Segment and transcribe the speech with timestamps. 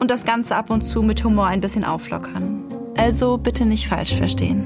[0.00, 2.64] und das Ganze ab und zu mit Humor ein bisschen auflockern.
[2.96, 4.64] Also bitte nicht falsch verstehen.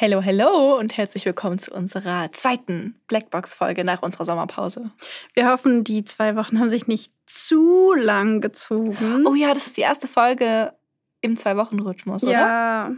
[0.00, 4.90] Hallo, hallo und herzlich willkommen zu unserer zweiten Blackbox-Folge nach unserer Sommerpause.
[5.34, 9.24] Wir hoffen, die zwei Wochen haben sich nicht zu lang gezogen.
[9.26, 10.74] Oh ja, das ist die erste Folge
[11.20, 12.32] im Zwei-Wochen-Rhythmus, oder?
[12.32, 12.92] Ja.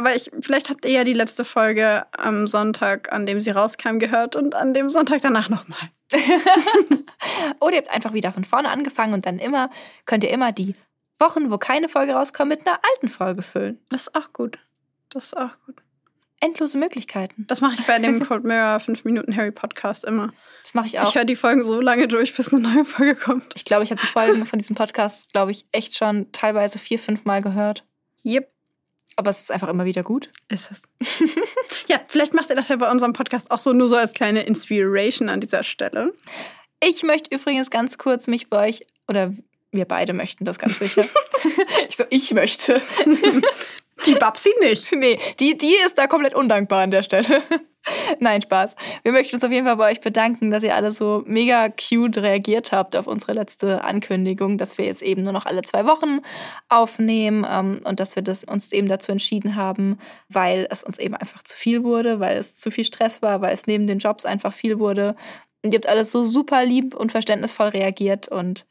[0.00, 3.98] Aber ich, vielleicht habt ihr ja die letzte Folge am Sonntag, an dem sie rauskam,
[3.98, 5.90] gehört und an dem Sonntag danach nochmal.
[7.60, 9.68] Oder ihr habt einfach wieder von vorne angefangen und dann immer,
[10.06, 10.74] könnt ihr immer die
[11.18, 13.78] Wochen, wo keine Folge rauskommt, mit einer alten Folge füllen.
[13.90, 14.58] Das ist auch gut.
[15.10, 15.82] Das ist auch gut.
[16.40, 17.44] Endlose Möglichkeiten.
[17.46, 20.32] Das mache ich bei dem Cold Mirror 5 Minuten Harry Podcast immer.
[20.62, 21.10] Das mache ich auch.
[21.10, 23.52] Ich höre die Folgen so lange durch, bis eine neue Folge kommt.
[23.54, 26.98] Ich glaube, ich habe die Folgen von diesem Podcast, glaube ich, echt schon teilweise vier,
[26.98, 27.84] fünf Mal gehört.
[28.24, 28.50] Yep.
[29.16, 30.30] Aber es ist einfach immer wieder gut.
[30.48, 30.82] Ist es.
[31.88, 34.42] ja, vielleicht macht ihr das ja bei unserem Podcast auch so, nur so als kleine
[34.42, 36.12] Inspiration an dieser Stelle.
[36.82, 39.34] Ich möchte übrigens ganz kurz mich bei euch, oder
[39.72, 41.04] wir beide möchten das ganz sicher.
[41.88, 42.80] ich so, ich möchte.
[44.06, 44.90] Die Babsi nicht.
[45.00, 47.42] Nee, die, die ist da komplett undankbar an der Stelle.
[48.18, 48.76] Nein, Spaß.
[49.02, 52.18] Wir möchten uns auf jeden Fall bei euch bedanken, dass ihr alle so mega cute
[52.18, 56.20] reagiert habt auf unsere letzte Ankündigung, dass wir jetzt eben nur noch alle zwei Wochen
[56.68, 61.14] aufnehmen ähm, und dass wir das uns eben dazu entschieden haben, weil es uns eben
[61.14, 64.26] einfach zu viel wurde, weil es zu viel Stress war, weil es neben den Jobs
[64.26, 65.16] einfach viel wurde.
[65.62, 68.66] Und ihr habt alles so super lieb und verständnisvoll reagiert und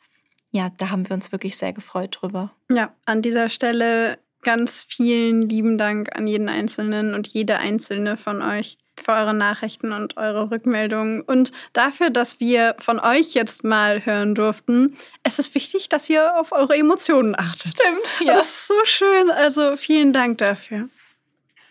[0.51, 2.51] ja, da haben wir uns wirklich sehr gefreut drüber.
[2.71, 8.41] Ja, an dieser Stelle ganz vielen lieben Dank an jeden Einzelnen und jede einzelne von
[8.41, 14.05] euch für eure Nachrichten und eure Rückmeldungen und dafür, dass wir von euch jetzt mal
[14.05, 14.95] hören durften.
[15.23, 17.71] Es ist wichtig, dass ihr auf eure Emotionen achtet.
[17.71, 18.33] Stimmt, ja.
[18.33, 19.31] Das ist so schön.
[19.31, 20.89] Also vielen Dank dafür.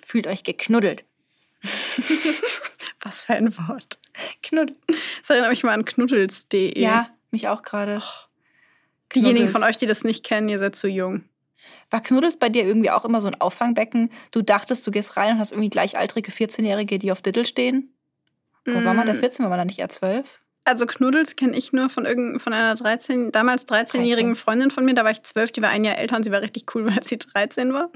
[0.05, 1.05] Fühlt euch geknuddelt.
[3.03, 3.99] Was für ein Wort.
[4.43, 4.77] Knuddel.
[5.21, 6.81] Das erinnert mich mal an knuddels.de.
[6.81, 8.03] Ja, mich auch gerade.
[9.15, 11.25] Diejenigen von euch, die das nicht kennen, ihr seid zu jung.
[11.91, 14.11] War Knuddels bei dir irgendwie auch immer so ein Auffangbecken?
[14.31, 17.95] Du dachtest, du gehst rein und hast irgendwie gleichaltrige 14-Jährige, die auf Diddle stehen?
[18.67, 20.43] Oder war man da 14, war man da nicht eher 12?
[20.69, 24.37] Also Knuddels kenne ich nur von irgend, von einer 13, damals 13-jährigen 13.
[24.37, 24.93] Freundin von mir.
[24.93, 27.03] Da war ich 12, die war ein Jahr älter und sie war richtig cool, weil
[27.03, 27.91] sie 13 war.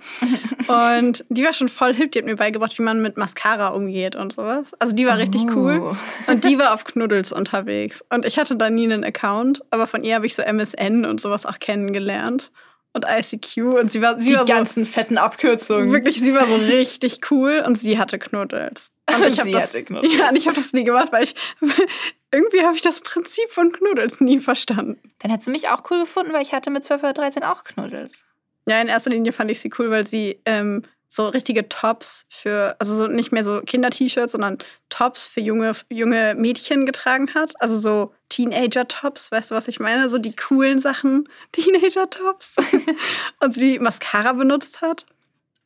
[1.03, 4.17] und die war schon voll hip, die hat mir beigebracht, wie man mit Mascara umgeht
[4.17, 4.73] und sowas.
[4.79, 5.55] Also die war richtig oh.
[5.55, 5.97] cool.
[6.29, 8.03] Und die war auf Knuddels unterwegs.
[8.09, 11.21] Und ich hatte da nie einen Account, aber von ihr habe ich so MSN und
[11.21, 12.53] sowas auch kennengelernt
[12.95, 15.93] und ICQ und sie war sie die war ganzen so, fetten Abkürzungen.
[15.93, 18.93] Wirklich, sie war so richtig cool und sie hatte Knuddels.
[19.15, 20.15] Und ich sie das, hatte Knuddels.
[20.15, 21.35] Ja, und ich habe das nie gemacht, weil ich
[22.33, 25.15] irgendwie habe ich das Prinzip von Knuddels nie verstanden.
[25.21, 27.65] Dann hättest du mich auch cool gefunden, weil ich hatte mit 12 oder 13 auch
[27.65, 28.25] Knuddels.
[28.67, 32.77] Ja, in erster Linie fand ich sie cool, weil sie ähm, so richtige Tops für,
[32.79, 37.55] also so nicht mehr so Kinder-T-Shirts, sondern Tops für junge, junge Mädchen getragen hat.
[37.61, 40.09] Also so Teenager-Tops, weißt du, was ich meine?
[40.09, 42.57] So die coolen Sachen, Teenager-Tops.
[43.41, 45.07] und sie die Mascara benutzt hat.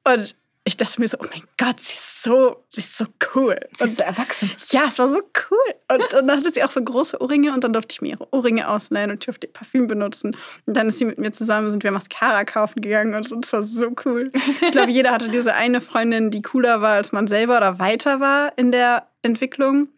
[0.05, 3.57] Und ich dachte mir so, oh mein Gott, sie ist so, sie ist so cool.
[3.79, 4.51] Sie ist so erwachsen.
[4.71, 5.75] Ja, es war so cool.
[5.93, 8.33] Und, und, dann hatte sie auch so große Ohrringe und dann durfte ich mir ihre
[8.33, 10.37] Ohrringe ausleihen und durfte ihr Parfüm benutzen.
[10.67, 13.63] Und dann ist sie mit mir zusammen, sind wir Mascara kaufen gegangen und das war
[13.63, 14.33] so cool.
[14.61, 18.19] Ich glaube, jeder hatte diese eine Freundin, die cooler war als man selber oder weiter
[18.19, 19.89] war in der Entwicklung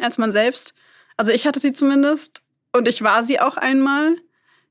[0.00, 0.74] als man selbst.
[1.20, 2.40] Also ich hatte sie zumindest
[2.72, 4.16] und ich war sie auch einmal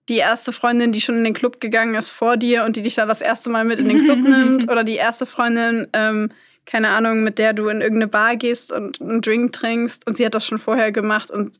[0.10, 2.96] die erste Freundin, die schon in den Club gegangen ist vor dir und die dich
[2.96, 6.32] da das erste Mal mit in den Club nimmt oder die erste Freundin, ähm,
[6.66, 10.26] keine Ahnung, mit der du in irgendeine Bar gehst und einen Drink trinkst und sie
[10.26, 11.58] hat das schon vorher gemacht und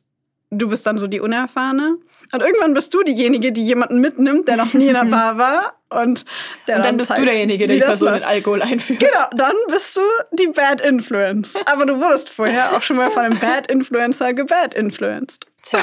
[0.50, 1.98] du bist dann so die Unerfahrene.
[2.32, 5.79] Und irgendwann bist du diejenige, die jemanden mitnimmt, der noch nie in einer Bar war.
[5.92, 6.24] Und,
[6.68, 9.00] der und dann, dann bist zeigt, du derjenige, der die Person mit Alkohol einführt.
[9.00, 10.02] Genau, dann bist du
[10.32, 11.56] die Bad Influence.
[11.66, 15.46] Aber du wurdest vorher auch schon mal von einem Bad Influencer gebad influenced.
[15.62, 15.80] Tja,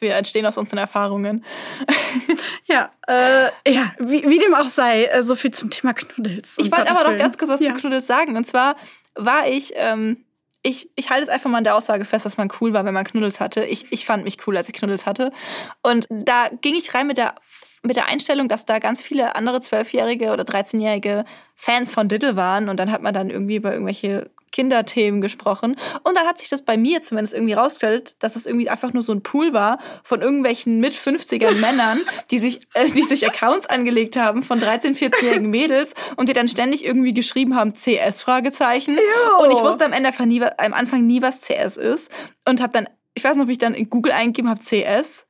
[0.00, 1.44] wir entstehen aus unseren Erfahrungen.
[2.64, 6.56] ja, äh, ja wie, wie, dem auch sei, äh, so viel zum Thema Knuddels.
[6.58, 7.68] Ich wollte aber noch ganz kurz was ja.
[7.68, 8.36] zu Knuddels sagen.
[8.36, 8.76] Und zwar
[9.14, 10.24] war ich, ähm,
[10.62, 12.94] ich, ich halte es einfach mal an der Aussage fest, dass man cool war, wenn
[12.94, 13.64] man Knuddels hatte.
[13.64, 15.30] Ich, ich fand mich cool, als ich Knuddels hatte.
[15.82, 17.34] Und da ging ich rein mit der
[17.82, 21.24] mit der Einstellung, dass da ganz viele andere Zwölfjährige oder 13-jährige
[21.54, 25.76] Fans von Diddle waren und dann hat man dann irgendwie über irgendwelche Kinderthemen gesprochen.
[26.04, 29.02] Und dann hat sich das bei mir zumindest irgendwie rausgestellt, dass es irgendwie einfach nur
[29.02, 32.00] so ein Pool war von irgendwelchen mit 50er Männern,
[32.30, 36.48] die sich, äh, die sich Accounts angelegt haben von 13-, 14-jährigen Mädels und die dann
[36.48, 38.96] ständig irgendwie geschrieben haben, CS, Fragezeichen.
[39.42, 42.10] Und ich wusste am Ende nie, am Anfang nie, was CS ist.
[42.46, 45.26] Und habe dann, ich weiß noch, wie ich dann in Google eingegeben habe, CS.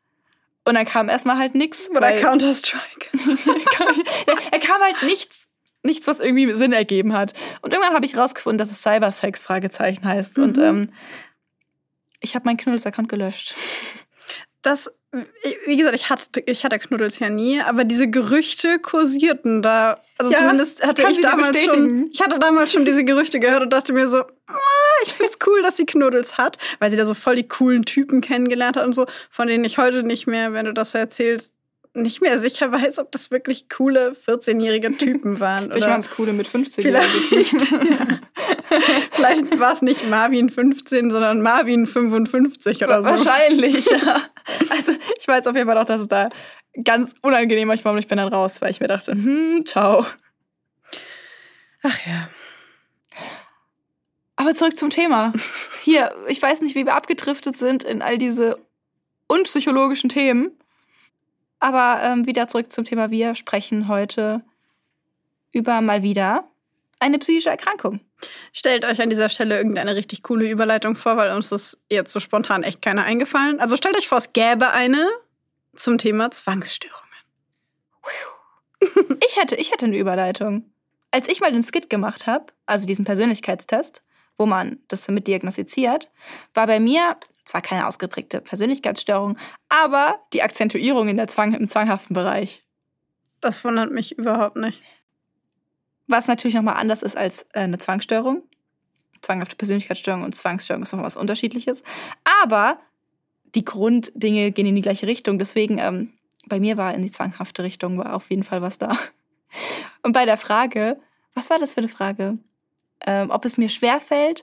[0.65, 1.91] Und dann kam erstmal halt nichts.
[1.91, 3.09] Oder Counter-Strike.
[4.53, 5.49] er kam halt nichts
[5.83, 7.35] nichts, was irgendwie Sinn ergeben hat.
[7.61, 10.39] Und irgendwann habe ich rausgefunden, dass es Cybersex Fragezeichen heißt.
[10.39, 10.45] Mhm.
[10.45, 10.93] Und ähm,
[12.21, 13.55] ich habe meinen Knuddels-Account gelöscht.
[14.63, 14.93] Das,
[15.67, 20.01] wie gesagt, ich hatte, ich hatte Knuddels ja nie, aber diese Gerüchte kursierten da.
[20.17, 22.09] Also ja, zumindest hatte ich damals schon.
[22.11, 24.57] Ich hatte damals schon diese Gerüchte gehört und dachte mir so, ah,
[25.05, 28.23] ich find's cool, dass sie Knuddels hat, weil sie da so voll die coolen Typen
[28.23, 31.55] kennengelernt hat und so, von denen ich heute nicht mehr, wenn du das so erzählst,
[31.95, 35.71] nicht mehr sicher weiß, ob das wirklich coole 14-jährige Typen waren.
[35.71, 37.91] Vielleicht waren es coole mit 15-jährigen Typen.
[37.91, 38.79] ja.
[39.11, 43.11] Vielleicht war es nicht Marvin 15, sondern Marvin 55 oder so.
[43.11, 44.23] Wahrscheinlich, ja.
[44.71, 46.29] Also ich weiß auf jeden Fall auch, dass es da
[46.85, 50.07] ganz unangenehm war und ich bin dann raus, weil ich mir dachte, hm, ciao.
[51.83, 52.29] Ach ja.
[54.37, 55.33] Aber zurück zum Thema.
[55.83, 58.59] Hier, ich weiß nicht, wie wir abgedriftet sind in all diese
[59.29, 60.51] unpsychologischen Themen.
[61.63, 63.13] Aber ähm, wieder zurück zum Thema.
[63.13, 64.43] Wir sprechen heute
[65.53, 66.51] über mal wieder
[66.99, 68.01] eine psychische Erkrankung.
[68.53, 72.19] Stellt euch an dieser Stelle irgendeine richtig coole Überleitung vor, weil uns das jetzt so
[72.19, 73.61] spontan echt keiner eingefallen.
[73.61, 75.09] Also stellt euch vor, es gäbe eine
[75.77, 77.01] zum Thema Zwangsstörungen.
[79.25, 80.69] Ich hätte, ich hätte eine Überleitung.
[81.13, 84.03] Als ich mal den Skit gemacht habe, also diesen Persönlichkeitstest,
[84.37, 86.11] wo man das damit diagnostiziert,
[86.55, 87.17] war bei mir
[87.53, 89.37] zwar keine ausgeprägte Persönlichkeitsstörung,
[89.69, 92.65] aber die Akzentuierung in der Zwang, im zwanghaften Bereich.
[93.41, 94.83] Das wundert mich überhaupt nicht.
[96.07, 98.43] Was natürlich nochmal anders ist als äh, eine Zwangsstörung.
[99.21, 101.83] Zwanghafte Persönlichkeitsstörung und Zwangsstörung ist nochmal was Unterschiedliches.
[102.43, 102.79] Aber
[103.55, 105.39] die Grunddinge gehen in die gleiche Richtung.
[105.39, 106.15] Deswegen, ähm,
[106.47, 108.97] bei mir war in die zwanghafte Richtung, war auf jeden Fall was da.
[110.03, 110.99] Und bei der Frage,
[111.35, 112.39] was war das für eine Frage?
[113.07, 114.43] Ähm, ob es mir schwerfällt,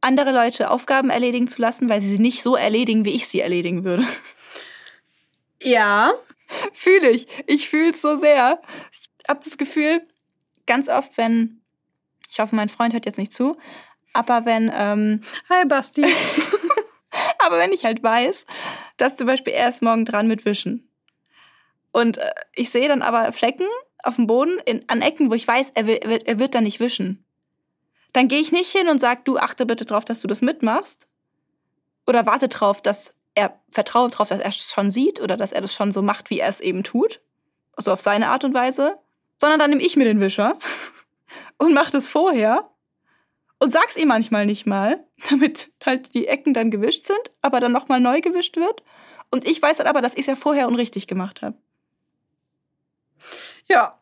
[0.00, 3.40] andere Leute Aufgaben erledigen zu lassen, weil sie sie nicht so erledigen, wie ich sie
[3.40, 4.06] erledigen würde.
[5.62, 6.12] Ja.
[6.72, 7.26] Fühle ich.
[7.46, 8.60] Ich fühle es so sehr.
[8.92, 10.06] Ich habe das Gefühl,
[10.66, 11.60] ganz oft, wenn,
[12.30, 13.56] ich hoffe, mein Freund hört jetzt nicht zu,
[14.12, 15.20] aber wenn, ähm,
[15.50, 16.04] Hi Basti.
[17.38, 18.46] aber wenn ich halt weiß,
[18.96, 20.88] dass zum Beispiel er ist morgen dran mit Wischen.
[21.90, 23.66] Und äh, ich sehe dann aber Flecken
[24.04, 26.54] auf dem Boden in, an Ecken, wo ich weiß, er, will, er, wird, er wird
[26.54, 27.25] dann nicht wischen
[28.16, 31.06] dann gehe ich nicht hin und sage, du achte bitte drauf, dass du das mitmachst.
[32.06, 35.60] Oder warte drauf, dass er vertraue drauf, dass er es schon sieht oder dass er
[35.60, 37.20] das schon so macht, wie er es eben tut.
[37.72, 38.98] Also auf seine Art und Weise.
[39.38, 40.58] Sondern dann nehme ich mir den Wischer
[41.58, 42.70] und mache das vorher
[43.58, 47.72] und sag's ihm manchmal nicht mal, damit halt die Ecken dann gewischt sind, aber dann
[47.72, 48.82] nochmal neu gewischt wird.
[49.30, 51.58] Und ich weiß halt aber, dass ich es ja vorher unrichtig gemacht habe.
[53.66, 54.00] Ja,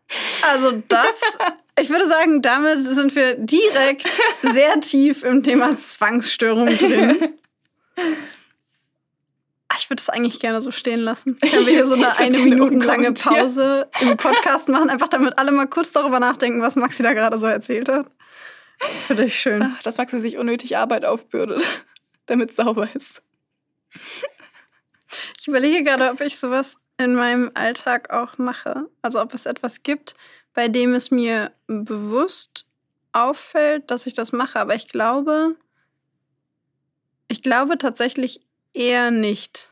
[0.53, 1.39] also das,
[1.81, 4.09] ich würde sagen, damit sind wir direkt
[4.43, 7.35] sehr tief im Thema Zwangsstörung drin.
[9.77, 11.39] Ich würde es eigentlich gerne so stehen lassen.
[11.39, 15.51] Können wir hier so eine eine Minuten lange Pause im Podcast machen, einfach damit alle
[15.51, 18.07] mal kurz darüber nachdenken, was Maxi da gerade so erzählt hat.
[19.07, 19.63] Finde ich schön.
[19.63, 21.65] Ach, dass Maxi sich unnötig Arbeit aufbürdet,
[22.27, 23.23] damit es sauber ist.
[25.39, 28.89] Ich überlege gerade, ob ich sowas in meinem Alltag auch mache.
[29.03, 30.15] Also ob es etwas gibt,
[30.55, 32.65] bei dem es mir bewusst
[33.13, 34.59] auffällt, dass ich das mache.
[34.59, 35.57] Aber ich glaube,
[37.29, 38.41] ich glaube tatsächlich
[38.73, 39.71] eher nicht.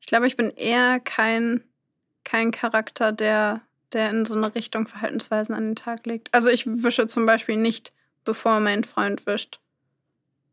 [0.00, 1.62] Ich glaube, ich bin eher kein,
[2.24, 3.60] kein Charakter, der,
[3.92, 6.32] der in so eine Richtung Verhaltensweisen an den Tag legt.
[6.32, 7.92] Also ich wische zum Beispiel nicht,
[8.24, 9.60] bevor mein Freund wischt.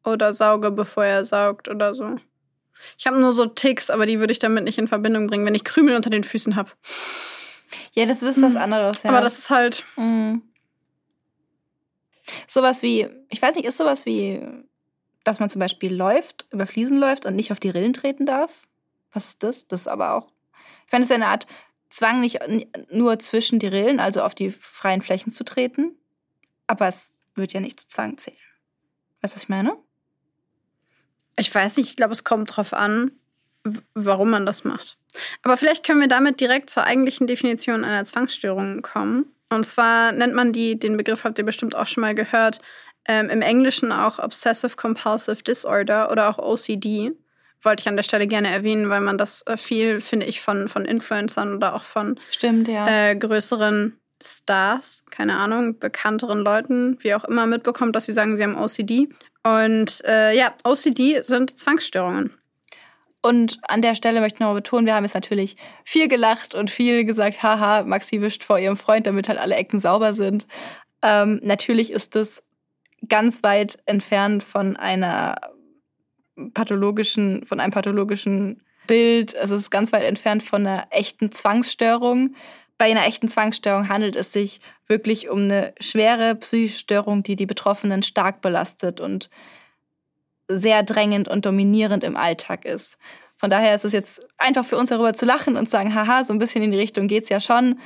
[0.03, 2.17] Oder sauge, bevor er saugt oder so.
[2.97, 5.55] Ich habe nur so Ticks, aber die würde ich damit nicht in Verbindung bringen, wenn
[5.55, 6.71] ich Krümel unter den Füßen habe.
[7.93, 8.61] Ja, das ist was hm.
[8.61, 9.03] anderes.
[9.03, 9.09] Ja.
[9.09, 9.83] Aber das ist halt.
[9.95, 10.43] Mhm.
[12.47, 14.39] Sowas wie, ich weiß nicht, ist sowas wie,
[15.23, 18.67] dass man zum Beispiel läuft, über Fliesen läuft und nicht auf die Rillen treten darf?
[19.11, 19.67] Was ist das?
[19.67, 20.31] Das ist aber auch.
[20.85, 21.47] Ich finde es eine Art
[21.89, 22.39] Zwang, nicht
[22.91, 25.97] nur zwischen die Rillen, also auf die freien Flächen zu treten.
[26.67, 28.37] Aber es wird ja nicht zu Zwang zählen.
[29.21, 29.75] Weißt du, was ich meine?
[31.35, 33.11] Ich weiß nicht, ich glaube, es kommt drauf an.
[33.93, 34.98] warum man das macht.
[35.43, 39.25] Aber vielleicht können wir damit direkt zur eigentlichen Definition einer Zwangsstörung kommen.
[39.49, 42.59] Und zwar nennt man die, den Begriff habt ihr bestimmt auch schon mal gehört,
[43.07, 47.11] ähm, im Englischen auch Obsessive Compulsive Disorder oder auch OCD.
[47.61, 50.69] Wollte ich an der Stelle gerne erwähnen, weil man das äh, viel, finde ich, von,
[50.69, 52.87] von Influencern oder auch von Stimmt, ja.
[52.87, 58.43] äh, größeren Stars, keine Ahnung, bekannteren Leuten, wie auch immer, mitbekommt, dass sie sagen, sie
[58.43, 59.09] haben OCD.
[59.43, 62.38] Und äh, ja, OCD sind Zwangsstörungen.
[63.21, 66.71] Und an der Stelle möchte ich noch betonen, wir haben jetzt natürlich viel gelacht und
[66.71, 70.47] viel gesagt, haha, Maxi wischt vor ihrem Freund, damit halt alle Ecken sauber sind.
[71.01, 72.43] Ähm, natürlich ist es
[73.07, 75.35] ganz weit entfernt von einer
[76.53, 79.33] pathologischen, von einem pathologischen Bild.
[79.33, 82.35] Es ist ganz weit entfernt von einer echten Zwangsstörung.
[82.77, 87.45] Bei einer echten Zwangsstörung handelt es sich wirklich um eine schwere psychische Störung, die die
[87.45, 89.29] Betroffenen stark belastet und
[90.49, 92.97] sehr drängend und dominierend im Alltag ist.
[93.37, 96.33] Von daher ist es jetzt einfach für uns darüber zu lachen und sagen, haha, so
[96.33, 97.79] ein bisschen in die Richtung geht's ja schon.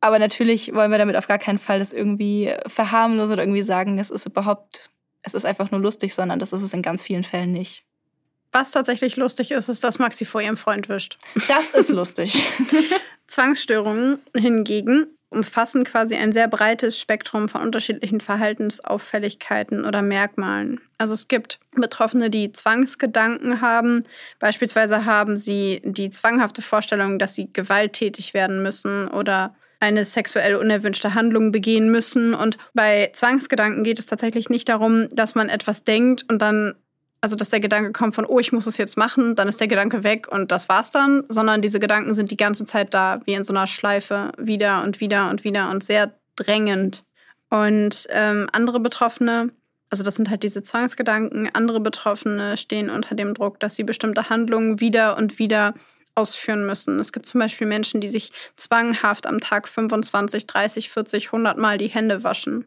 [0.00, 3.98] Aber natürlich wollen wir damit auf gar keinen Fall das irgendwie verharmlosen oder irgendwie sagen,
[3.98, 4.88] es ist überhaupt,
[5.22, 7.84] es ist einfach nur lustig, sondern das ist es in ganz vielen Fällen nicht.
[8.52, 11.18] Was tatsächlich lustig ist, ist, dass Maxi vor ihrem Freund wischt.
[11.48, 12.42] Das ist lustig.
[13.26, 20.80] Zwangsstörungen hingegen umfassen quasi ein sehr breites Spektrum von unterschiedlichen Verhaltensauffälligkeiten oder Merkmalen.
[20.96, 24.04] Also es gibt Betroffene, die Zwangsgedanken haben.
[24.38, 31.14] Beispielsweise haben sie die zwanghafte Vorstellung, dass sie gewalttätig werden müssen oder eine sexuell unerwünschte
[31.14, 32.34] Handlung begehen müssen.
[32.34, 36.74] Und bei Zwangsgedanken geht es tatsächlich nicht darum, dass man etwas denkt und dann
[37.20, 39.68] also dass der Gedanke kommt von, oh, ich muss es jetzt machen, dann ist der
[39.68, 43.34] Gedanke weg und das war's dann, sondern diese Gedanken sind die ganze Zeit da, wie
[43.34, 47.04] in so einer Schleife, wieder und wieder und wieder und sehr drängend.
[47.50, 49.48] Und ähm, andere Betroffene,
[49.90, 54.28] also das sind halt diese Zwangsgedanken, andere Betroffene stehen unter dem Druck, dass sie bestimmte
[54.28, 55.74] Handlungen wieder und wieder
[56.14, 56.98] ausführen müssen.
[56.98, 61.78] Es gibt zum Beispiel Menschen, die sich zwanghaft am Tag 25, 30, 40, 100 Mal
[61.78, 62.66] die Hände waschen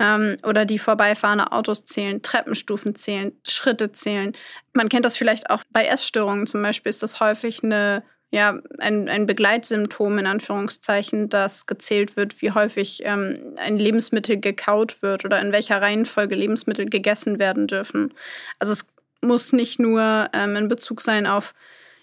[0.00, 4.32] ähm, oder die vorbeifahrende Autos zählen, Treppenstufen zählen, Schritte zählen.
[4.72, 9.08] Man kennt das vielleicht auch bei Essstörungen zum Beispiel, ist das häufig eine ja, ein,
[9.08, 15.40] ein Begleitsymptom in Anführungszeichen, dass gezählt wird, wie häufig ähm, ein Lebensmittel gekaut wird oder
[15.40, 18.12] in welcher Reihenfolge Lebensmittel gegessen werden dürfen.
[18.58, 18.86] Also es
[19.22, 21.54] muss nicht nur ähm, in Bezug sein auf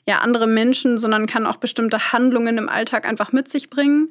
[0.07, 4.09] ja, andere Menschen, sondern kann auch bestimmte Handlungen im Alltag einfach mit sich bringen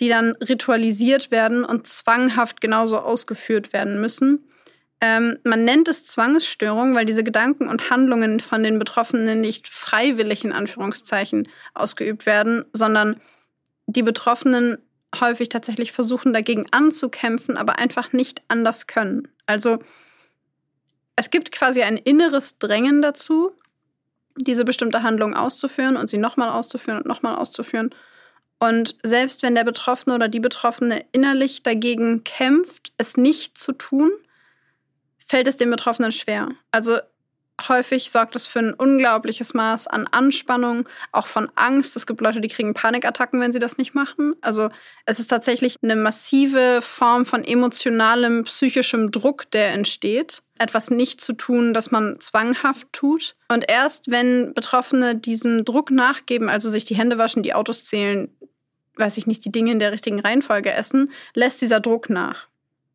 [0.00, 4.48] die dann ritualisiert werden und zwanghaft genauso ausgeführt werden müssen.
[5.00, 10.44] Ähm, man nennt es Zwangsstörung, weil diese Gedanken und Handlungen von den Betroffenen nicht freiwillig
[10.44, 13.20] in Anführungszeichen ausgeübt werden, sondern
[13.86, 14.78] die Betroffenen
[15.20, 19.28] häufig tatsächlich versuchen dagegen anzukämpfen, aber einfach nicht anders können.
[19.46, 19.78] Also
[21.16, 23.52] es gibt quasi ein inneres Drängen dazu,
[24.36, 27.94] diese bestimmte Handlung auszuführen und sie nochmal auszuführen und nochmal auszuführen.
[28.64, 34.10] Und selbst wenn der Betroffene oder die Betroffene innerlich dagegen kämpft, es nicht zu tun,
[35.18, 36.48] fällt es dem Betroffenen schwer.
[36.70, 36.98] Also
[37.68, 41.94] häufig sorgt es für ein unglaubliches Maß an Anspannung, auch von Angst.
[41.94, 44.34] Es gibt Leute, die kriegen Panikattacken, wenn sie das nicht machen.
[44.40, 44.70] Also
[45.04, 50.42] es ist tatsächlich eine massive Form von emotionalem, psychischem Druck, der entsteht.
[50.58, 53.36] Etwas nicht zu tun, das man zwanghaft tut.
[53.48, 58.34] Und erst wenn Betroffene diesem Druck nachgeben, also sich die Hände waschen, die Autos zählen,
[58.96, 62.48] weiß ich nicht, die Dinge in der richtigen Reihenfolge essen, lässt dieser Druck nach.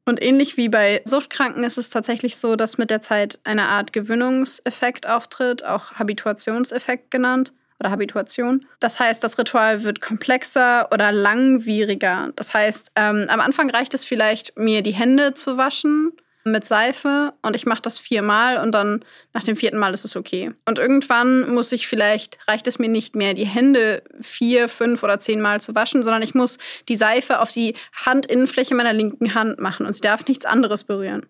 [0.05, 3.93] Und ähnlich wie bei Suchtkranken ist es tatsächlich so, dass mit der Zeit eine Art
[3.93, 8.65] Gewöhnungseffekt auftritt, auch Habituationseffekt genannt oder Habituation.
[8.79, 12.31] Das heißt, das Ritual wird komplexer oder langwieriger.
[12.35, 16.13] Das heißt, ähm, am Anfang reicht es vielleicht, mir die Hände zu waschen
[16.45, 19.03] mit Seife und ich mache das viermal und dann
[19.33, 20.51] nach dem vierten Mal ist es okay.
[20.65, 25.19] Und irgendwann muss ich vielleicht, reicht es mir nicht mehr, die Hände vier, fünf oder
[25.19, 29.85] zehnmal zu waschen, sondern ich muss die Seife auf die Handinnenfläche meiner linken Hand machen
[29.85, 31.27] und sie darf nichts anderes berühren.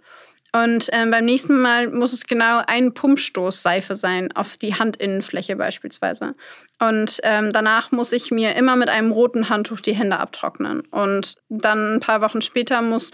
[0.51, 5.55] Und ähm, beim nächsten Mal muss es genau ein Pumpstoß Seife sein, auf die Handinnenfläche
[5.55, 6.33] beispielsweise.
[6.79, 10.81] Und ähm, danach muss ich mir immer mit einem roten Handtuch die Hände abtrocknen.
[10.89, 13.11] Und dann ein paar Wochen später muss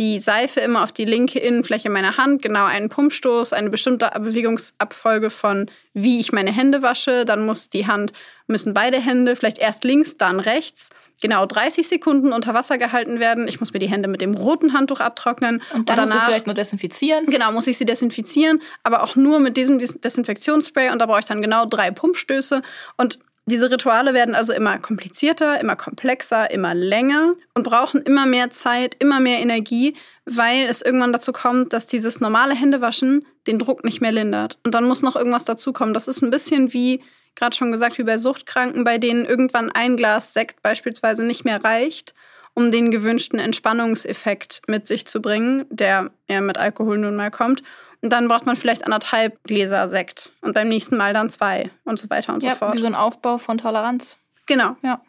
[0.00, 5.28] die Seife immer auf die linke Innenfläche meiner Hand, genau einen Pumpstoß, eine bestimmte Bewegungsabfolge
[5.28, 8.14] von wie ich meine Hände wasche, dann muss die Hand,
[8.46, 10.88] müssen beide Hände, vielleicht erst links, dann rechts,
[11.20, 13.46] genau 30 Sekunden unter Wasser gehalten werden.
[13.46, 15.62] Ich muss mir die Hände mit dem roten Handtuch abtrocknen.
[15.74, 17.26] Und, dann und danach, vielleicht nur desinfizieren.
[17.26, 21.26] Genau, muss ich sie desinfizieren, aber auch nur mit diesem Desinfektionsspray und da brauche ich
[21.26, 22.62] dann genau drei Pumpstöße
[22.96, 28.50] und Diese Rituale werden also immer komplizierter, immer komplexer, immer länger und brauchen immer mehr
[28.50, 33.82] Zeit, immer mehr Energie, weil es irgendwann dazu kommt, dass dieses normale Händewaschen den Druck
[33.82, 34.58] nicht mehr lindert.
[34.64, 35.94] Und dann muss noch irgendwas dazukommen.
[35.94, 37.02] Das ist ein bisschen wie,
[37.34, 41.64] gerade schon gesagt, wie bei Suchtkranken, bei denen irgendwann ein Glas Sekt beispielsweise nicht mehr
[41.64, 42.14] reicht,
[42.54, 47.62] um den gewünschten Entspannungseffekt mit sich zu bringen, der ja mit Alkohol nun mal kommt.
[48.02, 51.98] Und dann braucht man vielleicht anderthalb Gläser Sekt und beim nächsten Mal dann zwei und
[51.98, 52.74] so weiter und ja, so fort.
[52.74, 54.16] Wie so ein Aufbau von Toleranz.
[54.46, 54.76] Genau.
[54.82, 55.02] Ja.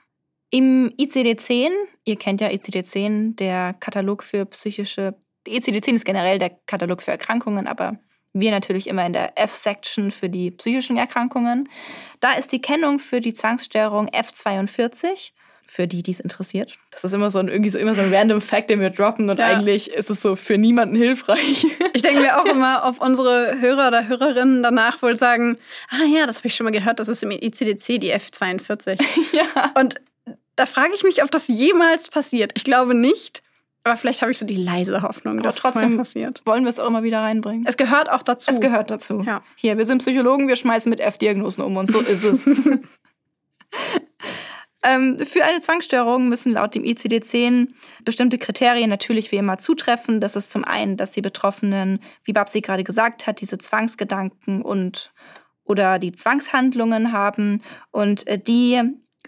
[0.50, 1.69] Im ICD-10,
[2.03, 5.15] ihr kennt ja ICD-10, der Katalog für psychische.
[5.48, 7.98] ICD-10 ist generell der Katalog für Erkrankungen, aber
[8.33, 11.69] wir natürlich immer in der F-Section für die psychischen Erkrankungen.
[12.19, 15.31] Da ist die Kennung für die Zwangsstörung F42
[15.71, 16.77] für die, die es interessiert.
[16.91, 19.29] Das ist immer so ein, irgendwie so immer so ein random Fact, den wir droppen
[19.29, 19.45] und ja.
[19.45, 21.65] eigentlich ist es so für niemanden hilfreich.
[21.93, 25.57] Ich denke mir auch immer, ob unsere Hörer oder Hörerinnen danach wohl sagen,
[25.89, 28.99] ah ja, das habe ich schon mal gehört, das ist im ICDC die F42.
[29.33, 29.71] Ja.
[29.75, 29.95] Und
[30.55, 32.51] da frage ich mich, ob das jemals passiert.
[32.55, 33.43] Ich glaube nicht.
[33.83, 36.41] Aber vielleicht habe ich so die leise Hoffnung, aber dass trotzdem es passiert.
[36.45, 37.65] Wollen wir es auch immer wieder reinbringen?
[37.67, 38.51] Es gehört auch dazu.
[38.51, 39.23] Es gehört dazu.
[39.25, 39.41] Ja.
[39.55, 41.91] Hier, wir sind Psychologen, wir schmeißen mit F-Diagnosen um uns.
[41.91, 42.45] So ist es.
[44.83, 47.69] Ähm, für eine Zwangsstörung müssen laut dem ICD-10
[48.03, 50.19] bestimmte Kriterien natürlich wie immer zutreffen.
[50.19, 55.13] Das ist zum einen, dass die Betroffenen, wie Babsi gerade gesagt hat, diese Zwangsgedanken und
[55.63, 57.61] oder die Zwangshandlungen haben
[57.91, 58.81] und äh, die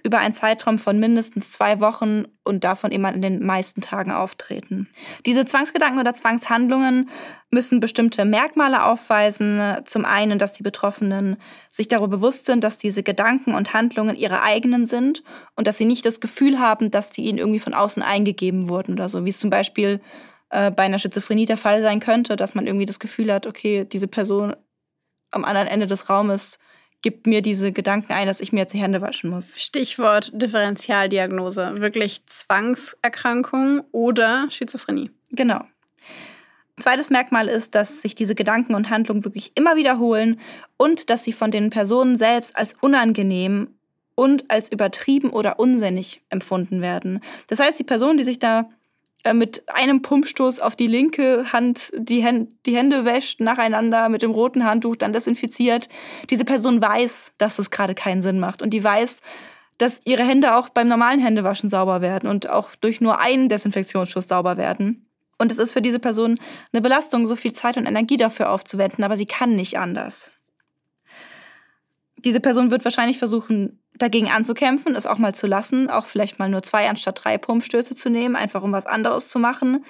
[0.03, 4.89] über einen Zeitraum von mindestens zwei Wochen und davon immer in den meisten Tagen auftreten.
[5.25, 7.09] Diese Zwangsgedanken oder Zwangshandlungen
[7.51, 9.61] müssen bestimmte Merkmale aufweisen.
[9.85, 11.37] Zum einen, dass die Betroffenen
[11.69, 15.23] sich darüber bewusst sind, dass diese Gedanken und Handlungen ihre eigenen sind
[15.55, 18.93] und dass sie nicht das Gefühl haben, dass die ihnen irgendwie von außen eingegeben wurden
[18.93, 20.01] oder so, wie es zum Beispiel
[20.49, 23.85] äh, bei einer Schizophrenie der Fall sein könnte, dass man irgendwie das Gefühl hat, okay,
[23.85, 24.53] diese Person
[25.31, 26.59] am anderen Ende des Raumes
[27.03, 29.61] gibt mir diese Gedanken ein, dass ich mir jetzt die Hände waschen muss.
[29.61, 31.75] Stichwort Differentialdiagnose.
[31.77, 35.11] Wirklich Zwangserkrankung oder Schizophrenie.
[35.31, 35.61] Genau.
[36.79, 40.39] Zweites Merkmal ist, dass sich diese Gedanken und Handlungen wirklich immer wiederholen
[40.77, 43.67] und dass sie von den Personen selbst als unangenehm
[44.15, 47.19] und als übertrieben oder unsinnig empfunden werden.
[47.47, 48.69] Das heißt, die Person, die sich da
[49.31, 54.97] mit einem Pumpstoß auf die linke Hand die, Hände, wäscht nacheinander mit dem roten Handtuch,
[54.97, 55.87] dann desinfiziert.
[56.29, 59.19] Diese Person weiß, dass es gerade keinen Sinn macht und die weiß,
[59.77, 64.27] dass ihre Hände auch beim normalen Händewaschen sauber werden und auch durch nur einen Desinfektionsschuss
[64.27, 65.05] sauber werden.
[65.37, 66.37] Und es ist für diese Person
[66.73, 70.32] eine Belastung, so viel Zeit und Energie dafür aufzuwenden, aber sie kann nicht anders.
[72.25, 76.49] Diese Person wird wahrscheinlich versuchen, dagegen anzukämpfen, es auch mal zu lassen, auch vielleicht mal
[76.49, 79.85] nur zwei anstatt drei Pumpstöße zu nehmen, einfach um was anderes zu machen.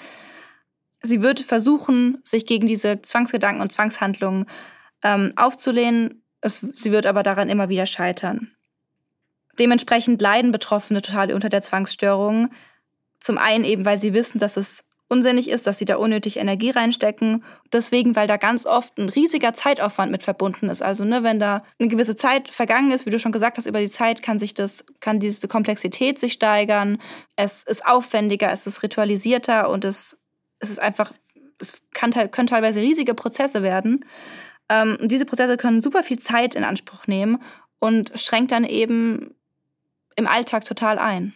[1.02, 4.46] Sie wird versuchen, sich gegen diese Zwangsgedanken und Zwangshandlungen
[5.04, 6.24] ähm, aufzulehnen.
[6.42, 8.52] Es, sie wird aber daran immer wieder scheitern.
[9.60, 12.50] Dementsprechend leiden Betroffene total unter der Zwangsstörung.
[13.20, 16.72] Zum einen eben, weil sie wissen, dass es unsinnig ist, dass sie da unnötig Energie
[16.72, 17.44] reinstecken.
[17.72, 20.82] Deswegen, weil da ganz oft ein riesiger Zeitaufwand mit verbunden ist.
[20.82, 23.80] Also, ne, wenn da eine gewisse Zeit vergangen ist, wie du schon gesagt hast, über
[23.80, 27.00] die Zeit kann sich das, kann diese Komplexität sich steigern.
[27.36, 30.18] Es ist aufwendiger, es ist ritualisierter und es,
[30.60, 31.14] es ist einfach,
[31.60, 34.04] es kann, können teilweise riesige Prozesse werden.
[34.70, 37.40] Ähm, und diese Prozesse können super viel Zeit in Anspruch nehmen
[37.78, 39.36] und schränkt dann eben
[40.16, 41.34] im Alltag total ein.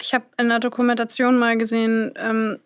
[0.00, 2.60] Ich habe in der Dokumentation mal gesehen, ähm,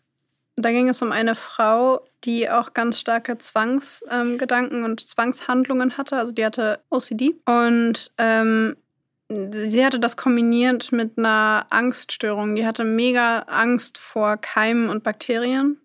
[0.57, 6.17] da ging es um eine Frau, die auch ganz starke Zwangsgedanken ähm, und Zwangshandlungen hatte.
[6.17, 7.35] Also die hatte OCD.
[7.45, 8.77] Und ähm,
[9.29, 12.55] sie hatte das kombiniert mit einer Angststörung.
[12.55, 15.81] Die hatte mega Angst vor Keimen und Bakterien.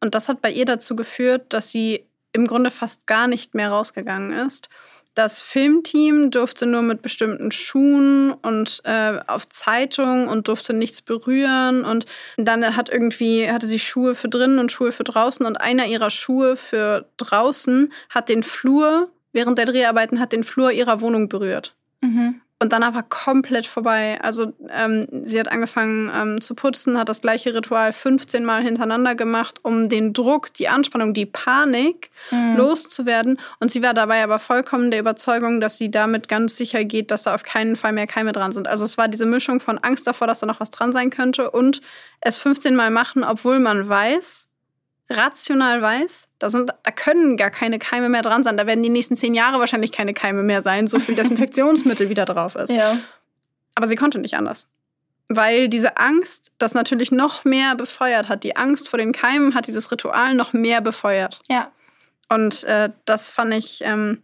[0.00, 3.70] Und das hat bei ihr dazu geführt, dass sie im Grunde fast gar nicht mehr
[3.70, 4.68] rausgegangen ist
[5.16, 11.84] das Filmteam durfte nur mit bestimmten Schuhen und äh, auf Zeitung und durfte nichts berühren.
[11.84, 12.04] Und
[12.36, 15.46] dann hat irgendwie, hatte sie Schuhe für drinnen und Schuhe für draußen.
[15.46, 20.70] Und einer ihrer Schuhe für draußen hat den Flur, während der Dreharbeiten, hat den Flur
[20.70, 21.74] ihrer Wohnung berührt.
[22.02, 22.42] Mhm.
[22.58, 24.18] Und danach war komplett vorbei.
[24.22, 29.14] Also ähm, sie hat angefangen ähm, zu putzen, hat das gleiche Ritual 15 Mal hintereinander
[29.14, 32.56] gemacht, um den Druck, die Anspannung, die Panik mhm.
[32.56, 33.38] loszuwerden.
[33.60, 37.24] Und sie war dabei aber vollkommen der Überzeugung, dass sie damit ganz sicher geht, dass
[37.24, 38.68] da auf keinen Fall mehr Keime dran sind.
[38.68, 41.50] Also es war diese Mischung von Angst davor, dass da noch was dran sein könnte
[41.50, 41.82] und
[42.22, 44.45] es 15 Mal machen, obwohl man weiß,
[45.08, 48.56] rational weiß, da, sind, da können gar keine Keime mehr dran sein.
[48.56, 52.24] Da werden die nächsten zehn Jahre wahrscheinlich keine Keime mehr sein, so viel Desinfektionsmittel wieder
[52.24, 52.72] drauf ist.
[52.72, 52.98] Ja.
[53.74, 54.68] Aber sie konnte nicht anders.
[55.28, 58.44] Weil diese Angst das natürlich noch mehr befeuert hat.
[58.44, 61.40] Die Angst vor den Keimen hat dieses Ritual noch mehr befeuert.
[61.48, 61.72] Ja.
[62.28, 64.22] Und äh, das fand ich, ähm,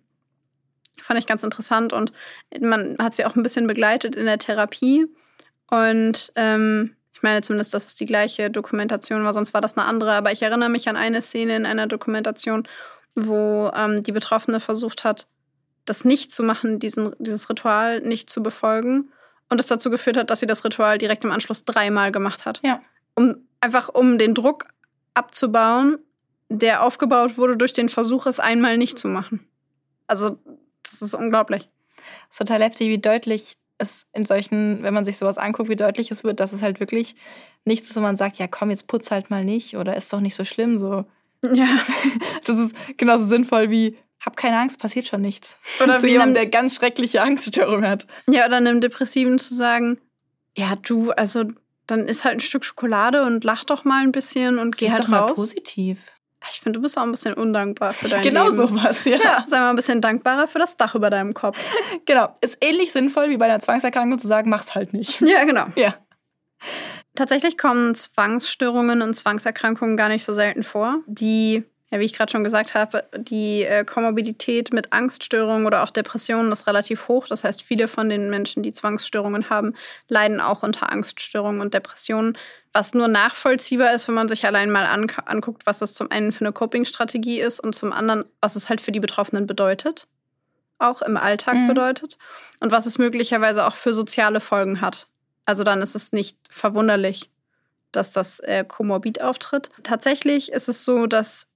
[1.03, 2.13] Fand ich ganz interessant und
[2.61, 5.07] man hat sie auch ein bisschen begleitet in der Therapie.
[5.69, 9.87] Und ähm, ich meine zumindest, dass es die gleiche Dokumentation war, sonst war das eine
[9.87, 10.11] andere.
[10.15, 12.67] Aber ich erinnere mich an eine Szene in einer Dokumentation,
[13.15, 15.29] wo ähm, die Betroffene versucht hat,
[15.85, 19.13] das nicht zu machen, diesen, dieses Ritual nicht zu befolgen.
[19.49, 22.61] Und das dazu geführt hat, dass sie das Ritual direkt im Anschluss dreimal gemacht hat.
[22.65, 22.81] Ja.
[23.15, 24.67] Um einfach um den Druck
[25.15, 25.99] abzubauen,
[26.49, 29.47] der aufgebaut wurde durch den Versuch, es einmal nicht zu machen.
[30.09, 30.39] Also,
[30.83, 31.71] das ist unglaublich.
[32.29, 35.77] Es ist total heftig, wie deutlich es in solchen, wenn man sich sowas anguckt, wie
[35.77, 37.15] deutlich es wird, dass es halt wirklich
[37.65, 40.21] nichts ist, wo man sagt, ja komm, jetzt putz halt mal nicht oder ist doch
[40.21, 40.79] nicht so schlimm.
[40.79, 41.05] So.
[41.43, 41.67] Ja.
[42.45, 45.59] Das ist genauso sinnvoll wie, hab keine Angst, passiert schon nichts.
[45.83, 48.07] Oder Zu jemandem, der ganz schreckliche Angststörung hat.
[48.29, 49.99] Ja, oder einem Depressiven zu sagen,
[50.57, 51.45] ja, du, also
[51.87, 54.95] dann ist halt ein Stück Schokolade und lach doch mal ein bisschen und geh Sieh's
[54.95, 55.35] halt doch mal raus.
[55.35, 56.07] positiv.
[56.51, 58.57] Ich finde, du bist auch ein bisschen undankbar für dein Genau Leben.
[58.57, 59.17] sowas, ja.
[59.17, 61.59] Ja, sei mal ein bisschen dankbarer für das Dach über deinem Kopf.
[62.07, 62.35] Genau.
[62.41, 65.21] Ist ähnlich sinnvoll wie bei einer Zwangserkrankung zu sagen, mach's halt nicht.
[65.21, 65.67] Ja, genau.
[65.77, 65.95] Ja.
[67.15, 70.99] Tatsächlich kommen Zwangsstörungen und Zwangserkrankungen gar nicht so selten vor.
[71.07, 75.91] Die, ja, wie ich gerade schon gesagt habe, die äh, Komorbidität mit Angststörungen oder auch
[75.91, 77.27] Depressionen ist relativ hoch.
[77.29, 79.75] Das heißt, viele von den Menschen, die Zwangsstörungen haben,
[80.09, 82.39] leiden auch unter Angststörungen und Depressionen,
[82.73, 86.33] was nur nachvollziehbar ist, wenn man sich allein mal an anguckt, was das zum einen
[86.33, 90.09] für eine Coping-Strategie ist und zum anderen, was es halt für die Betroffenen bedeutet.
[90.79, 91.67] Auch im Alltag Mhm.
[91.69, 92.17] bedeutet.
[92.61, 95.09] Und was es möglicherweise auch für soziale Folgen hat.
[95.45, 97.29] Also dann ist es nicht verwunderlich,
[97.93, 99.69] dass das äh, komorbid auftritt.
[99.83, 101.49] Tatsächlich ist es so, dass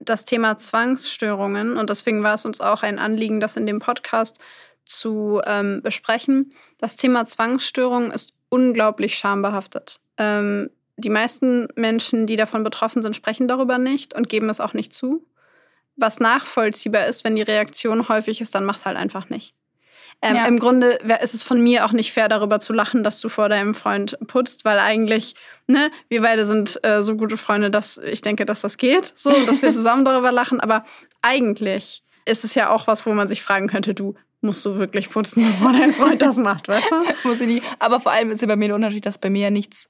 [0.00, 4.40] das Thema Zwangsstörungen, und deswegen war es uns auch ein Anliegen, das in dem Podcast
[4.84, 10.00] zu ähm, besprechen, das Thema Zwangsstörungen ist unglaublich schambehaftet.
[10.16, 14.74] Ähm, die meisten Menschen, die davon betroffen sind, sprechen darüber nicht und geben es auch
[14.74, 15.24] nicht zu.
[15.96, 19.54] Was nachvollziehbar ist, wenn die Reaktion häufig ist, dann mach's halt einfach nicht.
[20.22, 20.46] Ähm, Ja.
[20.46, 23.48] Im Grunde ist es von mir auch nicht fair, darüber zu lachen, dass du vor
[23.48, 25.34] deinem Freund putzt, weil eigentlich,
[25.66, 29.30] ne, wir beide sind äh, so gute Freunde, dass ich denke, dass das geht, so,
[29.46, 30.60] dass wir zusammen darüber lachen.
[30.60, 30.84] Aber
[31.22, 35.10] eigentlich ist es ja auch was, wo man sich fragen könnte, du musst du wirklich
[35.10, 37.04] putzen, bevor dein Freund das macht, weißt du?
[37.28, 37.62] Muss ich nie.
[37.78, 39.88] Aber vor allem ist ja bei mir der Unterschied, dass bei mir ja nichts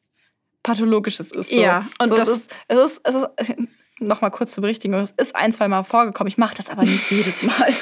[0.62, 1.50] Pathologisches ist.
[1.50, 1.60] So.
[1.60, 3.56] Ja, und so, das- es ist, es ist, es ist
[4.00, 6.28] nochmal kurz zur Berichtigung, es ist ein, zwei Mal vorgekommen.
[6.28, 7.72] Ich mache das aber nicht jedes Mal.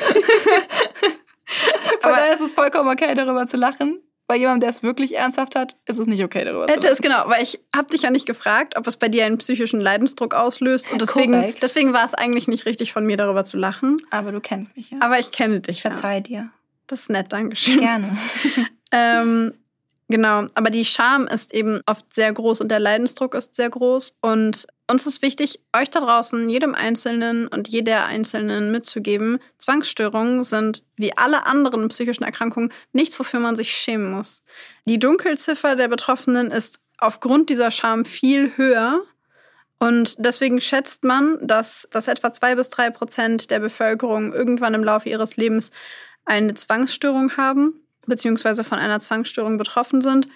[2.01, 4.01] Von daher ist es vollkommen okay, darüber zu lachen.
[4.27, 6.93] Bei jemandem, der es wirklich ernsthaft hat, ist es nicht okay, darüber zu Hätte lachen.
[6.93, 9.81] es genau, weil ich habe dich ja nicht gefragt, ob es bei dir einen psychischen
[9.81, 10.93] Leidensdruck auslöst.
[10.93, 11.63] Und deswegen, Korrekt.
[11.63, 13.97] deswegen war es eigentlich nicht richtig von mir, darüber zu lachen.
[14.11, 14.99] Aber du kennst mich ja.
[15.01, 15.83] Aber ich kenne dich.
[15.83, 15.91] Ja.
[15.91, 16.51] Verzeih dir.
[16.87, 17.81] Das ist nett, Dankeschön.
[17.81, 18.11] Gerne.
[18.91, 19.53] Ähm,
[20.09, 24.17] genau, aber die Scham ist eben oft sehr groß und der Leidensdruck ist sehr groß.
[24.21, 30.83] Und uns ist wichtig, euch da draußen, jedem Einzelnen und jeder Einzelnen mitzugeben, Zwangsstörungen sind
[30.97, 34.43] wie alle anderen psychischen Erkrankungen nichts, wofür man sich schämen muss.
[34.87, 39.03] Die Dunkelziffer der Betroffenen ist aufgrund dieser Scham viel höher.
[39.79, 44.83] Und deswegen schätzt man, dass, dass etwa zwei bis drei Prozent der Bevölkerung irgendwann im
[44.83, 45.71] Laufe ihres Lebens
[46.25, 50.29] eine Zwangsstörung haben, beziehungsweise von einer Zwangsstörung betroffen sind.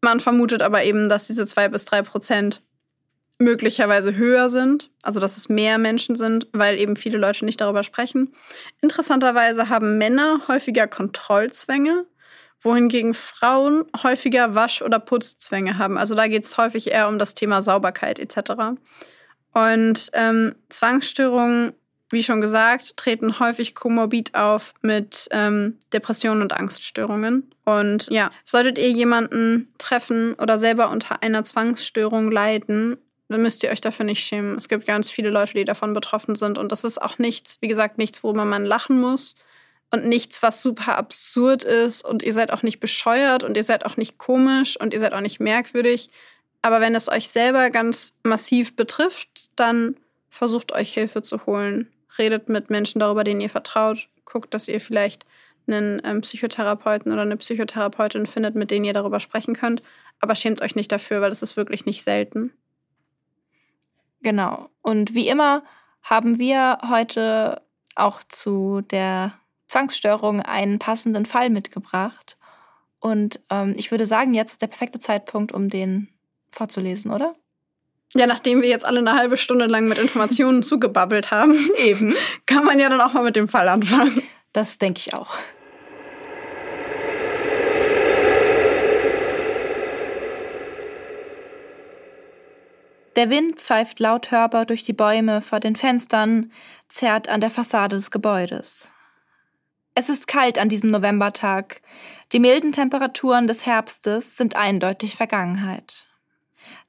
[0.00, 2.62] Man vermutet aber eben, dass diese zwei bis drei Prozent
[3.38, 7.82] möglicherweise höher sind, also dass es mehr Menschen sind, weil eben viele Leute nicht darüber
[7.82, 8.34] sprechen.
[8.82, 12.04] Interessanterweise haben Männer häufiger Kontrollzwänge,
[12.60, 15.96] wohingegen Frauen häufiger Wasch- oder Putzzwänge haben.
[15.96, 18.78] Also da geht es häufig eher um das Thema Sauberkeit etc.
[19.54, 21.72] Und ähm, Zwangsstörungen,
[22.10, 27.50] wie schon gesagt, treten häufig komorbid auf mit ähm, Depressionen und Angststörungen.
[27.64, 33.70] Und ja, solltet ihr jemanden treffen oder selber unter einer Zwangsstörung leiden, dann müsst ihr
[33.70, 34.56] euch dafür nicht schämen.
[34.56, 36.58] Es gibt ganz viele Leute, die davon betroffen sind.
[36.58, 39.36] Und das ist auch nichts, wie gesagt, nichts, worüber man lachen muss.
[39.92, 42.04] Und nichts, was super absurd ist.
[42.04, 45.12] Und ihr seid auch nicht bescheuert und ihr seid auch nicht komisch und ihr seid
[45.12, 46.08] auch nicht merkwürdig.
[46.62, 49.96] Aber wenn es euch selber ganz massiv betrifft, dann
[50.28, 51.88] versucht euch Hilfe zu holen.
[52.18, 54.08] Redet mit Menschen darüber, denen ihr vertraut.
[54.24, 55.24] Guckt, dass ihr vielleicht
[55.66, 59.82] einen ähm, Psychotherapeuten oder eine Psychotherapeutin findet, mit denen ihr darüber sprechen könnt.
[60.20, 62.52] Aber schämt euch nicht dafür, weil es ist wirklich nicht selten.
[64.22, 64.68] Genau.
[64.82, 65.62] Und wie immer
[66.02, 67.62] haben wir heute
[67.94, 69.34] auch zu der
[69.66, 72.36] Zwangsstörung einen passenden Fall mitgebracht.
[72.98, 76.08] Und ähm, ich würde sagen, jetzt ist der perfekte Zeitpunkt, um den
[76.50, 77.32] vorzulesen, oder?
[78.14, 82.14] Ja, nachdem wir jetzt alle eine halbe Stunde lang mit Informationen zugebabbelt haben, Eben.
[82.46, 84.22] kann man ja dann auch mal mit dem Fall anfangen.
[84.52, 85.38] Das denke ich auch.
[93.16, 96.52] Der Wind pfeift laut hörbar durch die Bäume vor den Fenstern,
[96.88, 98.92] zerrt an der Fassade des Gebäudes.
[99.94, 101.82] Es ist kalt an diesem Novembertag.
[102.32, 106.06] Die milden Temperaturen des Herbstes sind eindeutig Vergangenheit.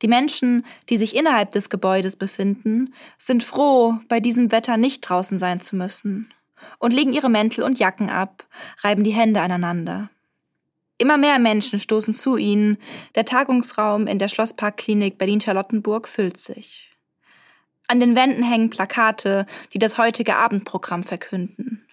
[0.02, 5.38] Die Menschen, die sich innerhalb des Gebäudes befinden, sind froh, bei diesem Wetter nicht draußen
[5.38, 6.32] sein zu müssen
[6.80, 8.46] und legen ihre Mäntel und Jacken ab,
[8.84, 10.10] reiben die Hände aneinander.
[10.98, 12.78] Immer mehr Menschen stoßen zu ihnen,
[13.16, 16.92] der Tagungsraum in der Schlossparkklinik Berlin-Charlottenburg füllt sich.
[17.88, 21.86] An den Wänden hängen Plakate, die das heutige Abendprogramm verkünden.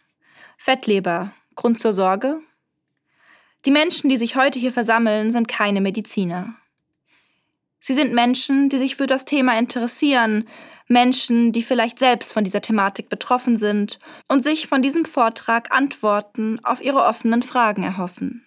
[0.59, 2.41] Fettleber, Grund zur Sorge?
[3.65, 6.55] Die Menschen, die sich heute hier versammeln, sind keine Mediziner.
[7.81, 10.49] Sie sind Menschen, die sich für das Thema interessieren,
[10.89, 16.59] Menschen, die vielleicht selbst von dieser Thematik betroffen sind und sich von diesem Vortrag Antworten
[16.65, 18.45] auf ihre offenen Fragen erhoffen.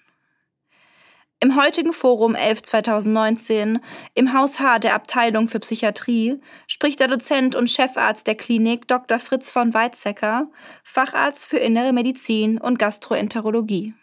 [1.44, 3.80] Im heutigen Forum 11 2019
[4.14, 9.18] im Haus H der Abteilung für Psychiatrie spricht der Dozent und Chefarzt der Klinik Dr.
[9.18, 10.52] Fritz von Weizsäcker,
[10.84, 13.96] Facharzt für Innere Medizin und Gastroenterologie.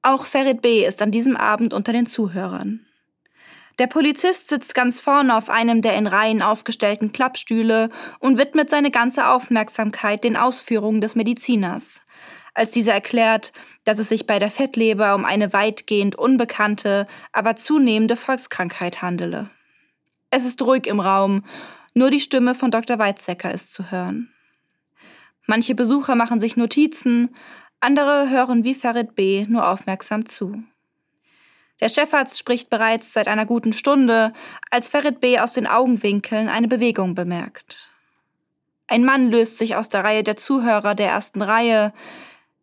[0.00, 0.86] Auch Ferit B.
[0.86, 2.85] ist an diesem Abend unter den Zuhörern.
[3.78, 8.90] Der Polizist sitzt ganz vorne auf einem der in Reihen aufgestellten Klappstühle und widmet seine
[8.90, 12.00] ganze Aufmerksamkeit den Ausführungen des Mediziners.
[12.54, 13.52] Als dieser erklärt,
[13.84, 19.50] dass es sich bei der Fettleber um eine weitgehend unbekannte, aber zunehmende Volkskrankheit handele.
[20.30, 21.44] Es ist ruhig im Raum,
[21.92, 22.98] nur die Stimme von Dr.
[22.98, 24.32] Weizsäcker ist zu hören.
[25.46, 27.34] Manche Besucher machen sich Notizen,
[27.80, 29.44] andere hören wie Ferit B.
[29.48, 30.62] nur aufmerksam zu.
[31.80, 34.32] Der Chefarzt spricht bereits seit einer guten Stunde,
[34.70, 35.38] als Ferit B.
[35.38, 37.92] aus den Augenwinkeln eine Bewegung bemerkt.
[38.88, 41.92] Ein Mann löst sich aus der Reihe der Zuhörer der ersten Reihe.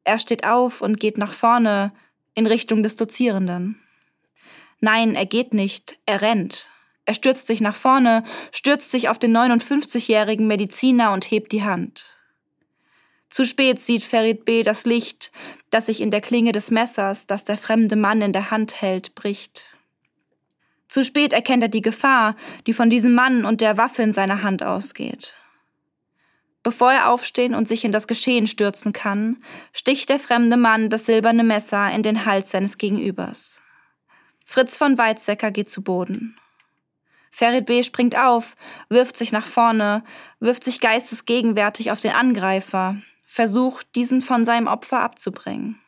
[0.04, 1.94] Er steht auf und geht nach vorne
[2.34, 3.80] in Richtung des Dozierenden.
[4.80, 6.70] Nein, er geht nicht, er rennt.
[7.06, 12.06] Er stürzt sich nach vorne, stürzt sich auf den 59-jährigen Mediziner und hebt die Hand.
[13.34, 14.62] Zu spät sieht Ferit B.
[14.62, 15.32] das Licht,
[15.72, 19.16] das sich in der Klinge des Messers, das der fremde Mann in der Hand hält,
[19.16, 19.76] bricht.
[20.88, 22.36] Zu spät erkennt er die Gefahr,
[22.68, 25.34] die von diesem Mann und der Waffe in seiner Hand ausgeht.
[26.62, 31.08] Bevor er aufstehen und sich in das Geschehen stürzen kann, sticht der fremde Mann das
[31.08, 33.64] silberne Messer in den Hals seines Gegenübers.
[34.46, 36.38] Fritz von Weizsäcker geht zu Boden.
[37.32, 37.82] Ferit B.
[37.82, 38.56] springt auf,
[38.90, 40.04] wirft sich nach vorne,
[40.40, 43.02] wirft sich geistesgegenwärtig auf den Angreifer,
[43.34, 45.80] versucht, diesen von seinem Opfer abzubringen.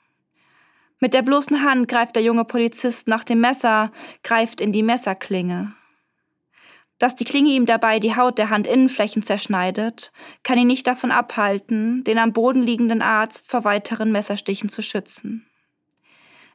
[1.00, 3.92] Mit der bloßen Hand greift der junge Polizist nach dem Messer,
[4.24, 5.76] greift in die Messerklinge.
[6.98, 12.04] Dass die Klinge ihm dabei die Haut der Handinnenflächen zerschneidet, kann ihn nicht davon abhalten,
[12.04, 15.46] den am Boden liegenden Arzt vor weiteren Messerstichen zu schützen.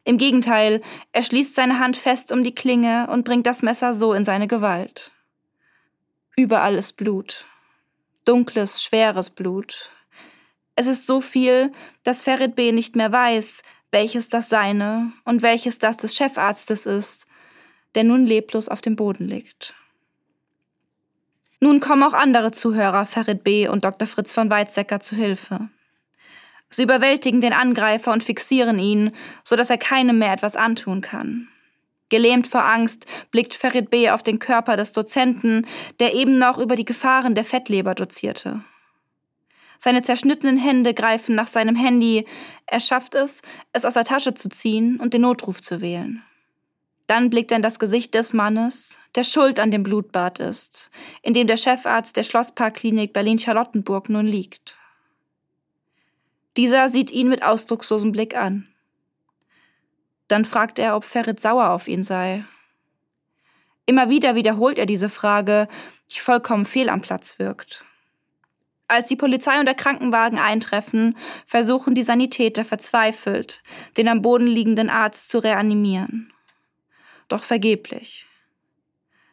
[0.03, 0.81] Im Gegenteil,
[1.13, 4.49] er schließt seine Hand fest um die Klinge und bringt das Messer so in seine
[4.49, 5.13] Gewalt.
[6.37, 7.45] Überall ist Blut.
[8.25, 9.91] Dunkles, schweres Blut.
[10.77, 12.73] Es ist so viel, dass Ferit B.
[12.73, 17.27] nicht mehr weiß, welches das seine und welches das des Chefarztes ist,
[17.95, 19.75] der nun leblos auf dem Boden liegt.
[21.61, 23.69] Nun kommen auch andere Zuhörer Ferit B.
[23.69, 24.09] und Dr.
[24.09, 25.69] Fritz von Weizsäcker zu Hilfe.
[26.71, 29.11] Sie überwältigen den Angreifer und fixieren ihn,
[29.45, 31.49] so dass er keinem mehr etwas antun kann.
[32.09, 34.11] Gelähmt vor Angst blickt Ferit B.
[34.11, 35.67] auf den Körper des Dozenten,
[35.99, 38.65] der eben noch über die Gefahren der Fettleber dozierte.
[39.83, 42.27] Seine zerschnittenen Hände greifen nach seinem Handy.
[42.67, 43.41] Er schafft es,
[43.73, 46.23] es aus der Tasche zu ziehen und den Notruf zu wählen.
[47.07, 50.91] Dann blickt er in das Gesicht des Mannes, der schuld an dem Blutbad ist,
[51.23, 54.77] in dem der Chefarzt der Schlossparkklinik Berlin-Charlottenburg nun liegt.
[56.59, 58.69] Dieser sieht ihn mit ausdruckslosem Blick an.
[60.29, 62.45] Dann fragt er, ob Ferit sauer auf ihn sei.
[63.87, 65.69] Immer wieder wiederholt er diese Frage,
[66.11, 67.87] die vollkommen fehl am Platz wirkt.
[68.91, 73.63] Als die Polizei und der Krankenwagen eintreffen, versuchen die Sanitäter verzweifelt,
[73.97, 76.33] den am Boden liegenden Arzt zu reanimieren.
[77.29, 78.27] Doch vergeblich.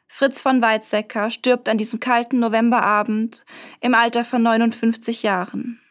[0.05, 3.45] Fritz von Weizsäcker stirbt an diesem kalten Novemberabend
[3.81, 5.81] im Alter von 59 Jahren.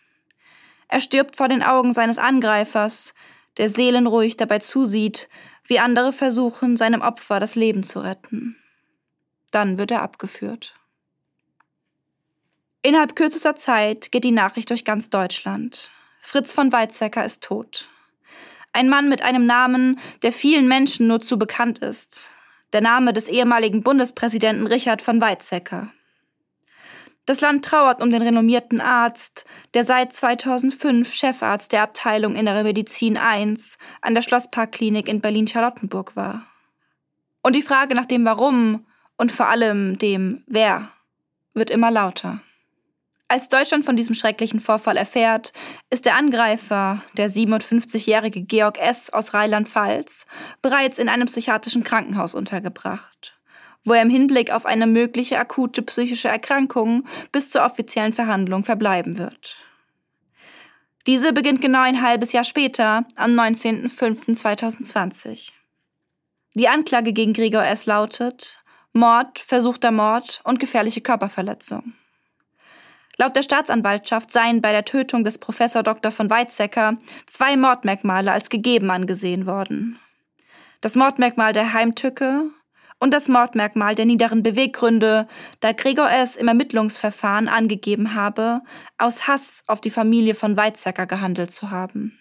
[0.86, 3.14] Er stirbt vor den Augen seines Angreifers,
[3.56, 5.28] der seelenruhig dabei zusieht,
[5.64, 8.62] wie andere versuchen, seinem Opfer das Leben zu retten.
[9.50, 10.76] Dann wird er abgeführt.
[12.86, 15.90] Innerhalb kürzester Zeit geht die Nachricht durch ganz Deutschland.
[16.20, 17.88] Fritz von Weizsäcker ist tot.
[18.72, 22.30] Ein Mann mit einem Namen, der vielen Menschen nur zu bekannt ist.
[22.72, 25.90] Der Name des ehemaligen Bundespräsidenten Richard von Weizsäcker.
[27.24, 33.16] Das Land trauert um den renommierten Arzt, der seit 2005 Chefarzt der Abteilung Innere Medizin
[33.16, 33.56] I
[34.00, 36.46] an der Schlossparkklinik in Berlin-Charlottenburg war.
[37.42, 40.88] Und die Frage nach dem Warum und vor allem dem Wer
[41.52, 42.42] wird immer lauter.
[43.28, 45.52] Als Deutschland von diesem schrecklichen Vorfall erfährt,
[45.90, 49.12] ist der Angreifer, der 57-jährige Georg S.
[49.12, 50.26] aus Rheinland-Pfalz,
[50.62, 53.36] bereits in einem psychiatrischen Krankenhaus untergebracht,
[53.82, 59.18] wo er im Hinblick auf eine mögliche akute psychische Erkrankung bis zur offiziellen Verhandlung verbleiben
[59.18, 59.56] wird.
[61.08, 65.50] Diese beginnt genau ein halbes Jahr später, am 19.05.2020.
[66.54, 67.86] Die Anklage gegen Gregor S.
[67.86, 68.62] lautet
[68.92, 71.94] Mord, versuchter Mord und gefährliche Körperverletzung.
[73.18, 76.10] Laut der Staatsanwaltschaft seien bei der Tötung des Professor Dr.
[76.10, 79.98] von Weizsäcker zwei Mordmerkmale als gegeben angesehen worden.
[80.82, 82.50] Das Mordmerkmal der Heimtücke
[82.98, 85.26] und das Mordmerkmal der niederen Beweggründe,
[85.60, 86.36] da Gregor S.
[86.36, 88.60] im Ermittlungsverfahren angegeben habe,
[88.98, 92.18] aus Hass auf die Familie von Weizsäcker gehandelt zu haben.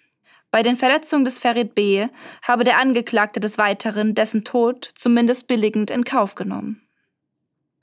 [0.49, 2.07] Bei den Verletzungen des Ferit B.
[2.41, 6.84] habe der Angeklagte des Weiteren dessen Tod zumindest billigend in Kauf genommen.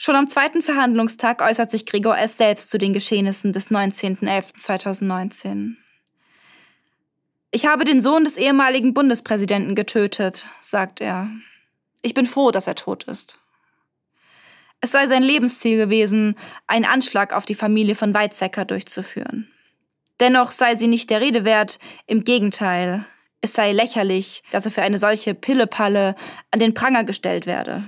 [0.04, 2.36] Schon am zweiten Verhandlungstag äußert sich Gregor S.
[2.36, 5.76] selbst zu den Geschehnissen des 19.11.2019.
[7.52, 11.30] Ich habe den Sohn des ehemaligen Bundespräsidenten getötet, sagt er.
[12.02, 13.38] Ich bin froh, dass er tot ist.
[14.80, 16.34] Es sei sein Lebensziel gewesen,
[16.66, 19.52] einen Anschlag auf die Familie von Weizsäcker durchzuführen.
[20.18, 23.06] Dennoch sei sie nicht der Rede wert, im Gegenteil,
[23.40, 26.16] es sei lächerlich, dass er für eine solche Pillepalle
[26.50, 27.84] an den Pranger gestellt werde.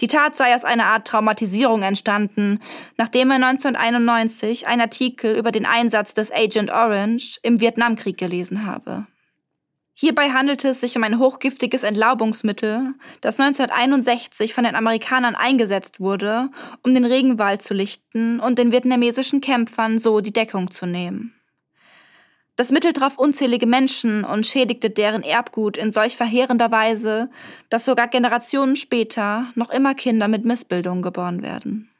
[0.00, 2.60] Die Tat sei aus einer Art Traumatisierung entstanden,
[2.98, 9.06] nachdem er 1991 einen Artikel über den Einsatz des Agent Orange im Vietnamkrieg gelesen habe.
[9.98, 16.50] Hierbei handelte es sich um ein hochgiftiges Entlaubungsmittel, das 1961 von den Amerikanern eingesetzt wurde,
[16.82, 21.35] um den Regenwald zu lichten und den vietnamesischen Kämpfern so die Deckung zu nehmen.
[22.56, 27.28] Das Mittel traf unzählige Menschen und schädigte deren Erbgut in solch verheerender Weise,
[27.68, 31.90] dass sogar Generationen später noch immer Kinder mit Missbildungen geboren werden.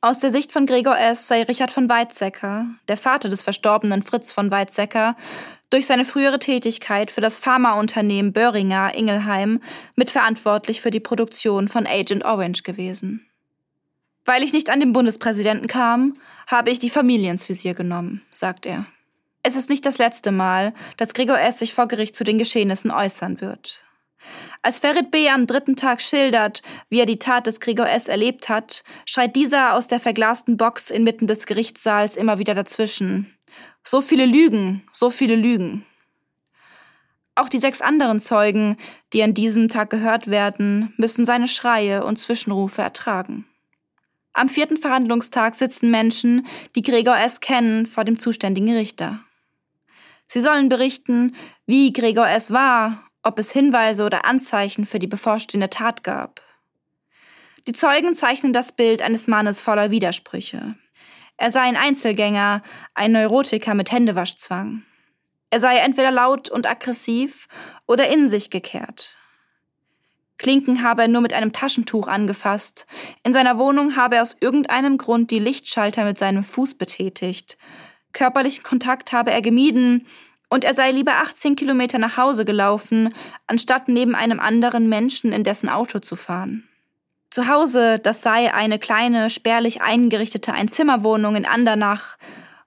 [0.00, 1.26] Aus der Sicht von Gregor S.
[1.26, 5.14] sei Richard von Weizsäcker, der Vater des verstorbenen Fritz von Weizsäcker,
[5.70, 9.60] durch seine frühere Tätigkeit für das Pharmaunternehmen Böhringer Ingelheim
[9.96, 13.26] mitverantwortlich für die Produktion von Agent Orange gewesen.
[14.24, 16.16] Weil ich nicht an den Bundespräsidenten kam,
[16.46, 18.86] habe ich die Familie ins Visier genommen, sagt er.
[19.42, 21.60] Es ist nicht das letzte Mal, dass Gregor S.
[21.60, 23.82] sich vor Gericht zu den Geschehnissen äußern wird.
[24.62, 25.28] Als Ferit B.
[25.28, 28.08] am dritten Tag schildert, wie er die Tat des Gregor S.
[28.08, 33.32] erlebt hat, schreit dieser aus der verglasten Box inmitten des Gerichtssaals immer wieder dazwischen.
[33.84, 35.86] So viele Lügen, so viele Lügen.
[37.36, 38.76] Auch die sechs anderen Zeugen,
[39.12, 43.46] die an diesem Tag gehört werden, müssen seine Schreie und Zwischenrufe ertragen.
[44.32, 47.40] Am vierten Verhandlungstag sitzen Menschen, die Gregor S.
[47.40, 49.20] kennen, vor dem zuständigen Richter.
[50.28, 51.34] Sie sollen berichten,
[51.66, 56.42] wie Gregor es war, ob es Hinweise oder Anzeichen für die bevorstehende Tat gab.
[57.66, 60.76] Die Zeugen zeichnen das Bild eines Mannes voller Widersprüche.
[61.36, 62.62] Er sei ein Einzelgänger,
[62.94, 64.82] ein Neurotiker mit Händewaschzwang.
[65.50, 67.48] Er sei entweder laut und aggressiv
[67.86, 69.16] oder in sich gekehrt.
[70.36, 72.86] Klinken habe er nur mit einem Taschentuch angefasst.
[73.24, 77.58] In seiner Wohnung habe er aus irgendeinem Grund die Lichtschalter mit seinem Fuß betätigt.
[78.18, 80.04] Körperlichen Kontakt habe er gemieden
[80.48, 83.14] und er sei lieber 18 Kilometer nach Hause gelaufen,
[83.46, 86.68] anstatt neben einem anderen Menschen in dessen Auto zu fahren.
[87.30, 92.16] Zu Hause, das sei eine kleine, spärlich eingerichtete Einzimmerwohnung in Andernach,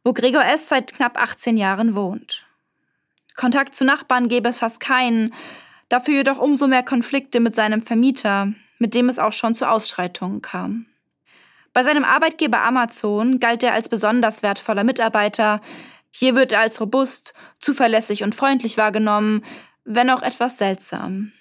[0.05, 0.69] wo Gregor S.
[0.69, 2.45] seit knapp 18 Jahren wohnt.
[3.35, 5.33] Kontakt zu Nachbarn gäbe es fast keinen,
[5.89, 10.41] dafür jedoch umso mehr Konflikte mit seinem Vermieter, mit dem es auch schon zu Ausschreitungen
[10.41, 10.85] kam.
[11.73, 15.61] Bei seinem Arbeitgeber Amazon galt er als besonders wertvoller Mitarbeiter.
[16.11, 19.45] Hier wird er als robust, zuverlässig und freundlich wahrgenommen,
[19.85, 21.31] wenn auch etwas seltsam.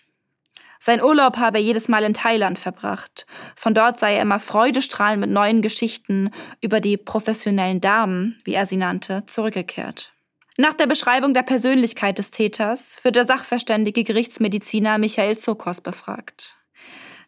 [0.79, 3.27] Sein Urlaub habe er jedes Mal in Thailand verbracht.
[3.55, 6.31] Von dort sei er immer freudestrahlend mit neuen Geschichten
[6.63, 10.15] über die professionellen Damen, wie er sie nannte, zurückgekehrt.
[10.57, 16.60] Nach der Beschreibung der Persönlichkeit des Täters wird der sachverständige Gerichtsmediziner Michael Zokos befragt.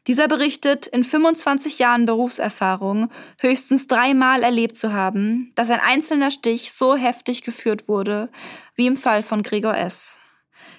[0.09, 6.73] Dieser berichtet, in 25 Jahren Berufserfahrung höchstens dreimal erlebt zu haben, dass ein einzelner Stich
[6.73, 8.29] so heftig geführt wurde,
[8.75, 10.19] wie im Fall von Gregor S.,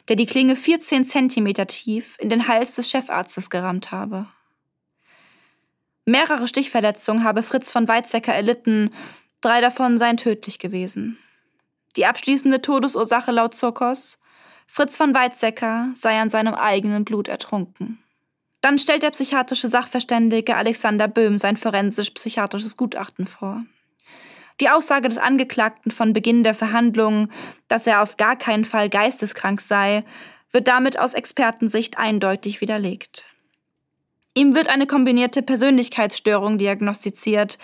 [0.10, 4.28] der die Klinge 14 Zentimeter tief in den Hals des Chefarztes gerammt habe.
[6.04, 8.94] Mehrere Stichverletzungen habe Fritz von Weizsäcker erlitten,
[9.40, 11.18] drei davon seien tödlich gewesen.
[11.96, 14.20] Die abschließende Todesursache laut Zokos,
[14.68, 18.03] Fritz von Weizsäcker sei an seinem eigenen Blut ertrunken.
[18.64, 23.66] Dann stellt der psychiatrische Sachverständige Alexander Böhm sein forensisch-psychiatrisches Gutachten vor.
[24.62, 27.30] Die Aussage des Angeklagten von Beginn der Verhandlungen,
[27.68, 30.06] dass er auf gar keinen Fall geisteskrank sei,
[30.50, 33.26] wird damit aus Expertensicht eindeutig widerlegt.
[34.34, 37.58] Ihm wird eine kombinierte Persönlichkeitsstörung diagnostiziert.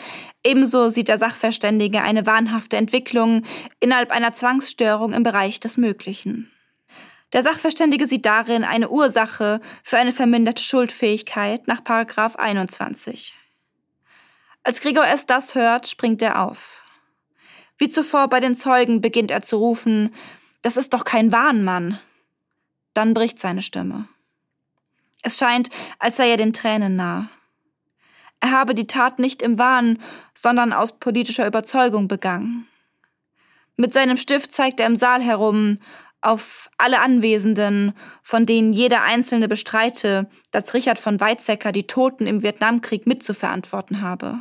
[0.43, 3.43] Ebenso sieht der Sachverständige eine wahnhafte Entwicklung
[3.79, 6.51] innerhalb einer Zwangsstörung im Bereich des Möglichen.
[7.33, 13.35] Der Sachverständige sieht darin eine Ursache für eine verminderte Schuldfähigkeit nach 21.
[14.63, 15.25] Als Gregor S.
[15.25, 16.83] das hört, springt er auf.
[17.77, 20.13] Wie zuvor bei den Zeugen beginnt er zu rufen,
[20.61, 21.99] das ist doch kein Wahnmann.
[22.93, 24.09] Dann bricht seine Stimme.
[25.21, 25.69] Es scheint,
[25.99, 27.29] als sei er den Tränen nah.
[28.41, 29.99] Er habe die Tat nicht im Wahn,
[30.33, 32.67] sondern aus politischer Überzeugung begangen.
[33.75, 35.79] Mit seinem Stift zeigt er im Saal herum
[36.21, 42.43] auf alle Anwesenden, von denen jeder Einzelne bestreite, dass Richard von Weizsäcker die Toten im
[42.43, 44.39] Vietnamkrieg mitzuverantworten habe.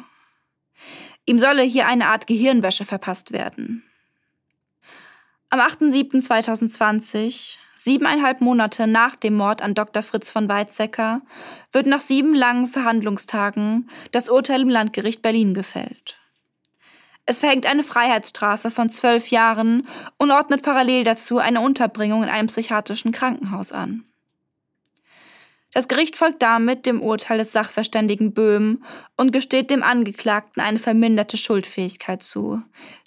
[1.27, 3.85] Ihm solle hier eine Art Gehirnwäsche verpasst werden.
[5.51, 10.03] Am 8.7.2020, siebeneinhalb Monate nach dem Mord an Dr.
[10.03, 11.23] Fritz von Weizsäcker,
[11.73, 16.19] wird nach sieben langen Verhandlungstagen das Urteil im Landgericht Berlin gefällt.
[17.31, 22.47] Es verhängt eine Freiheitsstrafe von zwölf Jahren und ordnet parallel dazu eine Unterbringung in einem
[22.47, 24.05] psychiatrischen Krankenhaus an.
[25.75, 28.83] Das Gericht folgt damit dem Urteil des Sachverständigen Böhm
[29.19, 32.63] und gesteht dem Angeklagten eine verminderte Schuldfähigkeit zu,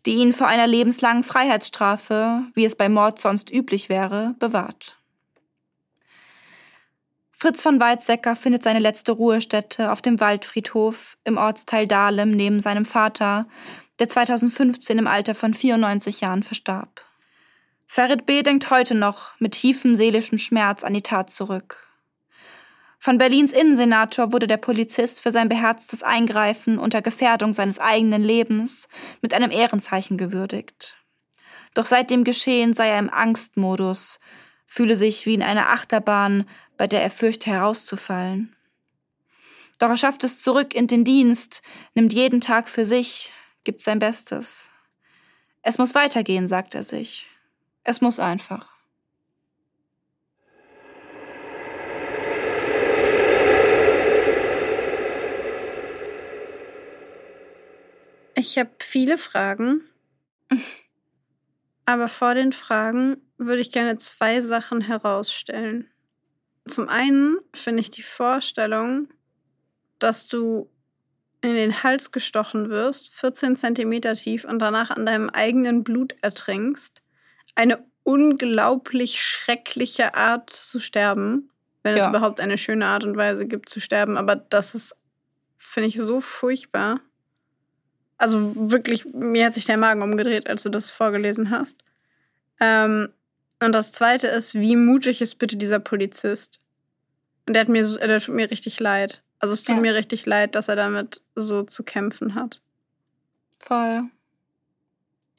[0.06, 5.02] die ihn vor einer lebenslangen Freiheitsstrafe, wie es bei Mord sonst üblich wäre, bewahrt.
[7.42, 12.86] Fritz von Weizsäcker findet seine letzte Ruhestätte auf dem Waldfriedhof im Ortsteil Dahlem neben seinem
[12.86, 13.48] Vater,
[14.02, 17.06] der 2015 im Alter von 94 Jahren verstarb.
[17.88, 18.44] Ferit B.
[18.44, 21.88] denkt heute noch mit tiefem seelischem Schmerz an die Tat zurück
[23.04, 28.88] von Berlins Innensenator wurde der Polizist für sein beherztes Eingreifen unter Gefährdung seines eigenen Lebens
[29.24, 30.98] mit einem Ehrenzeichen gewürdigt.
[31.74, 34.20] Doch seit dem Geschehen sei er im Angstmodus,
[34.68, 36.48] fühle sich wie in einer Achterbahn,
[36.78, 38.56] bei der er fürchte herauszufallen.
[39.80, 41.64] Doch er schafft es zurück in den Dienst,
[41.96, 43.34] nimmt jeden Tag für sich,
[43.64, 44.70] gibt sein Bestes.
[45.62, 47.28] Es muss weitergehen, sagt er sich.
[47.84, 48.82] Es muss einfach.
[58.36, 59.84] Ich habe viele Fragen.
[61.86, 65.92] Aber vor den Fragen würde ich gerne zwei Sachen herausstellen.
[66.66, 69.10] Zum einen finde ich die Vorstellung,
[70.00, 70.71] dass du
[71.42, 77.02] in den Hals gestochen wirst, 14 Zentimeter tief und danach an deinem eigenen Blut ertrinkst,
[77.56, 81.50] eine unglaublich schreckliche Art zu sterben,
[81.84, 82.04] wenn ja.
[82.04, 84.18] es überhaupt eine schöne Art und Weise gibt zu sterben.
[84.18, 84.96] Aber das ist,
[85.58, 87.00] finde ich, so furchtbar.
[88.18, 91.84] Also wirklich, mir hat sich der Magen umgedreht, als du das vorgelesen hast.
[92.60, 93.10] Ähm,
[93.64, 96.60] und das Zweite ist, wie mutig ist bitte dieser Polizist?
[97.48, 99.24] Und der hat mir, der tut mir richtig leid.
[99.42, 99.82] Also es tut ja.
[99.82, 102.62] mir richtig leid, dass er damit so zu kämpfen hat.
[103.58, 104.04] Voll.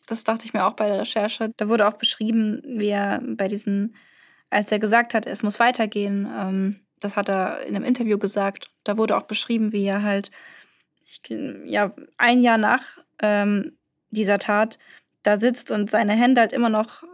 [0.07, 1.53] Das dachte ich mir auch bei der Recherche.
[1.57, 3.94] Da wurde auch beschrieben, wie er bei diesen,
[4.50, 8.70] als er gesagt hat, es muss weitergehen, ähm, das hat er in einem Interview gesagt.
[8.84, 10.30] Da wurde auch beschrieben, wie er halt
[11.07, 11.20] ich,
[11.66, 13.76] ja, ein Jahr nach ähm,
[14.11, 14.78] dieser Tat
[15.22, 17.07] da sitzt und seine Hände halt immer noch äh,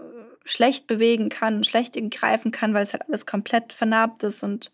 [0.45, 4.71] schlecht bewegen kann, schlecht greifen kann, weil es halt alles komplett vernarbt ist und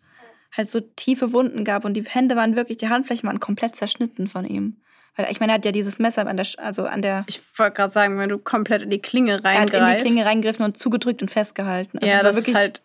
[0.55, 4.27] halt so tiefe Wunden gab und die Hände waren wirklich, die Handflächen waren komplett zerschnitten
[4.27, 4.77] von ihm.
[5.15, 7.23] Weil ich meine, er hat ja dieses Messer an der, also an der.
[7.27, 9.73] Ich wollte gerade sagen, wenn du komplett in die Klinge reingreifst.
[9.73, 11.99] Er hat in die Klinge reingegriffen und zugedrückt und festgehalten.
[11.99, 12.81] Also ja, das ist halt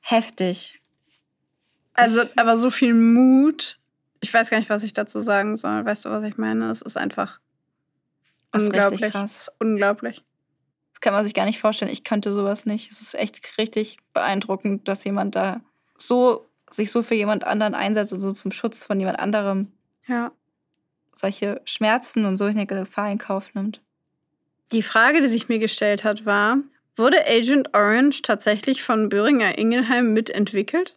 [0.00, 0.80] heftig.
[1.94, 3.78] Also, aber so viel Mut
[4.20, 5.84] ich weiß gar nicht, was ich dazu sagen soll.
[5.84, 6.70] Weißt du, was ich meine?
[6.70, 7.40] Es ist einfach
[8.52, 9.02] das unglaublich.
[9.02, 9.32] Ist krass.
[9.32, 10.22] Es ist unglaublich.
[10.92, 11.90] Das kann man sich gar nicht vorstellen.
[11.90, 12.90] Ich könnte sowas nicht.
[12.90, 15.60] Es ist echt richtig beeindruckend, dass jemand da
[15.96, 19.72] so sich so für jemand anderen einsetzt und so zum Schutz von jemand anderem.
[20.06, 20.32] Ja.
[21.14, 23.80] Solche Schmerzen und solche Gefahr in Kauf nimmt.
[24.72, 26.58] Die Frage, die sich mir gestellt hat, war,
[26.96, 30.96] wurde Agent Orange tatsächlich von Böhringer Ingelheim mitentwickelt?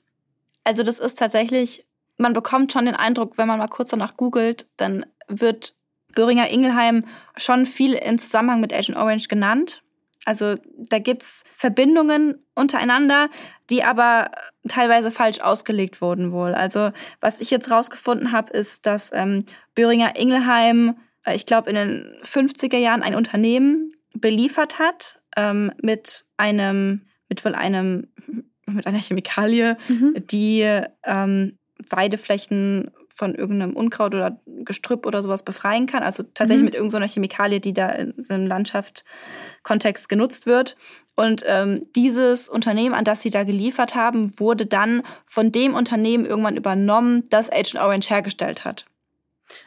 [0.63, 1.85] Also das ist tatsächlich
[2.21, 5.73] man bekommt schon den Eindruck, wenn man mal kurz danach googelt, dann wird
[6.13, 7.05] Böhringer Ingelheim
[7.35, 9.81] schon viel in Zusammenhang mit Agent Orange genannt.
[10.25, 13.29] Also da gibt es Verbindungen untereinander,
[13.69, 14.29] die aber
[14.67, 16.53] teilweise falsch ausgelegt wurden wohl.
[16.53, 21.75] Also was ich jetzt rausgefunden habe, ist, dass ähm, Böhringer Ingelheim, äh, ich glaube in
[21.75, 28.07] den 50er Jahren ein Unternehmen beliefert hat ähm, mit einem, mit wohl einem,
[28.67, 30.15] mit einer Chemikalie, mhm.
[30.27, 31.57] die ähm,
[31.89, 32.91] Weideflächen
[33.21, 36.01] von irgendeinem Unkraut oder Gestrüpp oder sowas befreien kann.
[36.01, 36.65] Also tatsächlich Mhm.
[36.65, 40.75] mit irgendeiner Chemikalie, die da in so einem Landschaftskontext genutzt wird.
[41.15, 46.25] Und ähm, dieses Unternehmen, an das sie da geliefert haben, wurde dann von dem Unternehmen
[46.25, 48.85] irgendwann übernommen, das Agent Orange hergestellt hat.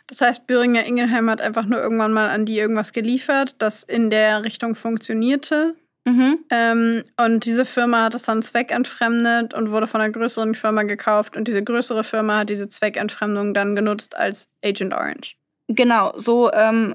[0.09, 4.11] Das heißt, Böhringer Ingelheim hat einfach nur irgendwann mal an die irgendwas geliefert, das in
[4.11, 5.77] der Richtung funktionierte.
[6.05, 6.45] Mhm.
[6.51, 11.37] Ähm, und diese Firma hat es dann zweckentfremdet und wurde von einer größeren Firma gekauft.
[11.37, 15.37] Und diese größere Firma hat diese Zweckentfremdung dann genutzt als Agent Orange.
[15.69, 16.95] Genau, so ähm,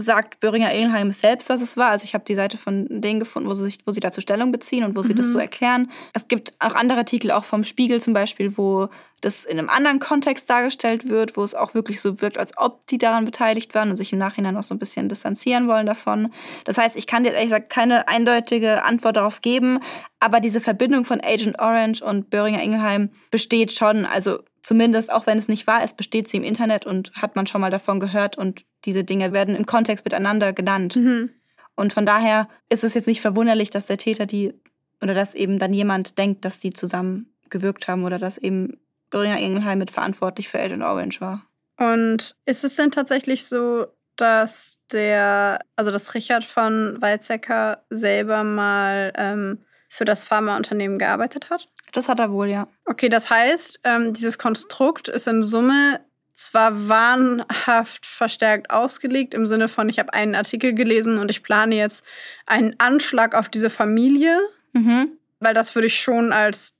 [0.00, 1.90] sagt Böhringer Ingelheim selbst, dass es war.
[1.90, 4.52] Also ich habe die Seite von denen gefunden, wo sie, sich, wo sie dazu Stellung
[4.52, 5.32] beziehen und wo sie das Mhm.
[5.32, 5.90] so erklären.
[6.14, 8.88] Es gibt auch andere Artikel, auch vom Spiegel zum Beispiel, wo
[9.20, 12.86] das in einem anderen Kontext dargestellt wird, wo es auch wirklich so wirkt, als ob
[12.86, 16.32] die daran beteiligt waren und sich im Nachhinein noch so ein bisschen distanzieren wollen davon.
[16.64, 19.80] Das heißt, ich kann dir ehrlich gesagt keine eindeutige Antwort darauf geben,
[20.20, 24.06] aber diese Verbindung von Agent Orange und Böhringer Ingelheim besteht schon.
[24.06, 27.46] Also zumindest, auch wenn es nicht wahr ist, besteht sie im Internet und hat man
[27.46, 30.96] schon mal davon gehört und diese Dinge werden im Kontext miteinander genannt.
[30.96, 31.30] Mhm.
[31.76, 34.54] Und von daher ist es jetzt nicht verwunderlich, dass der Täter die
[35.02, 38.78] oder dass eben dann jemand denkt, dass die zusammen gewirkt haben oder dass eben
[39.10, 41.46] Böhringer Ingelheim mit verantwortlich für Agent Orange war.
[41.78, 49.12] Und ist es denn tatsächlich so, dass der, also dass Richard von Weizsäcker selber mal
[49.16, 51.68] ähm, für das Pharmaunternehmen gearbeitet hat?
[51.92, 52.68] Das hat er wohl, ja.
[52.84, 56.00] Okay, das heißt, ähm, dieses Konstrukt ist in Summe
[56.46, 61.74] zwar wahnhaft verstärkt ausgelegt, im Sinne von, ich habe einen Artikel gelesen und ich plane
[61.76, 62.04] jetzt
[62.46, 64.38] einen Anschlag auf diese Familie,
[64.72, 65.08] Mhm.
[65.40, 66.76] weil das würde ich schon als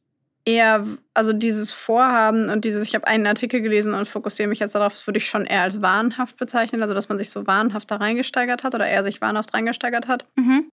[0.46, 4.74] eher, also dieses Vorhaben und dieses, ich habe einen Artikel gelesen und fokussiere mich jetzt
[4.74, 7.90] darauf, das würde ich schon eher als wahnhaft bezeichnen, also dass man sich so wahnhaft
[7.90, 10.24] da reingesteigert hat oder er sich wahnhaft reingesteigert hat.
[10.36, 10.70] Mhm.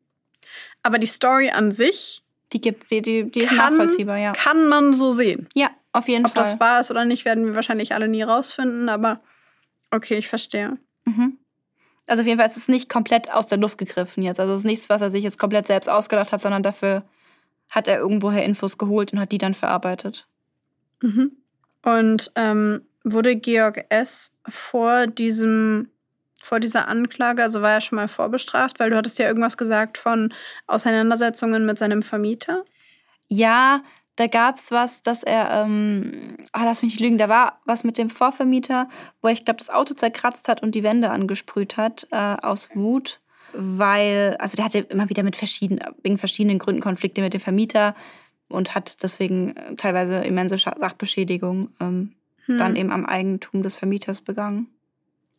[0.84, 2.22] Aber die Story an sich
[2.54, 4.32] Die gibt, die, die, die ist Kann- nachvollziehbar, ja.
[4.32, 5.50] kann man so sehen.
[5.54, 6.44] Ja, auf jeden Ob Fall.
[6.44, 9.22] das wahr ist oder nicht, werden wir wahrscheinlich alle nie rausfinden, aber
[9.92, 10.78] okay, ich verstehe.
[11.06, 11.38] Mhm.
[12.08, 14.40] Also auf jeden Fall ist es nicht komplett aus der Luft gegriffen jetzt.
[14.40, 17.04] Also es ist nichts, was er sich jetzt komplett selbst ausgedacht hat, sondern dafür
[17.70, 20.28] hat er irgendwoher Infos geholt und hat die dann verarbeitet.
[21.02, 21.34] Mhm.
[21.84, 24.34] Und ähm, wurde Georg S.
[24.48, 25.90] vor diesem,
[26.42, 29.98] vor dieser Anklage, also war er schon mal vorbestraft, weil du hattest ja irgendwas gesagt
[29.98, 30.34] von
[30.66, 32.64] Auseinandersetzungen mit seinem Vermieter.
[33.28, 33.84] Ja,
[34.18, 37.98] da gab's was, dass er, ähm, ah, lass mich nicht lügen, da war was mit
[37.98, 38.90] dem Vorvermieter,
[39.22, 42.70] wo er, ich glaube, das Auto zerkratzt hat und die Wände angesprüht hat, äh, aus
[42.76, 43.22] Wut,
[43.54, 47.96] weil, also der hatte immer wieder mit verschiedenen, wegen verschiedenen Gründen Konflikte mit dem Vermieter
[48.50, 52.14] und hat deswegen äh, teilweise immense Sachbeschädigung ähm,
[52.48, 52.58] Hm.
[52.58, 54.68] dann eben am Eigentum des Vermieters begangen.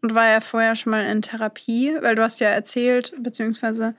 [0.01, 1.95] Und war er vorher schon mal in Therapie?
[2.01, 3.95] Weil du hast ja erzählt, beziehungsweise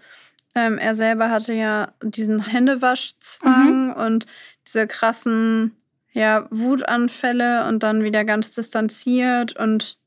[0.67, 4.25] ähm, er selber hatte ja diesen Händewaschzwang und
[4.65, 5.75] diese krassen
[6.11, 9.97] ja, Wutanfälle und dann wieder ganz distanziert und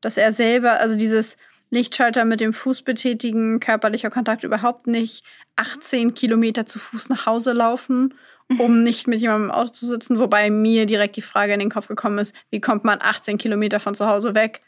[0.00, 1.36] dass er selber, also dieses
[1.70, 5.24] Lichtschalter mit dem Fuß betätigen, körperlicher Kontakt überhaupt nicht,
[5.56, 8.14] 18 Kilometer zu Fuß nach Hause laufen,
[8.58, 11.70] um nicht mit jemandem im Auto zu sitzen, wobei mir direkt die Frage in den
[11.70, 14.60] Kopf gekommen ist, wie kommt man 18 Kilometer von zu Hause weg?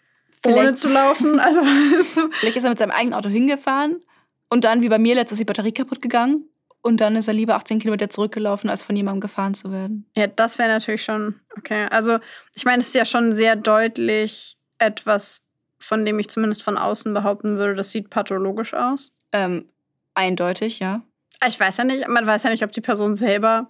[0.45, 1.41] ohne Vielleicht- zu laufen.
[1.41, 1.62] Also?
[2.41, 4.01] Vielleicht ist er mit seinem eigenen Auto hingefahren
[4.49, 6.49] und dann, wie bei mir letztes, ist die Batterie kaputt gegangen.
[6.83, 10.09] Und dann ist er lieber 18 Kilometer zurückgelaufen, als von jemandem gefahren zu werden.
[10.17, 11.87] ja, das wäre natürlich schon okay.
[11.91, 12.19] Also
[12.55, 15.43] ich meine, es ist ja schon sehr deutlich etwas,
[15.81, 19.13] von dem ich zumindest von außen behaupten würde, das sieht pathologisch aus.
[19.33, 19.67] Ähm,
[20.15, 21.03] eindeutig, ja.
[21.47, 23.69] Ich weiß ja nicht, man weiß ja nicht, ob die Person selber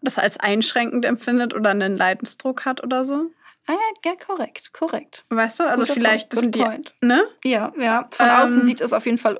[0.00, 3.30] das als einschränkend empfindet oder einen Leidensdruck hat oder so.
[3.66, 5.24] Ah ja, ja, korrekt, korrekt.
[5.30, 5.64] Weißt du?
[5.64, 6.94] Also Guter vielleicht Point, das sind die, point.
[7.00, 7.24] ne?
[7.44, 8.06] Ja, ja.
[8.12, 9.38] Von Ähm, außen sieht es auf jeden Fall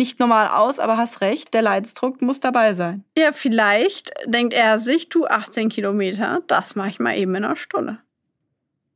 [0.00, 3.04] nicht normal aus, aber hast recht, der Leidensdruck muss dabei sein.
[3.18, 7.54] Ja, vielleicht denkt er sich, du 18 Kilometer, das mache ich mal eben in einer
[7.54, 7.98] Stunde.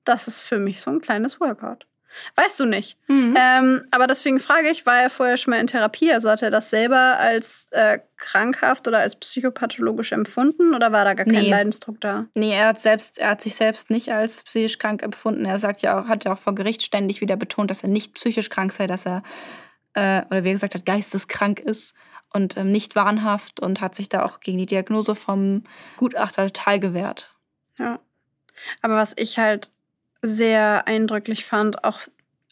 [0.05, 1.87] Das ist für mich so ein kleines Workout.
[2.37, 2.97] Weißt du nicht.
[3.09, 3.37] Mhm.
[3.39, 6.11] Ähm, aber deswegen frage ich, war er vorher schon mal in Therapie?
[6.11, 11.13] Also hat er das selber als äh, krankhaft oder als psychopathologisch empfunden oder war da
[11.13, 11.51] gar kein Nee.
[11.51, 12.27] Leidensdruck da?
[12.35, 15.45] Nee, er hat, selbst, er hat sich selbst nicht als psychisch krank empfunden.
[15.45, 18.15] Er sagt ja auch, hat ja auch vor Gericht ständig wieder betont, dass er nicht
[18.15, 19.23] psychisch krank sei, dass er,
[19.95, 21.95] äh, oder wie gesagt hat, geisteskrank ist
[22.33, 25.65] und ähm, nicht wahnhaft und hat sich da auch gegen die Diagnose vom
[25.97, 27.35] Gutachter total gewehrt.
[27.79, 28.01] Ja.
[28.83, 29.71] Aber was ich halt
[30.23, 32.01] sehr eindrücklich fand, auch,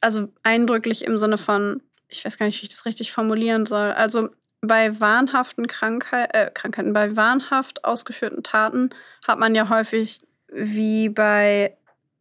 [0.00, 3.92] also eindrücklich im Sinne von, ich weiß gar nicht, wie ich das richtig formulieren soll.
[3.92, 4.28] Also
[4.60, 8.90] bei wahnhaften Krankheit, äh, Krankheiten, bei wahnhaft ausgeführten Taten
[9.26, 10.20] hat man ja häufig
[10.52, 11.76] wie bei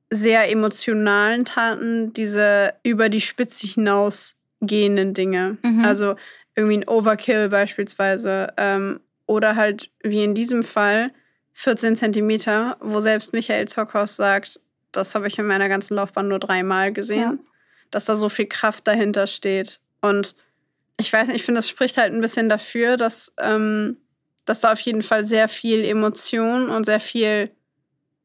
[0.10, 3.68] sehr emotionalen Taten diese über die Spitze
[4.62, 5.58] hinausgehenden Dinge.
[5.64, 5.86] Mhm.
[5.86, 6.16] Also
[6.56, 8.54] irgendwie ein Overkill beispielsweise.
[8.58, 11.12] Ähm, oder halt wie in diesem Fall
[11.54, 14.60] 14 Zentimeter, wo selbst Michael Zockhaus sagt,
[14.92, 17.38] das habe ich in meiner ganzen Laufbahn nur dreimal gesehen, ja.
[17.92, 19.80] dass da so viel Kraft dahinter steht.
[20.02, 20.36] Und
[20.98, 23.98] ich weiß nicht, ich finde, das spricht halt ein bisschen dafür, dass, ähm,
[24.46, 27.52] dass da auf jeden Fall sehr viel Emotion und sehr viel,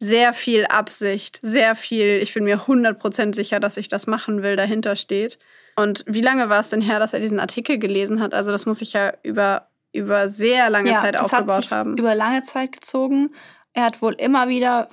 [0.01, 4.57] sehr viel Absicht, sehr viel, ich bin mir 100% sicher, dass ich das machen will,
[4.57, 5.39] dahinter steht.
[5.77, 8.33] Und wie lange war es denn her, dass er diesen Artikel gelesen hat?
[8.33, 11.71] Also das muss ich ja über, über sehr lange ja, Zeit das aufgebaut hat sich
[11.71, 11.97] haben.
[11.99, 13.31] Über lange Zeit gezogen.
[13.75, 14.89] Er hat wohl immer wieder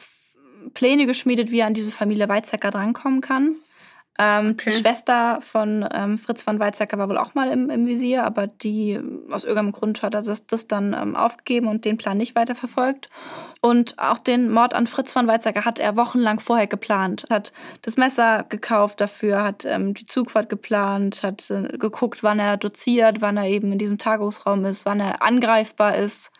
[0.74, 3.56] Pläne geschmiedet, wie er an diese Familie Weizsäcker drankommen kann.
[4.20, 4.70] Ähm, okay.
[4.70, 8.46] Die Schwester von ähm, Fritz von Weizsäcker war wohl auch mal im, im Visier, aber
[8.46, 9.00] die
[9.32, 13.10] aus irgendeinem Grund hat er das, das dann ähm, aufgegeben und den Plan nicht weiterverfolgt.
[13.60, 17.26] Und auch den Mord an Fritz von Weizsäcker hat er wochenlang vorher geplant.
[17.32, 22.58] Hat das Messer gekauft dafür, hat ähm, die Zugfahrt geplant, hat äh, geguckt, wann er
[22.58, 26.32] doziert, wann er eben in diesem Tagungsraum ist, wann er angreifbar ist.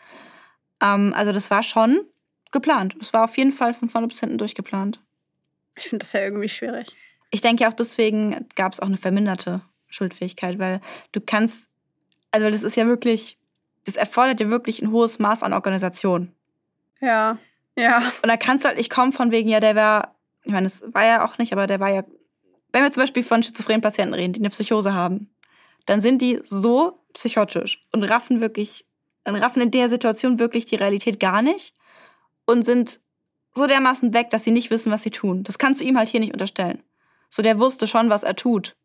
[0.80, 2.02] Ähm, also das war schon
[2.52, 2.94] geplant.
[3.00, 5.00] Es war auf jeden Fall von vorne bis hinten durchgeplant.
[5.76, 6.94] Ich finde das ja irgendwie schwierig.
[7.30, 10.80] Ich denke auch deswegen gab es auch eine verminderte Schuldfähigkeit, weil
[11.12, 11.70] du kannst,
[12.30, 13.38] also das ist ja wirklich,
[13.84, 16.32] das erfordert ja wirklich ein hohes Maß an Organisation.
[17.00, 17.38] Ja,
[17.76, 17.98] ja.
[18.22, 20.14] Und da kannst du halt nicht kommen von wegen, ja, der war,
[20.44, 22.04] ich meine, das war ja auch nicht, aber der war ja,
[22.72, 25.30] wenn wir zum Beispiel von schizophrenen Patienten reden, die eine Psychose haben,
[25.86, 28.86] dann sind die so psychotisch und raffen wirklich,
[29.24, 31.74] dann raffen in der Situation wirklich die Realität gar nicht
[32.46, 33.00] und sind
[33.54, 35.44] so dermaßen weg, dass sie nicht wissen, was sie tun.
[35.44, 36.82] Das kannst du ihm halt hier nicht unterstellen.
[37.34, 38.76] So, der wusste schon, was er tut.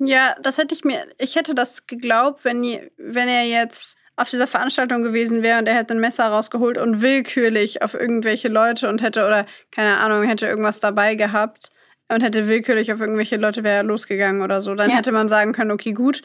[0.00, 2.62] Ja, das hätte ich mir, ich hätte das geglaubt, wenn,
[2.96, 7.00] wenn er jetzt auf dieser Veranstaltung gewesen wäre und er hätte ein Messer rausgeholt und
[7.00, 11.68] willkürlich auf irgendwelche Leute und hätte, oder keine Ahnung, hätte irgendwas dabei gehabt
[12.08, 14.74] und hätte willkürlich auf irgendwelche Leute wäre losgegangen oder so.
[14.74, 14.96] Dann ja.
[14.96, 16.22] hätte man sagen können, okay, gut,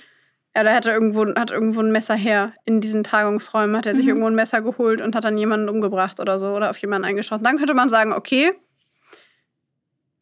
[0.56, 2.54] ja, da hat er irgendwo, hat irgendwo ein Messer her.
[2.66, 4.10] In diesen Tagungsräumen hat er sich mhm.
[4.10, 7.44] irgendwo ein Messer geholt und hat dann jemanden umgebracht oder so oder auf jemanden eingeschossen.
[7.44, 8.52] Dann könnte man sagen, okay,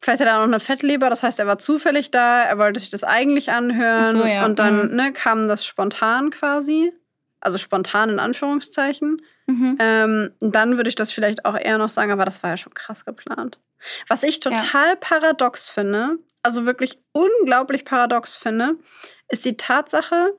[0.00, 2.80] vielleicht hat er auch noch eine Fettleber, das heißt, er war zufällig da, er wollte
[2.80, 4.44] sich das eigentlich anhören so, ja.
[4.44, 4.96] und dann mhm.
[4.96, 6.92] ne, kam das spontan quasi.
[7.42, 9.22] Also spontan in Anführungszeichen.
[9.46, 9.78] Mhm.
[9.80, 12.74] Ähm, dann würde ich das vielleicht auch eher noch sagen, aber das war ja schon
[12.74, 13.58] krass geplant.
[14.08, 14.96] Was ich total ja.
[15.00, 18.74] paradox finde, also wirklich unglaublich paradox finde,
[19.28, 20.34] ist die Tatsache,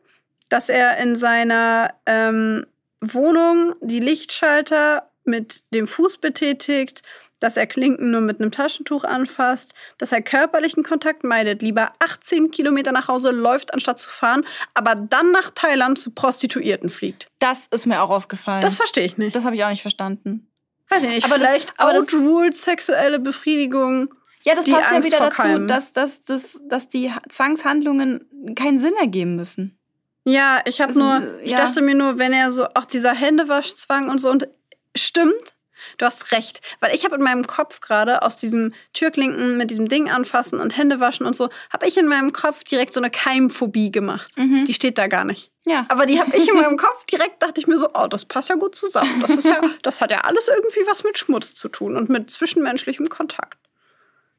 [0.49, 2.67] dass er in seiner ähm,
[2.99, 7.01] Wohnung die Lichtschalter mit dem Fuß betätigt,
[7.41, 12.51] dass er Klinken nur mit einem Taschentuch anfasst, dass er körperlichen Kontakt meidet, lieber 18
[12.51, 17.27] Kilometer nach Hause läuft, anstatt zu fahren, aber dann nach Thailand zu Prostituierten fliegt.
[17.39, 18.61] Das ist mir auch aufgefallen.
[18.61, 19.35] Das verstehe ich nicht.
[19.35, 20.47] Das habe ich auch nicht verstanden.
[20.89, 24.13] Weiß ich nicht, aber vielleicht das, aber outruled sexuelle Befriedigung.
[24.43, 28.93] Ja, das passt Angst ja wieder dazu, dass, dass, dass, dass die Zwangshandlungen keinen Sinn
[28.99, 29.77] ergeben müssen.
[30.25, 31.57] Ja, ich habe nur, ich ja.
[31.57, 34.47] dachte mir nur, wenn er so auch dieser Händewaschzwang und so und
[34.95, 35.55] stimmt,
[35.97, 39.87] du hast recht, weil ich habe in meinem Kopf gerade aus diesem Türklinken mit diesem
[39.87, 43.09] Ding anfassen und Hände waschen und so, habe ich in meinem Kopf direkt so eine
[43.09, 44.31] Keimphobie gemacht.
[44.37, 44.65] Mhm.
[44.65, 45.51] Die steht da gar nicht.
[45.65, 45.85] Ja.
[45.89, 48.49] Aber die habe ich in meinem Kopf direkt dachte ich mir so, oh, das passt
[48.49, 49.21] ja gut zusammen.
[49.21, 52.31] Das ist ja, das hat ja alles irgendwie was mit Schmutz zu tun und mit
[52.31, 53.57] zwischenmenschlichem Kontakt.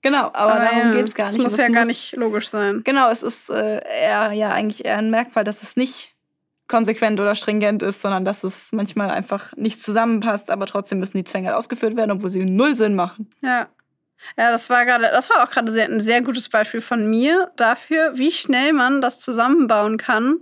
[0.02, 1.36] Genau, aber, aber darum ja, geht es gar nicht.
[1.36, 2.82] Das muss ja gar nicht logisch sein.
[2.84, 6.12] Genau, es ist äh, eher ja eigentlich eher ein Merkmal, dass es nicht
[6.68, 11.24] konsequent oder stringent ist, sondern dass es manchmal einfach nicht zusammenpasst, aber trotzdem müssen die
[11.24, 13.30] Zwänge halt ausgeführt werden, obwohl sie null Sinn machen.
[13.42, 13.68] Ja.
[14.36, 17.50] Ja, das war gerade, das war auch gerade sehr, ein sehr gutes Beispiel von mir
[17.56, 20.36] dafür, wie schnell man das zusammenbauen kann,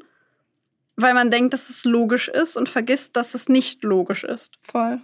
[0.96, 4.52] weil man denkt, dass es logisch ist und vergisst, dass es nicht logisch ist.
[4.62, 5.00] Voll.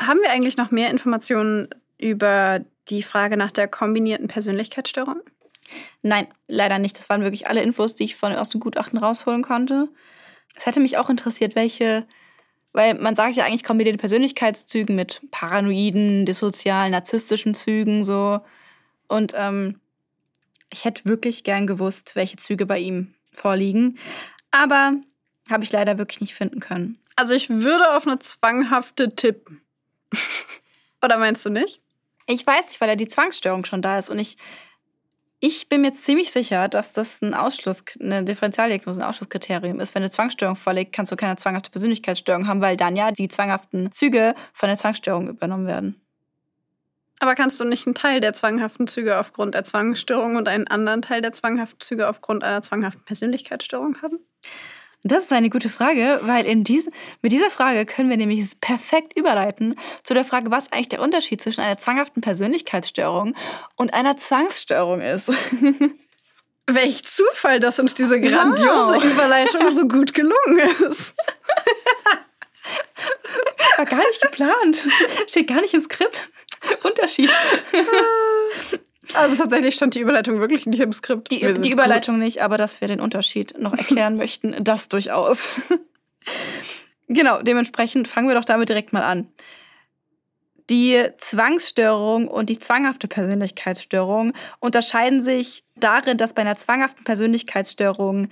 [0.00, 5.20] Haben wir eigentlich noch mehr Informationen über die Frage nach der kombinierten Persönlichkeitsstörung?
[6.02, 6.98] Nein, leider nicht.
[6.98, 9.88] Das waren wirklich alle Infos, die ich von, aus dem Gutachten rausholen konnte.
[10.56, 12.06] Es hätte mich auch interessiert, welche,
[12.72, 18.40] weil man sagt ja eigentlich kombinierte Persönlichkeitszügen mit paranoiden, dissozialen, narzisstischen Zügen so.
[19.08, 19.80] Und ähm,
[20.70, 23.98] ich hätte wirklich gern gewusst, welche Züge bei ihm vorliegen.
[24.50, 24.92] Aber
[25.50, 26.98] habe ich leider wirklich nicht finden können.
[27.14, 29.62] Also ich würde auf eine zwanghafte tippen.
[31.02, 31.80] Oder meinst du nicht?
[32.26, 34.36] Ich weiß nicht, weil ja die Zwangsstörung schon da ist und ich
[35.46, 39.94] ich bin mir ziemlich sicher, dass das ein Ausschluss, eine Differentialdiagnose, ein Ausschlusskriterium ist.
[39.94, 43.92] Wenn eine Zwangsstörung vorliegt, kannst du keine zwanghafte Persönlichkeitsstörung haben, weil dann ja die zwanghaften
[43.92, 46.00] Züge von der Zwangsstörung übernommen werden.
[47.20, 51.00] Aber kannst du nicht einen Teil der zwanghaften Züge aufgrund der Zwangsstörung und einen anderen
[51.00, 54.18] Teil der zwanghaften Züge aufgrund einer zwanghaften Persönlichkeitsstörung haben?
[55.08, 56.92] Das ist eine gute Frage, weil in diesen,
[57.22, 61.40] mit dieser Frage können wir nämlich perfekt überleiten zu der Frage, was eigentlich der Unterschied
[61.40, 63.36] zwischen einer zwanghaften Persönlichkeitsstörung
[63.76, 65.30] und einer Zwangsstörung ist.
[66.68, 69.04] Welch Zufall, dass uns diese grandiose wow.
[69.12, 71.14] Überleitung so gut gelungen ist.
[73.76, 74.88] War gar nicht geplant.
[75.28, 76.30] Steht gar nicht im Skript.
[76.82, 77.30] Unterschied.
[79.14, 81.30] Also tatsächlich stand die Überleitung wirklich nicht im Skript.
[81.30, 82.24] Die, die Überleitung gut.
[82.24, 85.50] nicht, aber dass wir den Unterschied noch erklären möchten, das durchaus.
[87.08, 89.28] genau, dementsprechend fangen wir doch damit direkt mal an.
[90.68, 98.28] Die Zwangsstörung und die zwanghafte Persönlichkeitsstörung unterscheiden sich darin, dass bei einer zwanghaften Persönlichkeitsstörung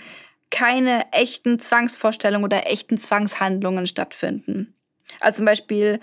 [0.50, 4.74] keine echten Zwangsvorstellungen oder echten Zwangshandlungen stattfinden.
[5.20, 6.00] Also zum Beispiel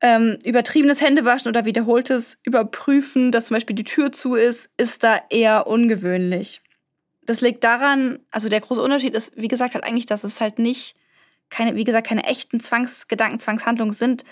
[0.00, 5.18] ähm, übertriebenes Händewaschen oder wiederholtes Überprüfen, dass zum Beispiel die Tür zu ist, ist da
[5.30, 6.60] eher ungewöhnlich.
[7.22, 10.58] Das liegt daran, also der große Unterschied ist, wie gesagt, halt eigentlich, dass es halt
[10.58, 10.94] nicht
[11.50, 14.24] keine, wie gesagt, keine echten Zwangsgedanken, Zwangshandlungen sind,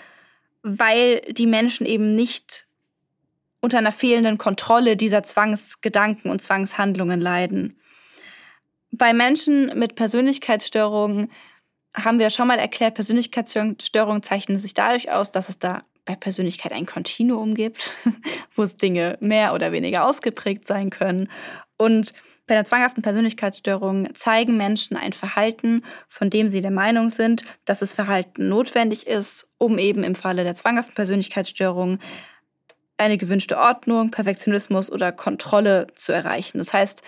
[0.61, 2.65] weil die Menschen eben nicht
[3.59, 7.79] unter einer fehlenden Kontrolle dieser Zwangsgedanken und Zwangshandlungen leiden.
[8.91, 11.31] Bei Menschen mit Persönlichkeitsstörungen
[11.93, 16.71] haben wir schon mal erklärt, Persönlichkeitsstörungen zeichnen sich dadurch aus, dass es da bei Persönlichkeit
[16.71, 17.95] ein Kontinuum gibt,
[18.55, 21.29] wo es Dinge mehr oder weniger ausgeprägt sein können.
[21.77, 22.13] Und
[22.47, 27.79] bei einer zwanghaften Persönlichkeitsstörung zeigen Menschen ein Verhalten, von dem sie der Meinung sind, dass
[27.79, 31.99] das Verhalten notwendig ist, um eben im Falle der zwanghaften Persönlichkeitsstörung
[32.95, 36.57] eine gewünschte Ordnung, Perfektionismus oder Kontrolle zu erreichen.
[36.57, 37.03] Das heißt,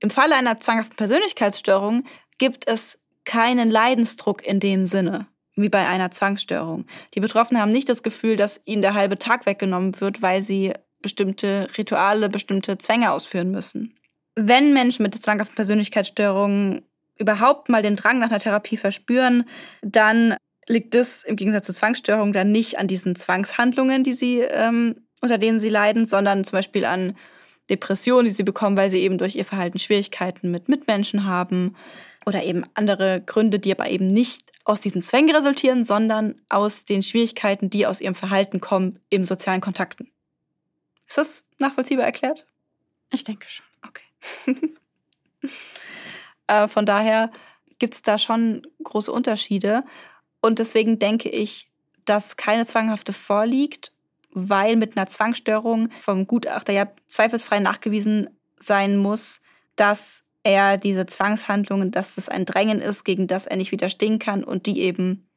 [0.00, 2.04] im Falle einer zwanghaften Persönlichkeitsstörung
[2.38, 6.86] gibt es keinen Leidensdruck in dem Sinne wie bei einer Zwangsstörung.
[7.14, 10.72] Die Betroffenen haben nicht das Gefühl, dass ihnen der halbe Tag weggenommen wird, weil sie
[11.02, 13.94] bestimmte Rituale, bestimmte Zwänge ausführen müssen.
[14.36, 16.82] Wenn Menschen mit zwanghaften Persönlichkeitsstörungen
[17.18, 19.44] überhaupt mal den Drang nach einer Therapie verspüren,
[19.82, 25.06] dann liegt es im Gegensatz zur Zwangsstörung dann nicht an diesen Zwangshandlungen, die sie, ähm,
[25.20, 27.16] unter denen sie leiden, sondern zum Beispiel an
[27.68, 31.76] Depressionen, die sie bekommen, weil sie eben durch ihr Verhalten Schwierigkeiten mit Mitmenschen haben
[32.26, 37.02] oder eben andere Gründe, die aber eben nicht aus diesen Zwängen resultieren, sondern aus den
[37.02, 40.10] Schwierigkeiten, die aus ihrem Verhalten kommen im sozialen Kontakten.
[41.08, 42.46] Ist das nachvollziehbar erklärt?
[43.12, 43.66] Ich denke schon.
[43.86, 44.74] Okay.
[46.46, 47.30] äh, von daher
[47.78, 49.82] gibt es da schon große Unterschiede.
[50.40, 51.68] Und deswegen denke ich,
[52.04, 53.92] dass keine zwanghafte vorliegt,
[54.32, 59.40] weil mit einer Zwangsstörung vom Gutachter ja zweifelsfrei nachgewiesen sein muss,
[59.74, 64.44] dass er diese Zwangshandlungen, dass es ein Drängen ist, gegen das er nicht widerstehen kann
[64.44, 65.28] und die eben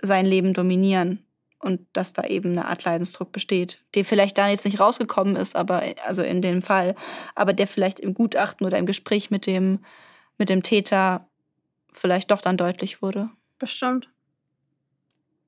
[0.00, 1.24] sein Leben dominieren
[1.58, 5.54] und dass da eben eine Art Leidensdruck besteht, der vielleicht da jetzt nicht rausgekommen ist,
[5.56, 6.94] aber also in dem Fall,
[7.34, 9.80] aber der vielleicht im Gutachten oder im Gespräch mit dem
[10.38, 11.28] mit dem Täter
[11.92, 13.30] vielleicht doch dann deutlich wurde.
[13.58, 14.10] Bestimmt.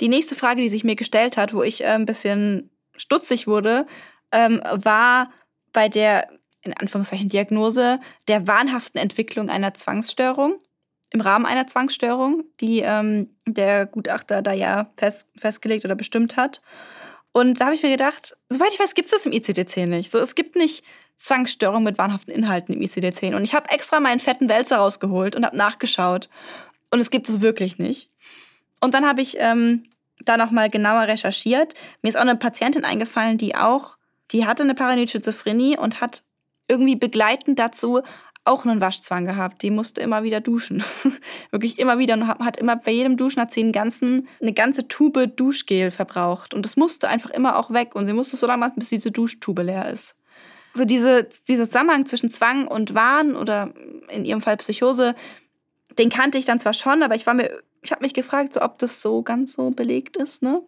[0.00, 3.86] Die nächste Frage, die sich mir gestellt hat, wo ich äh, ein bisschen stutzig wurde,
[4.30, 5.30] ähm, war
[5.72, 6.28] bei der
[6.64, 10.60] in Anführungszeichen Diagnose der wahnhaften Entwicklung einer Zwangsstörung
[11.14, 16.60] im Rahmen einer Zwangsstörung, die ähm, der Gutachter da ja fest, festgelegt oder bestimmt hat.
[17.30, 20.10] Und da habe ich mir gedacht, soweit ich weiß, gibt es das im ICD-10 nicht.
[20.10, 20.84] So, es gibt nicht
[21.14, 23.36] Zwangsstörung mit wahnhaften Inhalten im ICD-10.
[23.36, 26.28] Und ich habe extra meinen fetten Wälzer rausgeholt und habe nachgeschaut.
[26.90, 28.10] Und es gibt es wirklich nicht.
[28.80, 29.84] Und dann habe ich ähm,
[30.24, 31.74] da nochmal genauer recherchiert.
[32.02, 33.98] Mir ist auch eine Patientin eingefallen, die auch,
[34.32, 36.24] die hatte eine paranoide Schizophrenie und hat
[36.68, 38.02] irgendwie begleitend dazu
[38.44, 39.62] auch einen Waschzwang gehabt.
[39.62, 40.84] Die musste immer wieder duschen.
[41.50, 44.86] Wirklich immer wieder und hat immer bei jedem Duschen hat sie einen ganzen, eine ganze
[44.86, 46.52] Tube Duschgel verbraucht.
[46.52, 47.94] Und das musste einfach immer auch weg.
[47.94, 50.16] Und sie musste so lange machen, bis diese Duschtube leer ist.
[50.74, 53.72] So diese, dieser Zusammenhang zwischen Zwang und Wahn oder
[54.10, 55.14] in ihrem Fall Psychose,
[55.98, 58.60] den kannte ich dann zwar schon, aber ich war mir, ich habe mich gefragt, so,
[58.60, 60.62] ob das so ganz so belegt ist, ne?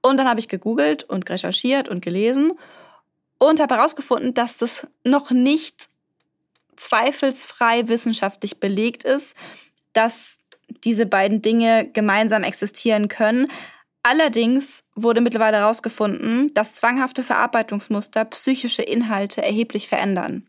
[0.00, 2.52] Und dann habe ich gegoogelt und recherchiert und gelesen
[3.38, 5.88] und habe herausgefunden, dass das noch nicht
[6.76, 9.34] zweifelsfrei wissenschaftlich belegt ist,
[9.92, 10.40] dass
[10.84, 13.48] diese beiden Dinge gemeinsam existieren können.
[14.02, 20.48] Allerdings wurde mittlerweile herausgefunden, dass zwanghafte Verarbeitungsmuster psychische Inhalte erheblich verändern.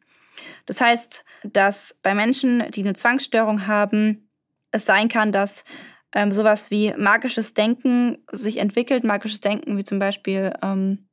[0.66, 4.30] Das heißt, dass bei Menschen, die eine Zwangsstörung haben,
[4.72, 5.64] es sein kann, dass
[6.14, 9.04] ähm, sowas wie magisches Denken sich entwickelt.
[9.04, 11.07] Magisches Denken wie zum Beispiel ähm,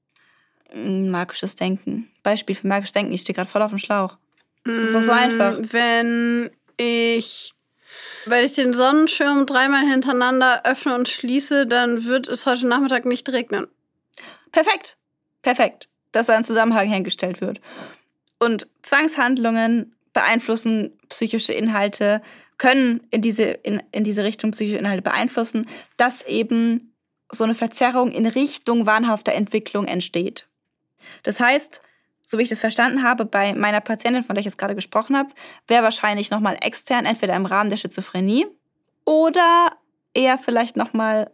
[0.73, 2.11] magisches Denken.
[2.23, 3.13] Beispiel für magisches Denken.
[3.13, 4.17] Ich stehe gerade voll auf dem Schlauch.
[4.65, 5.59] Das ist doch so einfach.
[5.59, 7.53] Mm, wenn ich,
[8.25, 13.29] wenn ich den Sonnenschirm dreimal hintereinander öffne und schließe, dann wird es heute Nachmittag nicht
[13.31, 13.67] regnen.
[14.53, 14.97] Perfekt.
[15.43, 15.89] Perfekt.
[16.13, 17.61] Dass da ein Zusammenhang hergestellt wird.
[18.39, 22.23] Und Zwangshandlungen beeinflussen psychische Inhalte,
[22.59, 26.95] können in diese, in, in diese Richtung psychische Inhalte beeinflussen, dass eben
[27.31, 30.49] so eine Verzerrung in Richtung wahnhafter Entwicklung entsteht.
[31.23, 31.83] Das heißt,
[32.27, 35.17] so wie ich das verstanden habe, bei meiner Patientin, von der ich jetzt gerade gesprochen
[35.17, 35.31] habe,
[35.69, 38.47] wäre wahrscheinlich nochmal extern, entweder im Rahmen der Schizophrenie
[39.05, 39.73] oder
[40.15, 41.31] eher vielleicht nochmal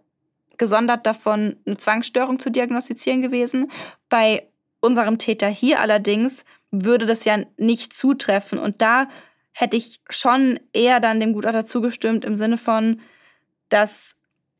[0.58, 3.70] gesondert davon, eine Zwangsstörung zu diagnostizieren gewesen.
[4.08, 4.48] Bei
[4.80, 8.58] unserem Täter hier allerdings würde das ja nicht zutreffen.
[8.58, 9.08] Und da
[9.52, 13.00] hätte ich schon eher dann dem Gutachter zugestimmt im Sinne von,
[13.68, 14.16] dass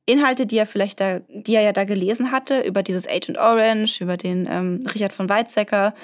[0.07, 4.01] Inhalte, die er vielleicht da, die er ja da gelesen hatte, über dieses Agent Orange,
[4.01, 5.95] über den ähm, Richard von Weizsäcker,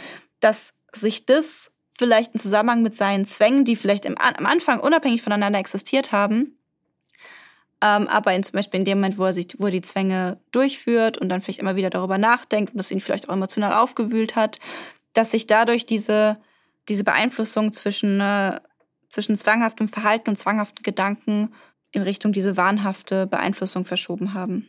[0.41, 5.23] dass sich das vielleicht im Zusammenhang mit seinen Zwängen, die vielleicht im, am Anfang unabhängig
[5.23, 6.57] voneinander existiert haben,
[7.83, 10.41] ähm, aber in, zum Beispiel in dem Moment, wo er sich, wo er die Zwänge
[10.51, 14.35] durchführt und dann vielleicht immer wieder darüber nachdenkt und das ihn vielleicht auch emotional aufgewühlt
[14.35, 14.59] hat,
[15.13, 16.39] dass sich dadurch diese,
[16.89, 18.61] diese Beeinflussung zwischen, äh,
[19.09, 21.53] zwischen zwanghaftem Verhalten und zwanghaften Gedanken
[21.93, 24.69] in Richtung diese wahnhafte Beeinflussung verschoben haben.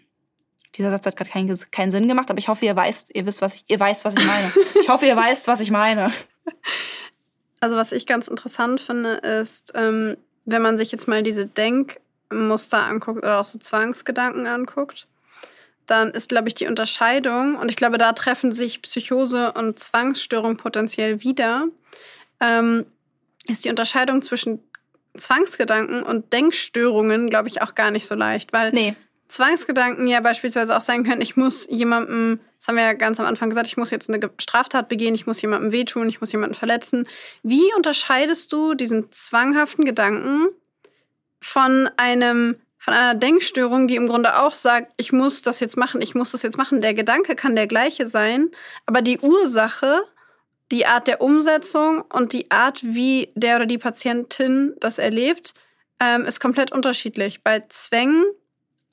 [0.75, 3.41] Dieser Satz hat gerade keinen, keinen Sinn gemacht, aber ich hoffe, ihr weißt, ihr wisst,
[3.41, 4.51] was ich, ihr weißt, was ich meine.
[4.81, 6.11] ich hoffe, ihr weißt, was ich meine.
[7.59, 10.15] Also was ich ganz interessant finde, ist, ähm,
[10.45, 15.07] wenn man sich jetzt mal diese Denkmuster anguckt oder auch so Zwangsgedanken anguckt,
[15.87, 20.57] dann ist, glaube ich, die Unterscheidung, und ich glaube, da treffen sich Psychose und Zwangsstörung
[20.57, 21.67] potenziell wieder,
[22.39, 22.85] ähm,
[23.47, 24.59] ist die Unterscheidung zwischen
[25.17, 28.95] Zwangsgedanken und Denkstörungen, glaube ich, auch gar nicht so leicht, weil nee.
[29.27, 33.25] Zwangsgedanken ja beispielsweise auch sein können, ich muss jemandem, das haben wir ja ganz am
[33.25, 36.55] Anfang gesagt, ich muss jetzt eine Straftat begehen, ich muss jemandem wehtun, ich muss jemanden
[36.55, 37.07] verletzen.
[37.43, 40.47] Wie unterscheidest du diesen zwanghaften Gedanken
[41.41, 45.99] von einem von einer Denkstörung, die im Grunde auch sagt, ich muss das jetzt machen,
[45.99, 46.79] ich muss das jetzt machen.
[46.79, 48.49] Der Gedanke kann der gleiche sein,
[48.85, 49.99] aber die Ursache
[50.71, 55.53] die Art der Umsetzung und die Art, wie der oder die Patientin das erlebt,
[55.99, 57.43] ähm, ist komplett unterschiedlich.
[57.43, 58.25] Bei Zwängen,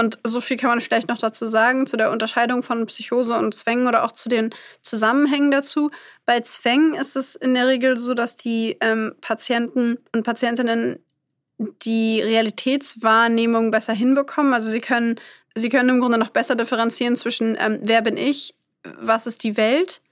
[0.01, 3.55] und so viel kann man vielleicht noch dazu sagen, zu der Unterscheidung von Psychose und
[3.55, 4.51] Zwängen oder auch zu den
[4.83, 5.91] Zusammenhängen dazu.
[6.27, 10.99] Bei Zwängen ist es in der Regel so, dass die ähm, Patienten und Patientinnen
[11.59, 14.55] die Realitätswahrnehmung besser hinbekommen.
[14.55, 15.21] Also sie können,
[15.55, 19.57] sie können im Grunde noch besser differenzieren zwischen ähm, wer bin ich, was ist die
[19.57, 20.03] Welt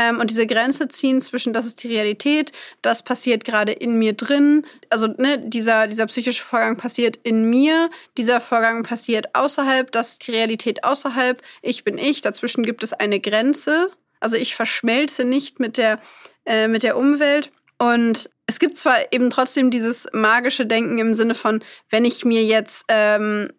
[0.00, 4.14] ähm, und diese Grenze ziehen zwischen, das ist die Realität, das passiert gerade in mir
[4.14, 4.66] drin.
[4.88, 10.26] Also ne, dieser, dieser psychische Vorgang passiert in mir, dieser Vorgang passiert außerhalb, das ist
[10.26, 13.90] die Realität außerhalb, ich bin ich, dazwischen gibt es eine Grenze.
[14.20, 16.00] Also ich verschmelze nicht mit der,
[16.46, 17.50] äh, mit der Umwelt.
[17.78, 22.44] Und es gibt zwar eben trotzdem dieses magische Denken im Sinne von, wenn ich mir
[22.44, 23.50] jetzt ähm,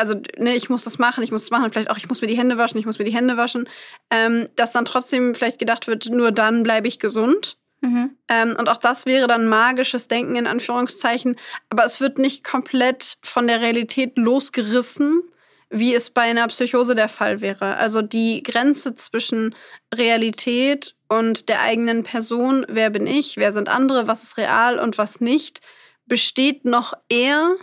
[0.00, 2.26] also ne, ich muss das machen, ich muss das machen, vielleicht auch, ich muss mir
[2.26, 3.68] die Hände waschen, ich muss mir die Hände waschen,
[4.10, 7.58] ähm, dass dann trotzdem vielleicht gedacht wird, nur dann bleibe ich gesund.
[7.82, 8.16] Mhm.
[8.28, 11.36] Ähm, und auch das wäre dann magisches Denken in Anführungszeichen,
[11.68, 15.22] aber es wird nicht komplett von der Realität losgerissen,
[15.70, 17.76] wie es bei einer Psychose der Fall wäre.
[17.76, 19.54] Also die Grenze zwischen
[19.94, 24.98] Realität und der eigenen Person, wer bin ich, wer sind andere, was ist real und
[24.98, 25.60] was nicht,
[26.06, 27.54] besteht noch eher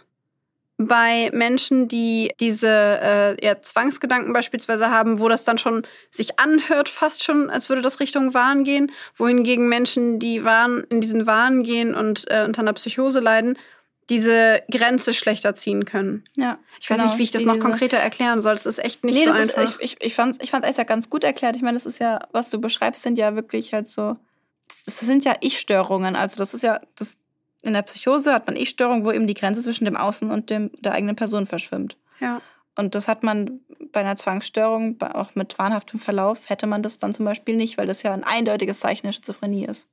[0.77, 6.87] bei Menschen, die diese äh, eher Zwangsgedanken beispielsweise haben, wo das dann schon sich anhört,
[6.87, 11.63] fast schon, als würde das Richtung Wahn gehen, wohingegen Menschen, die Wahn, in diesen Wahn
[11.63, 13.57] gehen und äh, unter einer Psychose leiden,
[14.09, 16.23] diese Grenze schlechter ziehen können.
[16.35, 16.59] Ja.
[16.79, 18.53] Ich weiß genau, nicht, wie ich das noch konkreter erklären soll.
[18.53, 19.63] Es ist echt nicht nee, so einfach.
[19.63, 21.55] Ist, ich, ich, ich fand es ich ja ganz gut erklärt.
[21.55, 24.15] Ich meine, das ist ja, was du beschreibst, sind ja wirklich halt so,
[24.67, 26.15] das sind ja Ich-Störungen.
[26.15, 27.17] Also das ist ja, das,
[27.63, 30.71] in der Psychose hat man Ich-Störung, wo eben die Grenze zwischen dem Außen und dem,
[30.79, 31.97] der eigenen Person verschwimmt.
[32.19, 32.41] Ja.
[32.75, 37.13] Und das hat man bei einer Zwangsstörung, auch mit wahnhaftem Verlauf, hätte man das dann
[37.13, 39.87] zum Beispiel nicht, weil das ja ein eindeutiges Zeichen der Schizophrenie ist.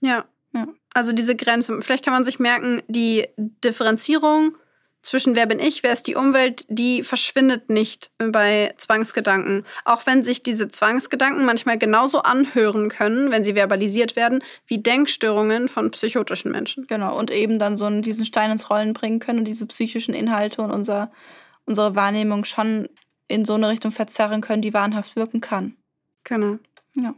[0.00, 0.26] Ja.
[0.52, 0.68] ja.
[0.92, 1.80] Also diese Grenze.
[1.80, 4.58] Vielleicht kann man sich merken, die Differenzierung
[5.06, 9.64] zwischen wer bin ich, wer ist die Umwelt, die verschwindet nicht bei Zwangsgedanken.
[9.84, 15.68] Auch wenn sich diese Zwangsgedanken manchmal genauso anhören können, wenn sie verbalisiert werden, wie Denkstörungen
[15.68, 16.88] von psychotischen Menschen.
[16.88, 20.60] Genau, und eben dann so diesen Stein ins Rollen bringen können und diese psychischen Inhalte
[20.60, 21.12] und unser,
[21.66, 22.88] unsere Wahrnehmung schon
[23.28, 25.76] in so eine Richtung verzerren können, die wahnhaft wirken kann.
[26.24, 26.58] Genau.
[26.96, 27.14] Ja.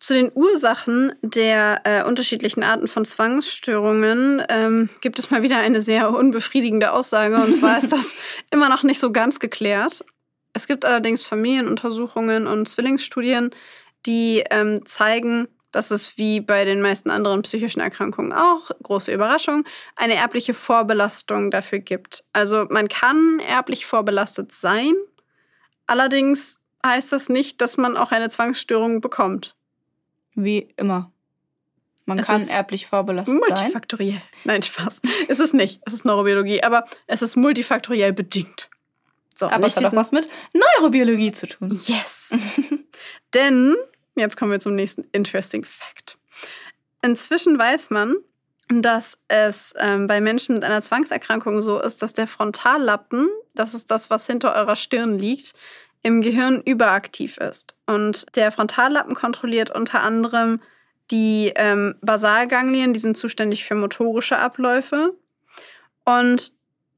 [0.00, 5.82] Zu den Ursachen der äh, unterschiedlichen Arten von Zwangsstörungen ähm, gibt es mal wieder eine
[5.82, 7.36] sehr unbefriedigende Aussage.
[7.36, 8.14] Und zwar ist das
[8.50, 10.02] immer noch nicht so ganz geklärt.
[10.54, 13.50] Es gibt allerdings Familienuntersuchungen und Zwillingsstudien,
[14.06, 19.64] die ähm, zeigen, dass es wie bei den meisten anderen psychischen Erkrankungen auch, große Überraschung,
[19.96, 22.24] eine erbliche Vorbelastung dafür gibt.
[22.32, 24.94] Also man kann erblich vorbelastet sein,
[25.86, 29.54] allerdings heißt das nicht, dass man auch eine Zwangsstörung bekommt.
[30.34, 31.12] Wie immer.
[32.06, 34.12] Man es kann erblich vorbelastet multifaktoriell.
[34.12, 34.22] sein.
[34.22, 34.22] Multifaktoriell.
[34.44, 35.00] Nein, Spaß.
[35.28, 35.80] es ist nicht.
[35.86, 38.70] Es ist Neurobiologie, aber es ist multifaktoriell bedingt.
[39.34, 41.70] So, aber es hat auch was mit Neurobiologie zu tun.
[41.86, 42.30] Yes.
[43.34, 43.76] Denn,
[44.16, 46.18] jetzt kommen wir zum nächsten interesting Fact.
[47.02, 48.16] Inzwischen weiß man,
[48.68, 53.90] dass es ähm, bei Menschen mit einer Zwangserkrankung so ist, dass der Frontallappen, das ist
[53.90, 55.54] das, was hinter eurer Stirn liegt,
[56.02, 57.74] im Gehirn überaktiv ist.
[57.86, 60.60] Und der Frontallappen kontrolliert unter anderem
[61.10, 65.14] die ähm, Basalganglien, die sind zuständig für motorische Abläufe.
[66.04, 66.52] Und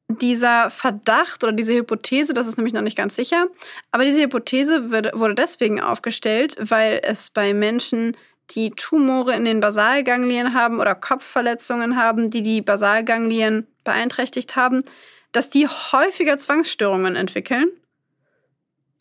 [0.09, 3.47] dieser Verdacht oder diese Hypothese, das ist nämlich noch nicht ganz sicher,
[3.91, 8.17] aber diese Hypothese wurde deswegen aufgestellt, weil es bei Menschen,
[8.51, 14.83] die Tumore in den Basalganglien haben oder Kopfverletzungen haben, die die Basalganglien beeinträchtigt haben,
[15.31, 17.69] dass die häufiger Zwangsstörungen entwickeln.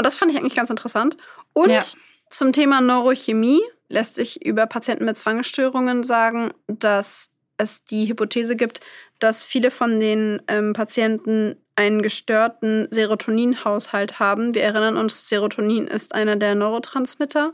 [0.02, 1.16] Und das fand ich eigentlich ganz interessant.
[1.54, 1.80] Und ja.
[2.28, 8.80] zum Thema Neurochemie lässt sich über Patienten mit Zwangsstörungen sagen, dass es die Hypothese gibt,
[9.20, 14.56] dass viele von den ähm, Patienten einen gestörten Serotoninhaushalt haben.
[14.56, 17.54] Wir erinnern uns, Serotonin ist einer der Neurotransmitter.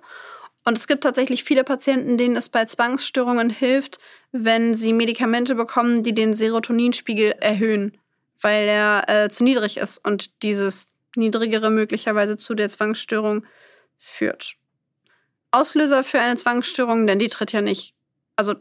[0.64, 4.00] Und es gibt tatsächlich viele Patienten, denen es bei Zwangsstörungen hilft,
[4.32, 7.98] wenn sie Medikamente bekommen, die den Serotoninspiegel erhöhen,
[8.40, 10.88] weil er äh, zu niedrig ist und dieses
[11.18, 13.46] niedrigere möglicherweise zu der Zwangsstörung
[13.98, 14.56] führt.
[15.52, 17.96] Auslöser für eine Zwangsstörung, denn die tritt ja nicht,
[18.36, 18.56] also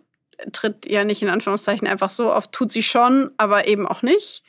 [0.52, 4.42] tritt ja nicht in Anführungszeichen einfach so auf, tut sie schon, aber eben auch nicht,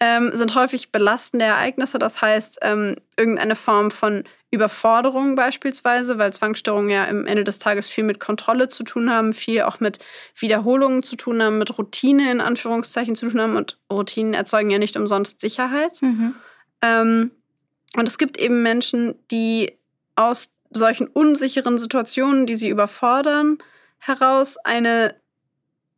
[0.00, 1.98] ähm, sind häufig belastende Ereignisse.
[1.98, 7.86] Das heißt, ähm, irgendeine Form von Überforderung beispielsweise, weil Zwangsstörungen ja am Ende des Tages
[7.86, 9.98] viel mit Kontrolle zu tun haben, viel auch mit
[10.36, 13.56] Wiederholungen zu tun haben, mit Routine in Anführungszeichen zu tun haben.
[13.56, 16.02] Und Routinen erzeugen ja nicht umsonst Sicherheit.
[16.02, 16.34] Mhm.
[16.82, 17.32] Ähm,
[17.96, 19.72] und es gibt eben Menschen, die
[20.16, 23.58] aus solchen unsicheren Situationen, die sie überfordern,
[23.98, 25.14] heraus eine,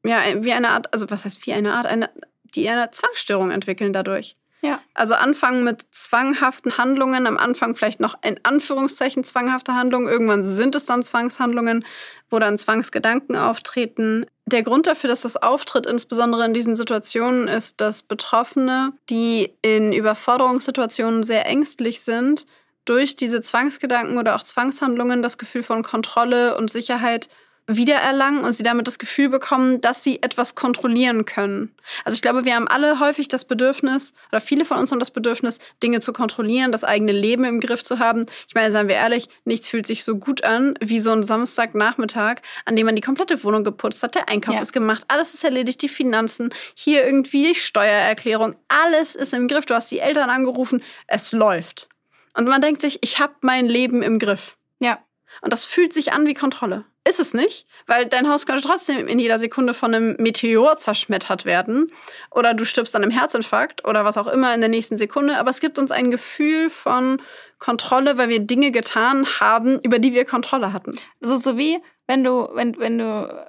[0.04, 2.10] ja, wie eine Art, also was heißt wie eine Art, eine,
[2.54, 4.36] die eine Zwangsstörung entwickeln dadurch.
[4.64, 4.80] Ja.
[4.94, 10.76] Also anfangen mit zwanghaften Handlungen, am Anfang vielleicht noch in Anführungszeichen zwanghafte Handlungen, irgendwann sind
[10.76, 11.84] es dann Zwangshandlungen,
[12.30, 14.24] wo dann Zwangsgedanken auftreten.
[14.46, 19.92] Der Grund dafür, dass das auftritt, insbesondere in diesen Situationen, ist, dass Betroffene, die in
[19.92, 22.46] Überforderungssituationen sehr ängstlich sind,
[22.84, 27.28] durch diese Zwangsgedanken oder auch Zwangshandlungen das Gefühl von Kontrolle und Sicherheit
[27.66, 31.74] wiedererlangen und sie damit das Gefühl bekommen, dass sie etwas kontrollieren können.
[32.04, 35.12] Also ich glaube, wir haben alle häufig das Bedürfnis, oder viele von uns haben das
[35.12, 38.26] Bedürfnis, Dinge zu kontrollieren, das eigene Leben im Griff zu haben.
[38.48, 42.36] Ich meine, seien wir ehrlich, nichts fühlt sich so gut an wie so ein Samstagnachmittag,
[42.64, 44.60] an dem man die komplette Wohnung geputzt hat, der Einkauf ja.
[44.60, 49.66] ist gemacht, alles ist erledigt, die Finanzen, hier irgendwie die Steuererklärung, alles ist im Griff.
[49.66, 51.88] Du hast die Eltern angerufen, es läuft.
[52.36, 54.56] Und man denkt sich, ich habe mein Leben im Griff.
[54.80, 54.98] Ja.
[55.42, 56.84] Und das fühlt sich an wie Kontrolle.
[57.08, 61.44] Ist es nicht, weil dein Haus könnte trotzdem in jeder Sekunde von einem Meteor zerschmettert
[61.44, 61.88] werden
[62.30, 65.36] oder du stirbst an einem Herzinfarkt oder was auch immer in der nächsten Sekunde.
[65.38, 67.20] Aber es gibt uns ein Gefühl von
[67.58, 70.96] Kontrolle, weil wir Dinge getan haben, über die wir Kontrolle hatten.
[71.20, 73.46] Das so wie, wenn du, wenn, wenn du,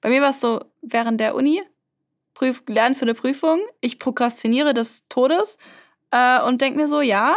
[0.00, 1.62] bei mir war es so während der Uni,
[2.34, 5.56] Prüf, lernen für eine Prüfung, ich prokrastiniere des Todes
[6.10, 7.36] äh, und denke mir so, ja,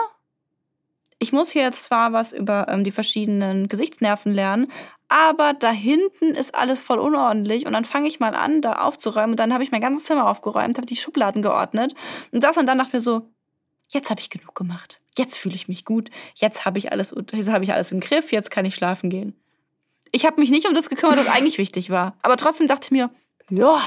[1.20, 4.72] ich muss hier jetzt zwar was über ähm, die verschiedenen Gesichtsnerven lernen,
[5.10, 9.32] aber da hinten ist alles voll unordentlich und dann fange ich mal an, da aufzuräumen
[9.32, 11.94] und dann habe ich mein ganzes Zimmer aufgeräumt, habe die Schubladen geordnet
[12.32, 13.30] und das und dann dachte mir so,
[13.90, 15.02] jetzt habe ich genug gemacht.
[15.18, 16.12] Jetzt fühle ich mich gut.
[16.36, 19.36] Jetzt habe ich alles jetzt habe ich alles im Griff, jetzt kann ich schlafen gehen.
[20.12, 22.92] Ich habe mich nicht um das gekümmert, was eigentlich wichtig war, aber trotzdem dachte ich
[22.92, 23.10] mir,
[23.50, 23.82] ja,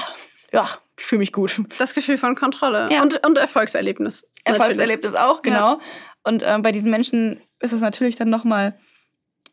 [0.51, 0.67] ja,
[0.97, 1.59] ich fühle mich gut.
[1.77, 3.01] Das Gefühl von Kontrolle ja.
[3.01, 4.27] und, und Erfolgserlebnis.
[4.43, 5.73] Erfolgserlebnis auch, genau.
[5.73, 5.79] Ja.
[6.23, 8.77] Und äh, bei diesen Menschen ist es natürlich dann nochmal,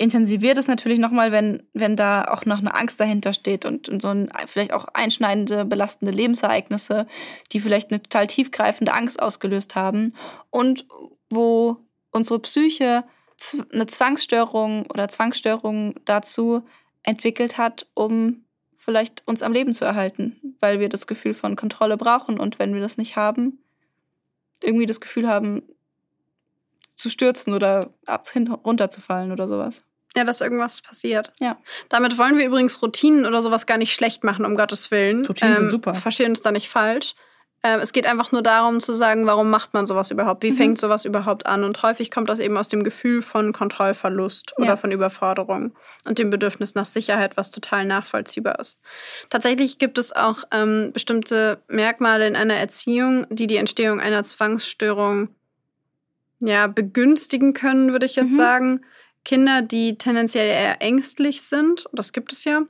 [0.00, 4.00] intensiviert es natürlich nochmal, wenn, wenn da auch noch eine Angst dahinter steht und, und
[4.00, 7.06] so ein, vielleicht auch einschneidende, belastende Lebensereignisse,
[7.52, 10.14] die vielleicht eine total tiefgreifende Angst ausgelöst haben
[10.48, 10.86] und
[11.28, 11.76] wo
[12.12, 13.04] unsere Psyche
[13.72, 16.62] eine Zwangsstörung oder Zwangsstörung dazu
[17.02, 21.98] entwickelt hat, um vielleicht uns am Leben zu erhalten, weil wir das Gefühl von Kontrolle
[21.98, 23.58] brauchen und wenn wir das nicht haben,
[24.62, 25.62] irgendwie das Gefühl haben,
[26.96, 27.92] zu stürzen oder
[28.64, 29.84] runterzufallen oder sowas.
[30.16, 31.32] Ja, dass irgendwas passiert.
[31.38, 31.56] Ja.
[31.88, 35.24] Damit wollen wir übrigens Routinen oder sowas gar nicht schlecht machen, um Gottes Willen.
[35.24, 35.94] Routinen ähm, sind super.
[35.94, 37.14] Verstehen uns da nicht falsch.
[37.62, 40.42] Ähm, es geht einfach nur darum zu sagen, warum macht man sowas überhaupt?
[40.42, 40.56] Wie mhm.
[40.56, 41.62] fängt sowas überhaupt an?
[41.62, 44.76] Und häufig kommt das eben aus dem Gefühl von Kontrollverlust oder ja.
[44.76, 45.72] von Überforderung
[46.06, 48.80] und dem Bedürfnis nach Sicherheit, was total nachvollziehbar ist.
[49.28, 55.28] Tatsächlich gibt es auch ähm, bestimmte Merkmale in einer Erziehung, die die Entstehung einer Zwangsstörung
[56.40, 58.36] ja, begünstigen können, würde ich jetzt mhm.
[58.36, 58.80] sagen.
[59.24, 62.62] Kinder, die tendenziell eher ängstlich sind, das gibt es ja,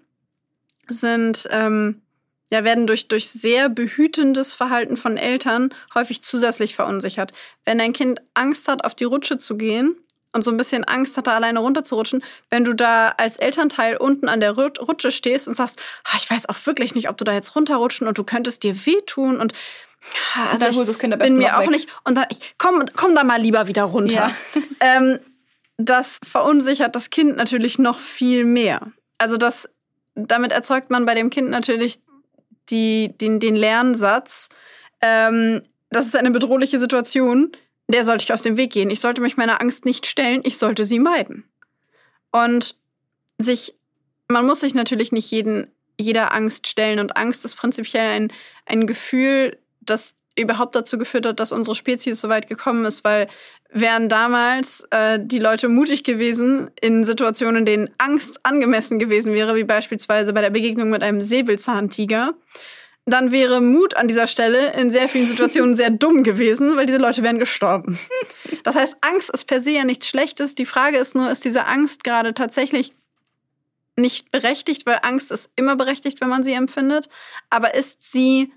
[0.89, 2.03] sind, ähm,
[2.51, 7.33] ja, werden durch, durch sehr behütendes Verhalten von Eltern häufig zusätzlich verunsichert.
[7.65, 9.97] Wenn ein Kind Angst hat, auf die Rutsche zu gehen,
[10.33, 14.41] und so ein bisschen Angst hatte, alleine runterzurutschen, wenn du da als Elternteil unten an
[14.41, 17.57] der Rutsche stehst und sagst, ah, ich weiß auch wirklich nicht, ob du da jetzt
[17.57, 19.53] runterrutschen und du könntest dir wehtun und
[20.51, 21.71] also dann holt das Kind am bin mir auch weg.
[21.71, 24.15] nicht und dann ich komm komm da mal lieber wieder runter.
[24.15, 24.63] Ja.
[24.81, 25.19] ähm,
[25.85, 28.93] das verunsichert das Kind natürlich noch viel mehr.
[29.19, 29.69] Also das
[30.15, 32.01] damit erzeugt man bei dem Kind natürlich
[32.71, 34.49] die, den, den Lernsatz,
[35.01, 37.53] ähm, das ist eine bedrohliche Situation,
[37.89, 38.91] der sollte ich aus dem Weg gehen.
[38.91, 41.45] Ich sollte mich meiner Angst nicht stellen, ich sollte sie meiden.
[42.31, 42.77] Und
[43.39, 43.75] sich,
[44.29, 45.69] man muss sich natürlich nicht jeden,
[45.99, 47.01] jeder Angst stellen.
[47.01, 48.33] Und Angst ist prinzipiell ein,
[48.67, 53.29] ein Gefühl, das überhaupt dazu geführt hat, dass unsere Spezies so weit gekommen ist, weil
[53.73, 59.55] wären damals äh, die Leute mutig gewesen in Situationen, in denen Angst angemessen gewesen wäre,
[59.55, 62.35] wie beispielsweise bei der Begegnung mit einem Säbelzahntiger,
[63.07, 66.99] dann wäre Mut an dieser Stelle in sehr vielen Situationen sehr dumm gewesen, weil diese
[66.99, 67.99] Leute wären gestorben.
[68.63, 70.55] Das heißt, Angst ist per se ja nichts Schlechtes.
[70.55, 72.93] Die Frage ist nur, ist diese Angst gerade tatsächlich
[73.97, 77.09] nicht berechtigt, weil Angst ist immer berechtigt, wenn man sie empfindet,
[77.49, 78.53] aber ist sie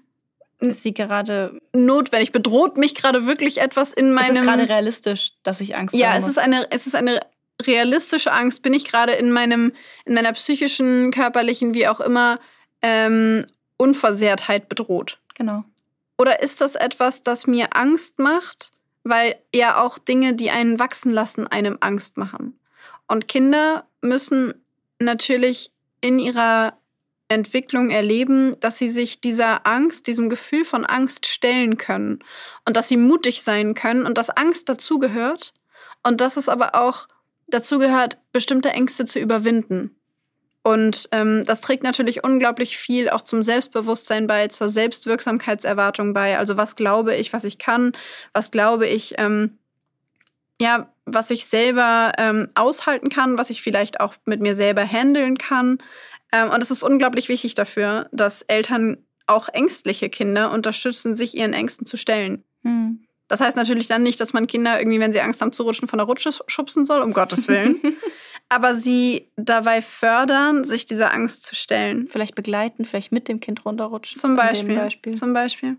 [0.69, 1.59] Ist sie gerade.
[1.73, 2.31] notwendig?
[2.31, 6.09] Bedroht mich gerade wirklich etwas in Ist meinem es gerade realistisch, dass ich Angst ja,
[6.09, 6.31] haben es muss?
[6.31, 7.19] ist eine, es ist eine
[7.61, 8.61] realistische Angst.
[8.61, 9.73] Bin ich gerade in meinem,
[10.05, 12.39] in meiner psychischen, körperlichen, wie auch immer,
[12.81, 13.45] ähm,
[13.77, 15.19] Unversehrtheit bedroht?
[15.35, 15.63] Genau.
[16.17, 18.71] Oder ist das etwas, das mir Angst macht,
[19.03, 22.59] weil ja auch Dinge, die einen wachsen lassen, einem Angst machen?
[23.07, 24.53] Und Kinder müssen
[24.99, 26.73] natürlich in ihrer
[27.29, 32.19] Entwicklung erleben, dass sie sich dieser Angst, diesem Gefühl von Angst stellen können
[32.67, 35.53] und dass sie mutig sein können und dass Angst dazugehört
[36.03, 37.07] und dass es aber auch
[37.47, 39.95] dazugehört, bestimmte Ängste zu überwinden.
[40.63, 46.37] Und ähm, das trägt natürlich unglaublich viel auch zum Selbstbewusstsein bei, zur Selbstwirksamkeitserwartung bei.
[46.37, 47.91] Also was glaube ich, was ich kann,
[48.31, 49.57] was glaube ich, ähm,
[50.61, 55.37] ja, was ich selber ähm, aushalten kann, was ich vielleicht auch mit mir selber handeln
[55.37, 55.79] kann.
[56.33, 61.53] Ähm, und es ist unglaublich wichtig dafür, dass Eltern auch ängstliche Kinder unterstützen, sich ihren
[61.53, 62.43] Ängsten zu stellen.
[62.63, 63.05] Hm.
[63.29, 65.87] Das heißt natürlich dann nicht, dass man Kinder irgendwie, wenn sie Angst haben zu rutschen,
[65.87, 67.79] von der Rutsche schubsen soll, um Gottes Willen.
[68.49, 72.07] Aber sie dabei fördern, sich dieser Angst zu stellen.
[72.09, 74.19] Vielleicht begleiten, vielleicht mit dem Kind runterrutschen.
[74.19, 74.75] Zum Beispiel.
[74.75, 75.15] Beispiel.
[75.15, 75.77] Zum Beispiel.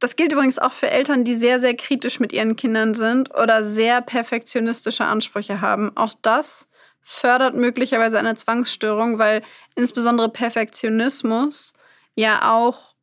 [0.00, 3.64] Das gilt übrigens auch für Eltern, die sehr, sehr kritisch mit ihren Kindern sind oder
[3.64, 5.96] sehr perfektionistische Ansprüche haben.
[5.96, 6.68] Auch das
[7.04, 9.42] fördert möglicherweise eine Zwangsstörung, weil
[9.76, 11.74] insbesondere Perfektionismus
[12.16, 12.94] ja auch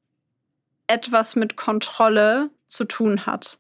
[0.87, 3.59] etwas mit Kontrolle zu tun hat.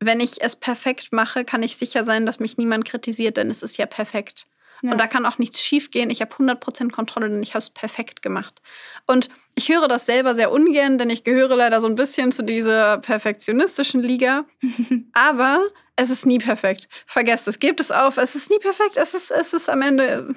[0.00, 3.62] Wenn ich es perfekt mache, kann ich sicher sein, dass mich niemand kritisiert, denn es
[3.62, 4.46] ist ja perfekt.
[4.82, 4.90] Ja.
[4.90, 6.10] Und da kann auch nichts schiefgehen.
[6.10, 8.60] Ich habe 100% Kontrolle, denn ich habe es perfekt gemacht.
[9.06, 12.42] Und ich höre das selber sehr ungern, denn ich gehöre leider so ein bisschen zu
[12.42, 14.44] dieser perfektionistischen Liga.
[15.14, 15.64] Aber
[15.96, 16.88] es ist nie perfekt.
[17.06, 18.16] Vergesst es, gebt es auf.
[18.16, 18.96] Es ist nie perfekt.
[18.96, 20.34] Es ist, es ist am Ende.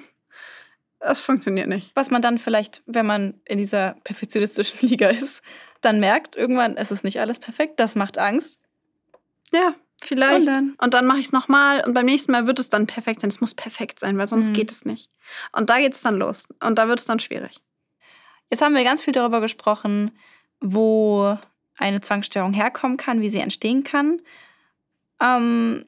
[1.00, 1.90] Es funktioniert nicht.
[1.94, 5.42] Was man dann vielleicht, wenn man in dieser perfektionistischen Liga ist,
[5.80, 7.78] dann merkt irgendwann, es ist nicht alles perfekt.
[7.78, 8.60] Das macht Angst.
[9.52, 10.40] Ja, vielleicht.
[10.40, 10.74] Und dann?
[10.80, 13.30] Und dann mache ich es nochmal und beim nächsten Mal wird es dann perfekt sein.
[13.30, 14.52] Es muss perfekt sein, weil sonst Mhm.
[14.54, 15.10] geht es nicht.
[15.52, 16.48] Und da geht es dann los.
[16.64, 17.56] Und da wird es dann schwierig.
[18.50, 20.16] Jetzt haben wir ganz viel darüber gesprochen,
[20.60, 21.36] wo
[21.76, 24.20] eine Zwangsstörung herkommen kann, wie sie entstehen kann.
[25.20, 25.84] Ähm,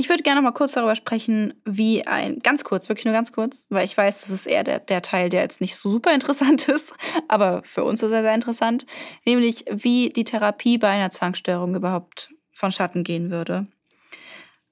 [0.00, 3.32] ich würde gerne noch mal kurz darüber sprechen, wie ein, ganz kurz, wirklich nur ganz
[3.32, 6.14] kurz, weil ich weiß, das ist eher der, der Teil, der jetzt nicht so super
[6.14, 6.94] interessant ist,
[7.26, 8.86] aber für uns ist er sehr interessant,
[9.26, 13.66] nämlich wie die Therapie bei einer Zwangsstörung überhaupt vonstatten gehen würde.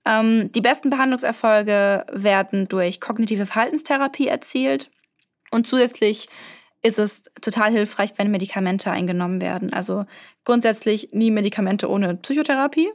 [0.04, 4.90] Ähm, die besten Behandlungserfolge werden durch kognitive Verhaltenstherapie erzielt
[5.50, 6.28] und zusätzlich
[6.82, 9.72] ist es total hilfreich, wenn Medikamente eingenommen werden.
[9.72, 10.06] Also
[10.44, 12.92] grundsätzlich nie Medikamente ohne Psychotherapie.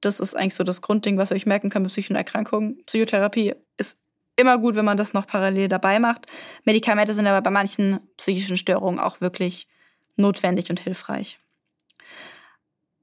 [0.00, 2.82] Das ist eigentlich so das Grundding, was ihr euch merken könnt bei psychischen Erkrankungen.
[2.86, 3.98] Psychotherapie ist
[4.36, 6.26] immer gut, wenn man das noch parallel dabei macht.
[6.64, 9.66] Medikamente sind aber bei manchen psychischen Störungen auch wirklich
[10.16, 11.38] notwendig und hilfreich.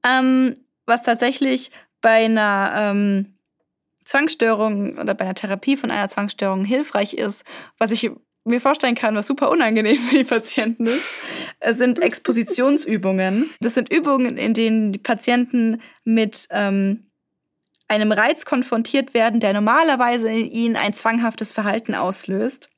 [0.04, 0.54] Ähm,
[0.86, 3.34] was tatsächlich bei einer ähm,
[4.04, 7.44] Zwangsstörung oder bei einer Therapie von einer Zwangsstörung hilfreich ist,
[7.76, 8.10] was ich
[8.46, 11.06] mir vorstellen kann, was super unangenehm für die Patienten ist,
[11.60, 13.50] es sind Expositionsübungen.
[13.60, 17.10] Das sind Übungen, in denen die Patienten mit ähm,
[17.88, 22.70] einem Reiz konfrontiert werden, der normalerweise in ihnen ein zwanghaftes Verhalten auslöst.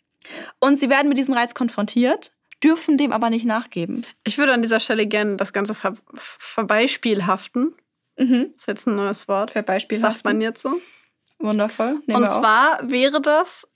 [0.61, 2.33] Und sie werden mit diesem Reiz konfrontiert,
[2.63, 4.05] dürfen dem aber nicht nachgeben.
[4.25, 7.75] Ich würde an dieser Stelle gerne das Ganze ver verbeispielhaften.
[8.19, 8.51] Mhm.
[8.53, 9.53] Das ist jetzt ein neues Wort.
[9.53, 10.15] Verbeispielhaften.
[10.15, 10.81] Sagt man jetzt so.
[11.39, 12.01] Wundervoll.
[12.07, 13.69] Nehmen Und zwar wäre das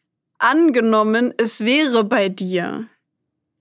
[0.43, 2.87] angenommen, es wäre bei dir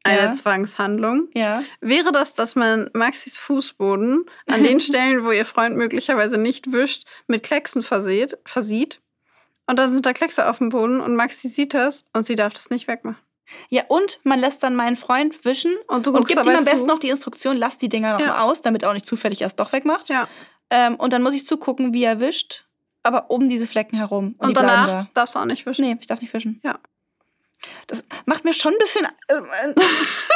[0.03, 0.31] eine Ja.
[0.31, 1.29] Zwangshandlung.
[1.35, 1.63] Ja.
[1.79, 7.07] Wäre das, dass man Maxis Fußboden an den Stellen, wo ihr Freund möglicherweise nicht wischt,
[7.27, 8.99] mit Klecksen verseht, versieht?
[9.67, 12.53] Und dann sind da Kleckse auf dem Boden und Maxi sieht das und sie darf
[12.53, 13.17] das nicht wegmachen.
[13.69, 16.85] Ja, und man lässt dann meinen Freund wischen Und und gibt ihm am besten zu.
[16.87, 18.27] noch die Instruktion, lass die Dinger noch Ja.
[18.27, 20.09] mal aus, damit er auch nicht zufällig erst doch wegmacht.
[20.09, 20.27] Ja.
[20.69, 22.65] Ähm, und dann muss ich zugucken, wie er wischt,
[23.03, 24.35] aber um diese Flecken herum.
[24.37, 25.09] Und, Und, danach da.
[25.13, 25.85] darfst du auch nicht wischen.
[25.85, 26.59] Nee, ich darf nicht wischen.
[26.63, 26.79] Ja.
[27.87, 29.07] Das macht mir schon ein bisschen.
[29.27, 29.43] Also,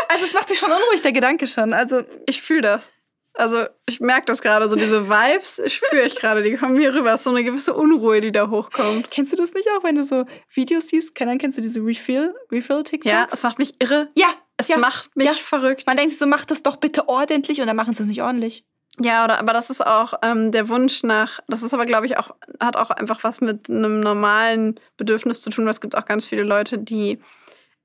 [0.10, 1.74] also es macht mich schon unruhig, der Gedanke schon.
[1.74, 2.92] Also, Ich fühle das.
[3.38, 7.10] Also ich merke das gerade, so diese Vibes spüre ich gerade, die kommen hier rüber.
[7.14, 9.12] Es ist so eine gewisse Unruhe, die da hochkommt.
[9.12, 10.24] kennst du das nicht auch, wenn du so
[10.54, 11.16] Videos siehst?
[11.16, 13.12] Keine Ahnung, kennst du diese Refill, Refill-TikToks?
[13.12, 14.10] Ja, es macht mich irre.
[14.16, 14.78] ja, Es ja.
[14.78, 15.34] macht mich ja.
[15.34, 15.86] verrückt.
[15.86, 18.22] Man denkt sich so, mach das doch bitte ordentlich und dann machen sie es nicht
[18.22, 18.64] ordentlich.
[19.02, 22.18] Ja, oder, aber das ist auch ähm, der Wunsch nach, das ist aber, glaube ich,
[22.18, 25.66] auch, hat auch einfach was mit einem normalen Bedürfnis zu tun.
[25.66, 27.20] weil Es gibt auch ganz viele Leute, die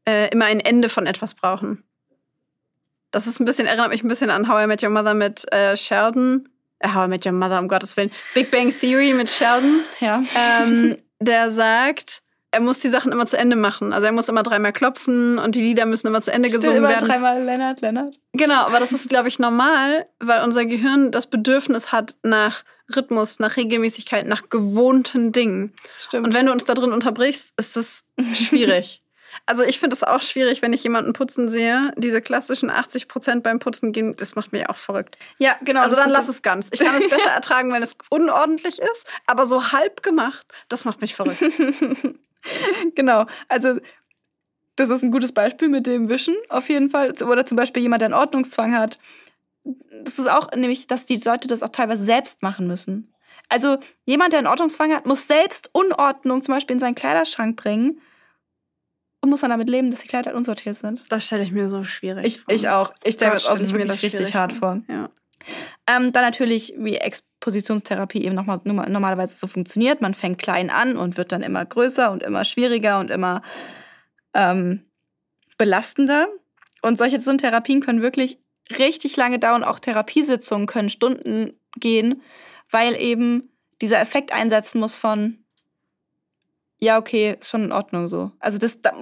[0.08, 1.82] äh, immer ein Ende von etwas brauchen.
[3.10, 5.52] Das ist ein bisschen, erinnert mich ein bisschen an How I Met Your Mother mit
[5.52, 6.48] äh, Sheldon.
[6.78, 8.12] Äh, How I Met Your Mother, um Gottes Willen.
[8.34, 9.80] Big Bang Theory mit Sheldon.
[9.98, 10.22] Ja.
[10.36, 13.92] ähm, der sagt, er muss die Sachen immer zu Ende machen.
[13.92, 16.78] Also er muss immer dreimal klopfen und die Lieder müssen immer zu Ende Stimmt, gesungen
[16.78, 17.08] immer werden.
[17.08, 18.18] dreimal Lennart, Lennart.
[18.32, 22.64] Genau, aber das ist, glaube ich, normal, weil unser Gehirn das Bedürfnis hat nach
[22.94, 25.72] Rhythmus, nach Regelmäßigkeit, nach gewohnten Dingen.
[25.96, 26.26] Stimmt.
[26.26, 29.02] Und wenn du uns da drin unterbrichst, ist das schwierig.
[29.46, 31.92] Also ich finde es auch schwierig, wenn ich jemanden putzen sehe.
[31.96, 35.16] Diese klassischen 80 Prozent beim Putzen gehen, das macht mich auch verrückt.
[35.38, 35.82] ja, genau.
[35.82, 36.68] Also dann lass es ganz.
[36.72, 41.00] Ich kann es besser ertragen, wenn es unordentlich ist, aber so halb gemacht, das macht
[41.00, 41.42] mich verrückt.
[42.94, 43.26] Genau.
[43.48, 43.78] Also,
[44.76, 47.12] das ist ein gutes Beispiel mit dem Wischen, auf jeden Fall.
[47.22, 48.98] Oder zum Beispiel jemand, der einen Ordnungszwang hat.
[50.02, 53.12] Das ist auch nämlich, dass die Leute das auch teilweise selbst machen müssen.
[53.48, 58.00] Also, jemand, der einen Ordnungszwang hat, muss selbst Unordnung zum Beispiel in seinen Kleiderschrank bringen
[59.20, 61.02] und muss dann damit leben, dass die Kleider unsortiert sind.
[61.08, 62.54] Das stelle ich mir so schwierig vor.
[62.66, 62.94] auch.
[63.04, 64.80] Ich stelle mir das schwierig vor.
[64.88, 65.10] Ja.
[65.86, 66.96] Ähm, dann natürlich, wie
[67.40, 70.02] Expositionstherapie eben nochmal normalerweise so funktioniert.
[70.02, 73.40] Man fängt klein an und wird dann immer größer und immer schwieriger und immer
[74.34, 74.84] ähm,
[75.56, 76.28] belastender.
[76.82, 78.38] Und solche so Therapien können wirklich
[78.78, 79.64] richtig lange dauern.
[79.64, 82.22] Auch Therapiesitzungen können Stunden gehen,
[82.70, 83.50] weil eben
[83.80, 85.42] dieser Effekt einsetzen muss von,
[86.78, 88.32] ja, okay, ist schon in Ordnung so.
[88.38, 88.92] Also das da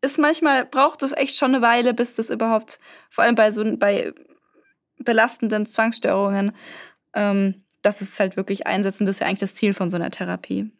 [0.00, 2.78] ist manchmal, braucht es echt schon eine Weile, bis das überhaupt,
[3.08, 4.12] vor allem bei so bei
[4.98, 6.52] belastenden Zwangsstörungen,
[7.14, 9.00] ähm, dass es halt wirklich einsetzt.
[9.00, 10.70] Und das ist ja eigentlich das Ziel von so einer Therapie.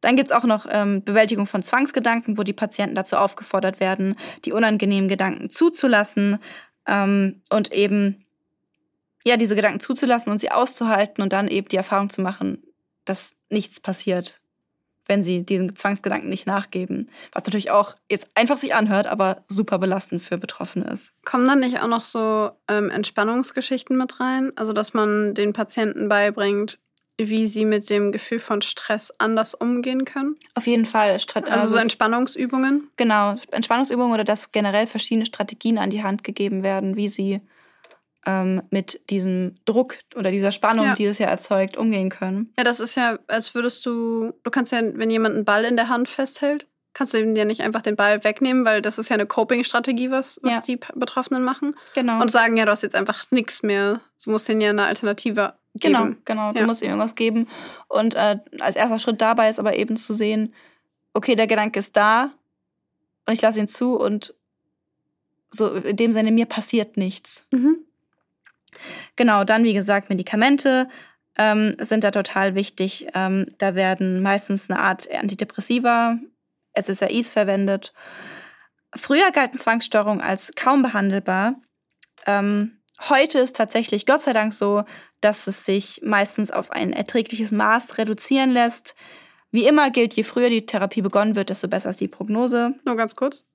[0.00, 4.52] Dann gibt's auch noch ähm, Bewältigung von Zwangsgedanken, wo die Patienten dazu aufgefordert werden, die
[4.52, 6.38] unangenehmen Gedanken zuzulassen
[6.86, 8.24] ähm, und eben
[9.24, 12.62] ja diese Gedanken zuzulassen und sie auszuhalten und dann eben die Erfahrung zu machen,
[13.04, 14.39] dass nichts passiert,
[15.10, 17.10] wenn sie diesen Zwangsgedanken nicht nachgeben.
[17.32, 21.12] Was natürlich auch jetzt einfach sich anhört, aber super belastend für Betroffene ist.
[21.24, 24.52] Kommen dann nicht auch noch so ähm, Entspannungsgeschichten mit rein?
[24.54, 26.78] Also, dass man den Patienten beibringt,
[27.18, 30.36] wie sie mit dem Gefühl von Stress anders umgehen können?
[30.54, 31.18] Auf jeden Fall.
[31.18, 32.88] Strat Also, so Entspannungsübungen?
[32.96, 37.40] Genau, Entspannungsübungen oder dass generell verschiedene Strategien an die Hand gegeben werden, wie sie
[38.26, 40.94] ähm, mit diesem Druck oder dieser Spannung, Ja.
[40.94, 42.52] die es ja erzeugt, umgehen können.
[42.58, 45.76] Ja, das ist ja, als würdest du, du kannst ja, wenn jemand einen Ball in
[45.76, 49.08] der Hand festhält, kannst du ihm ja nicht einfach den Ball wegnehmen, weil das ist
[49.08, 50.60] ja eine Coping-Strategie, was, was Ja.
[50.62, 51.76] die Betroffenen machen.
[51.94, 52.20] Genau.
[52.20, 54.00] Und sagen, ja, du hast jetzt einfach nichts mehr.
[54.24, 55.94] Du musst denen ja eine Alternative geben.
[55.94, 56.52] genau, genau.
[56.52, 56.66] Du Ja.
[56.66, 57.46] musst ihm irgendwas geben.
[57.88, 60.52] Und äh, als erster Schritt dabei ist aber eben zu sehen,
[61.14, 62.32] okay, der Gedanke ist da
[63.26, 64.34] und ich lasse ihn zu und
[65.52, 67.46] so in dem Sinne, mir passiert nichts.
[67.52, 67.78] Mhm.
[69.16, 70.88] Genau, dann wie gesagt Medikamente
[71.36, 73.08] ähm, sind da total wichtig.
[73.14, 76.18] Ähm, da werden meistens eine Art Antidepressiva,
[76.78, 77.92] SSRIs verwendet.
[78.94, 81.54] Früher galten Zwangsstörungen als kaum behandelbar.
[82.26, 84.84] Ähm, heute ist tatsächlich Gott sei Dank so,
[85.20, 88.94] dass es sich meistens auf ein erträgliches Maß reduzieren lässt.
[89.52, 92.74] Wie immer gilt, je früher die Therapie begonnen wird, desto besser ist die Prognose.
[92.84, 93.48] Nur ganz kurz,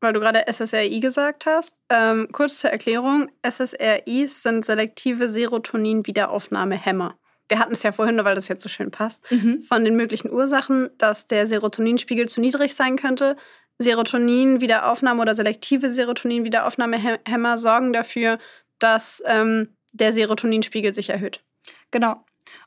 [0.00, 1.74] weil du gerade SSRI gesagt hast.
[1.88, 7.16] Ähm, kurz zur Erklärung: SSRIs sind selektive Serotonin-Wiederaufnahmehämmer.
[7.48, 9.26] Wir hatten es ja vorhin, nur weil das jetzt so schön passt,
[9.68, 13.36] von den möglichen Ursachen, dass der Serotoninspiegel zu niedrig sein könnte.
[13.78, 18.38] Serotonin-Wiederaufnahme oder selektive Serotonin-Wiederaufnahmehämmer sorgen dafür,
[18.78, 21.42] dass ähm, der Serotoninspiegel sich erhöht.
[21.90, 22.24] Genau.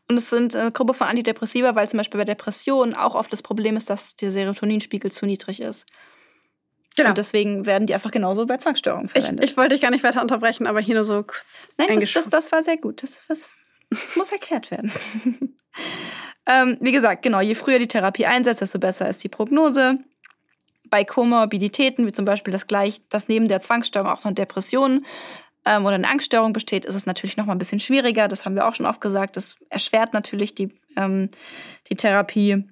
[0.09, 3.41] Und es sind eine Gruppe von Antidepressiva, weil zum Beispiel bei Depressionen auch oft das
[3.41, 5.85] Problem ist, dass der Serotoninspiegel zu niedrig ist.
[6.99, 9.45] Und deswegen werden die einfach genauso bei Zwangsstörungen Ich, verwendet.
[9.45, 11.67] ich wollte dich gar nicht weiter unterbrechen, aber hier nur so kurz.
[11.77, 13.01] Nein, das, das, das war sehr gut.
[13.03, 13.49] Das, das,
[13.89, 14.91] das muss erklärt werden.
[16.45, 19.97] ähm, wie gesagt, genau, je früher die Therapie einsetzt, desto besser ist die Prognose.
[20.89, 25.05] Bei Komorbiditäten, wie zum Beispiel das gleich, dass neben der Zwangsstörung auch eine Depression
[25.65, 28.27] ähm, oder eine Angststörung besteht, ist es natürlich noch mal ein bisschen schwieriger.
[28.27, 29.37] Das haben wir auch schon oft gesagt.
[29.37, 31.29] Das erschwert natürlich die, ähm,
[31.89, 32.65] die Therapie.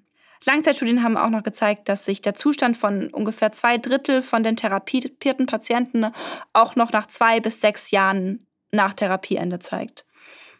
[0.45, 4.55] Langzeitstudien haben auch noch gezeigt, dass sich der Zustand von ungefähr zwei Drittel von den
[4.55, 6.07] therapierten Patienten
[6.53, 10.05] auch noch nach zwei bis sechs Jahren nach Therapieende zeigt.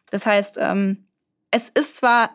[0.10, 1.08] Das heißt, ähm,
[1.50, 2.34] es ist zwar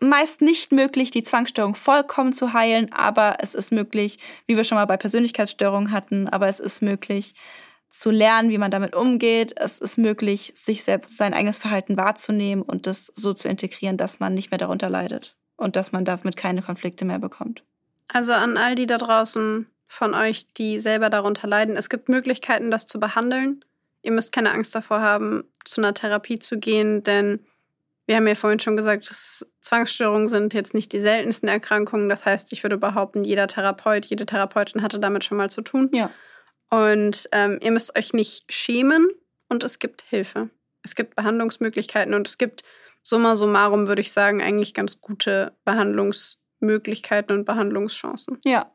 [0.00, 4.76] meist nicht möglich, die Zwangsstörung vollkommen zu heilen, aber es ist möglich, wie wir schon
[4.76, 7.34] mal bei Persönlichkeitsstörungen hatten, aber es ist möglich
[7.88, 9.54] zu lernen, wie man damit umgeht.
[9.56, 14.20] Es ist möglich, sich selbst sein eigenes Verhalten wahrzunehmen und das so zu integrieren, dass
[14.20, 17.62] man nicht mehr darunter leidet und dass man damit keine Konflikte mehr bekommt.
[18.08, 22.70] Also an all die da draußen von euch, die selber darunter leiden, es gibt Möglichkeiten,
[22.70, 23.64] das zu behandeln.
[24.02, 27.40] Ihr müsst keine Angst davor haben, zu einer Therapie zu gehen, denn
[28.06, 32.08] wir haben ja vorhin schon gesagt, dass Zwangsstörungen sind jetzt nicht die seltensten Erkrankungen.
[32.08, 35.90] Das heißt, ich würde behaupten, jeder Therapeut, jede Therapeutin hatte damit schon mal zu tun.
[35.92, 36.10] Ja.
[36.70, 39.08] Und ähm, ihr müsst euch nicht schämen
[39.50, 40.48] und es gibt Hilfe.
[40.82, 42.62] Es gibt Behandlungsmöglichkeiten und es gibt
[43.08, 48.38] summa summarum, würde ich sagen, eigentlich ganz gute Behandlungsmöglichkeiten und Behandlungschancen.
[48.44, 48.70] Ja.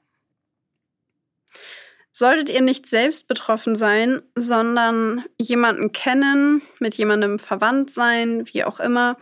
[2.11, 8.79] Solltet ihr nicht selbst betroffen sein, sondern jemanden kennen, mit jemandem verwandt sein, wie auch
[8.79, 9.17] immer,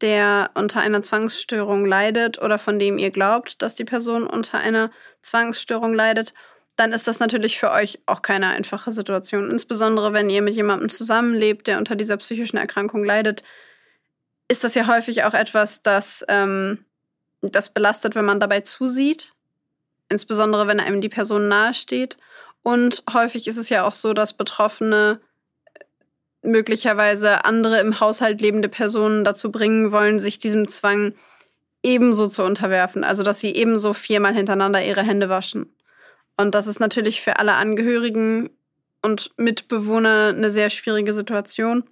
[0.00, 4.90] der unter einer Zwangsstörung leidet oder von dem ihr glaubt, dass die Person unter einer
[5.22, 6.34] Zwangsstörung leidet,
[6.74, 9.48] dann ist das natürlich für euch auch keine einfache Situation.
[9.48, 13.44] Insbesondere wenn ihr mit jemandem zusammenlebt, der unter dieser psychischen Erkrankung leidet,
[14.48, 16.84] ist das ja häufig auch etwas, das, ähm,
[17.42, 19.32] das belastet, wenn man dabei zusieht.
[20.08, 22.16] Insbesondere wenn einem die Person nahesteht.
[22.62, 25.20] Und häufig ist es ja auch so, dass Betroffene
[25.74, 31.14] äh, möglicherweise andere im Haushalt lebende Personen dazu bringen wollen, sich diesem Zwang
[31.82, 33.02] ebenso zu unterwerfen.
[33.02, 35.72] Also dass sie ebenso viermal hintereinander ihre Hände waschen.
[36.36, 38.50] Und das ist natürlich für alle Angehörigen
[39.02, 41.84] und Mitbewohner eine sehr schwierige Situation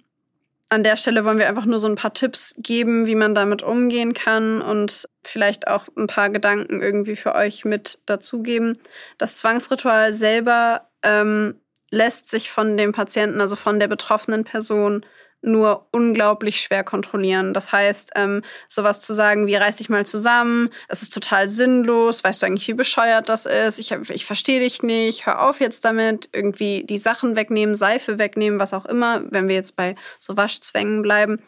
[0.69, 3.61] an der Stelle wollen wir einfach nur so ein paar Tipps geben, wie man damit
[3.61, 8.77] umgehen kann und vielleicht auch ein paar Gedanken irgendwie für euch mit dazugeben.
[9.17, 11.59] Das Zwangsritual selber ähm,
[11.91, 15.05] lässt sich von dem Patienten, also von der betroffenen Person,
[15.45, 17.53] nur unglaublich schwer kontrollieren.
[17.53, 22.23] Das heißt, ähm, sowas zu sagen wie reiß dich mal zusammen, es ist total sinnlos,
[22.23, 25.85] weißt du eigentlich, wie bescheuert das ist, ich, ich verstehe dich nicht, hör auf jetzt
[25.85, 30.37] damit, irgendwie die Sachen wegnehmen, Seife wegnehmen, was auch immer, wenn wir jetzt bei so
[30.37, 31.41] Waschzwängen bleiben.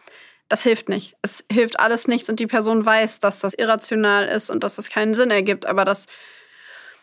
[0.50, 1.16] Das hilft nicht.
[1.22, 4.90] Es hilft alles nichts und die Person weiß, dass das irrational ist und dass das
[4.90, 6.06] keinen Sinn ergibt, aber das,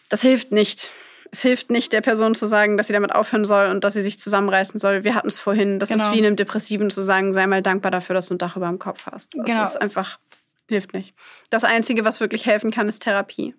[0.09, 0.91] das hilft nicht
[1.35, 4.03] es hilft nicht der Person zu sagen, dass sie damit aufhören soll und dass sie
[4.03, 5.03] sich zusammenreißen soll.
[5.03, 5.81] Wir hatten es vorhin.
[5.81, 6.05] Das genau.
[6.05, 8.69] ist wie einem Depressiven zu sagen, sei mal dankbar dafür, dass du ein Dach über
[8.69, 9.35] dem Kopf hast.
[9.37, 9.65] Das genau.
[9.65, 10.21] ist einfach,
[10.69, 11.13] hilft nicht.
[11.51, 13.53] Das Einzige, was wirklich helfen kann, ist Therapie.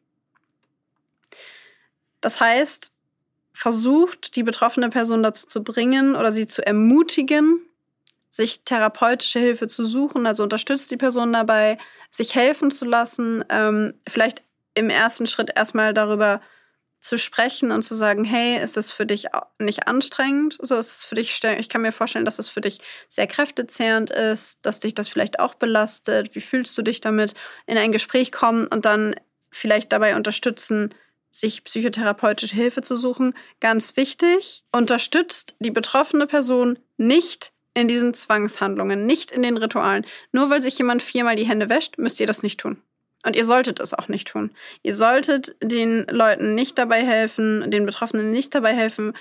[2.21, 2.93] Das heißt,
[3.51, 7.59] versucht die betroffene Person dazu zu bringen oder sie zu ermutigen,
[8.29, 10.25] sich therapeutische Hilfe zu suchen.
[10.27, 11.77] Also unterstützt die Person dabei,
[12.09, 13.43] sich helfen zu lassen.
[13.49, 14.43] Ähm, vielleicht
[14.75, 16.39] im ersten Schritt erstmal darüber
[17.05, 19.27] zu sprechen und zu sagen, hey, ist das für dich
[19.59, 20.57] nicht anstrengend?
[20.59, 22.79] So ist es für dich, ich kann mir vorstellen, dass es für dich
[23.09, 26.33] sehr kräftezehrend ist, dass dich das vielleicht auch belastet.
[26.33, 27.35] Wie fühlst du dich damit?
[27.67, 29.15] In ein Gespräch kommen und dann
[29.51, 30.89] vielleicht dabei unterstützen,
[31.29, 33.35] sich psychotherapeutische Hilfe zu suchen.
[33.59, 40.07] Ganz wichtig, unterstützt die betroffene Person nicht in diesen Zwangshandlungen, nicht in den Ritualen.
[40.31, 42.81] Nur weil sich jemand viermal die Hände wäscht, müsst ihr das nicht tun.
[43.25, 44.51] Und ihr solltet es auch nicht tun.
[44.83, 49.13] Ihr solltet den Leuten nicht dabei helfen, den Betroffenen nicht dabei helfen,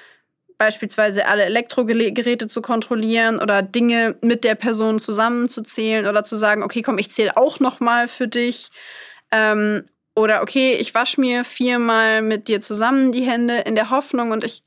[0.59, 6.82] beispielsweise alle Elektrogeräte zu kontrollieren oder Dinge mit der Person zusammenzuzählen oder zu sagen, okay,
[6.82, 8.70] komm, ich zähle auch noch mal für dich.
[9.31, 14.31] Ähm, oder okay, ich wasche mir viermal mit dir zusammen die Hände in der Hoffnung
[14.31, 14.62] und ich,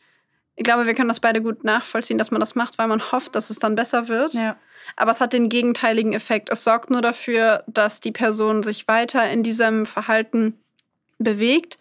[0.57, 3.35] ich glaube, wir können das beide gut nachvollziehen, dass man das macht, weil man hofft,
[3.35, 4.33] dass es dann besser wird.
[4.33, 4.57] Ja
[4.95, 6.49] aber es hat den gegenteiligen Effekt.
[6.51, 10.57] Es sorgt nur dafür, dass die Person sich weiter in diesem Verhalten
[11.17, 11.77] bewegt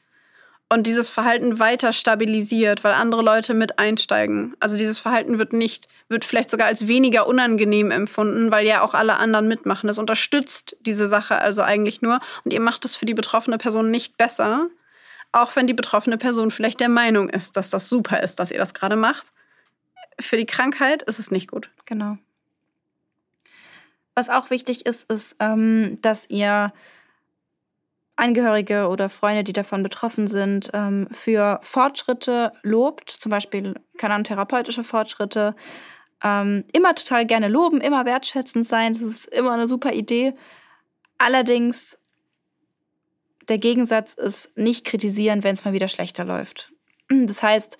[0.68, 4.56] und dieses Verhalten weiter stabilisiert, weil andere Leute mit einsteigen.
[4.58, 8.94] Also dieses Verhalten wird nicht, wird vielleicht sogar als weniger unangenehm empfunden, weil ja auch
[8.94, 9.86] alle anderen mitmachen.
[9.86, 13.92] Das unterstützt diese Sache also eigentlich nur und ihr macht es für die betroffene Person
[13.92, 14.68] nicht besser,
[15.36, 18.58] auch wenn die betroffene Person vielleicht der Meinung ist, dass das super ist, dass ihr
[18.58, 19.32] das gerade macht.
[20.18, 21.70] Für die Krankheit ist es nicht gut.
[21.84, 22.16] Genau.
[24.14, 26.72] Was auch wichtig ist, ist, ähm, dass ihr
[28.16, 34.24] Angehörige oder Freunde, die davon betroffen sind, ähm, für Fortschritte lobt, zum Beispiel, keine Ahnung,
[34.24, 35.54] therapeutische Fortschritte,
[36.24, 38.94] ähm, immer total gerne loben, immer wertschätzend sein.
[38.94, 40.34] Das ist immer eine super Idee.
[41.18, 41.98] Allerdings
[43.48, 46.72] der Gegensatz ist nicht kritisieren, wenn es mal wieder schlechter läuft.
[47.08, 47.78] Das heißt,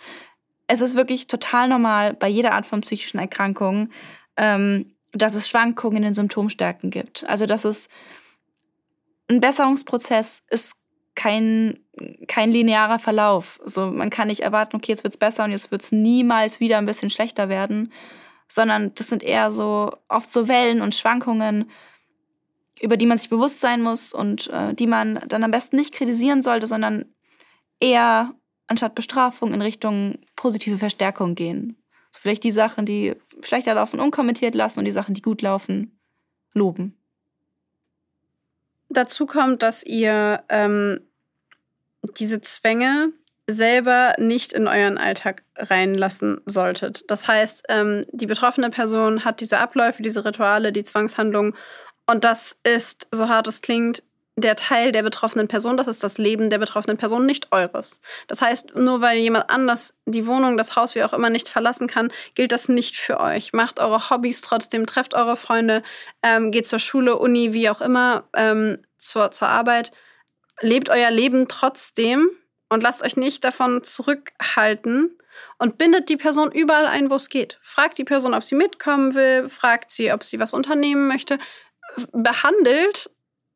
[0.69, 3.91] es ist wirklich total normal bei jeder Art von psychischen Erkrankung,
[4.37, 7.25] ähm, dass es Schwankungen in den Symptomstärken gibt.
[7.29, 7.89] Also dass es
[9.29, 10.77] ein Besserungsprozess ist
[11.15, 11.81] kein,
[12.29, 13.59] kein linearer Verlauf.
[13.63, 16.87] Also man kann nicht erwarten, okay, jetzt wird's besser und jetzt wird's niemals wieder ein
[16.87, 17.93] bisschen schlechter werden,
[18.49, 21.71] sondern das sind eher so oft so Wellen und Schwankungen,
[22.81, 25.95] über die man sich bewusst sein muss und äh, die man dann am besten nicht
[25.95, 27.07] kritisieren sollte, sondern
[27.81, 28.35] eher
[28.67, 31.77] anstatt Bestrafung in Richtung positive Verstärkung gehen.
[32.09, 35.99] Also vielleicht die Sachen, die schlechter laufen, unkommentiert lassen und die Sachen, die gut laufen,
[36.53, 36.97] loben.
[38.89, 41.01] Dazu kommt, dass ihr ähm,
[42.19, 43.13] diese Zwänge
[43.49, 47.05] selber nicht in euren Alltag reinlassen solltet.
[47.11, 51.55] Das heißt, ähm, die betroffene Person hat diese Abläufe, diese Rituale, die Zwangshandlungen
[52.07, 54.03] und das ist, so hart es klingt,
[54.39, 58.01] der Teil der betroffenen Person, das ist das Leben der betroffenen Person, nicht eures.
[58.27, 61.87] Das heißt, nur weil jemand anders die Wohnung, das Haus, wie auch immer, nicht verlassen
[61.87, 63.55] kann, gilt das nicht für euch.
[63.55, 65.83] Macht eure Hobbys trotzdem, trefft eure Freunde,
[66.23, 69.91] ähm, geht zur Schule, Uni, wie auch immer, ähm, zur, zur Arbeit.
[70.61, 72.29] Lebt euer Leben trotzdem
[72.69, 75.17] und lasst euch nicht davon zurückhalten
[75.59, 77.59] und bindet die Person überall ein, wo es geht.
[77.63, 81.39] Fragt die Person, ob sie mitkommen will, fragt sie, ob sie was unternehmen möchte.
[82.13, 83.11] Behandelt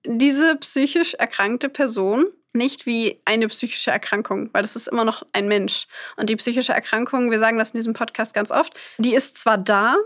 [0.04, 5.46] diese psychisch erkrankte Person nicht wie eine psychische Erkrankung, weil das ist immer noch ein
[5.46, 5.86] Mensch.
[6.16, 9.58] Und die psychische Erkrankung, wir sagen das in diesem Podcast ganz oft, die ist zwar
[9.58, 9.96] da,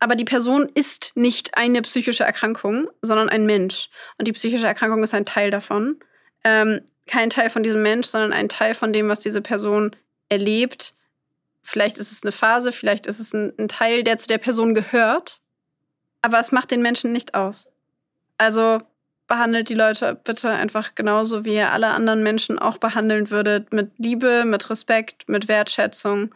[0.00, 3.88] aber die Person ist nicht eine psychische Erkrankung, sondern ein Mensch.
[4.18, 6.00] Und die psychische Erkrankung ist ein Teil davon.
[6.42, 9.94] Ähm, kein Teil von diesem Mensch, sondern ein Teil von dem, was diese Person
[10.28, 10.94] erlebt.
[11.62, 14.74] Vielleicht ist es eine Phase, vielleicht ist es ein, ein Teil, der zu der Person
[14.74, 15.40] gehört.
[16.20, 17.68] Aber es macht den Menschen nicht aus.
[18.42, 18.78] Also
[19.28, 23.72] behandelt die Leute bitte einfach genauso, wie ihr alle anderen Menschen auch behandeln würdet.
[23.72, 26.34] Mit Liebe, mit Respekt, mit Wertschätzung.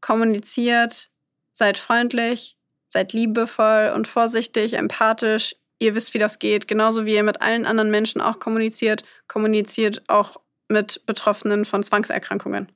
[0.00, 1.08] Kommuniziert,
[1.52, 2.56] seid freundlich,
[2.88, 5.54] seid liebevoll und vorsichtig, empathisch.
[5.78, 6.66] Ihr wisst, wie das geht.
[6.66, 12.72] Genauso wie ihr mit allen anderen Menschen auch kommuniziert, kommuniziert auch mit Betroffenen von Zwangserkrankungen.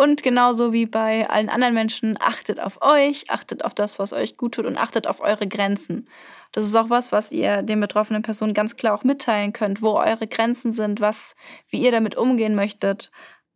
[0.00, 4.38] Und genauso wie bei allen anderen Menschen, achtet auf euch, achtet auf das, was euch
[4.38, 6.08] gut tut und achtet auf eure Grenzen.
[6.52, 9.98] Das ist auch was, was ihr den betroffenen Personen ganz klar auch mitteilen könnt, wo
[9.98, 11.36] eure Grenzen sind, was,
[11.68, 13.10] wie ihr damit umgehen möchtet.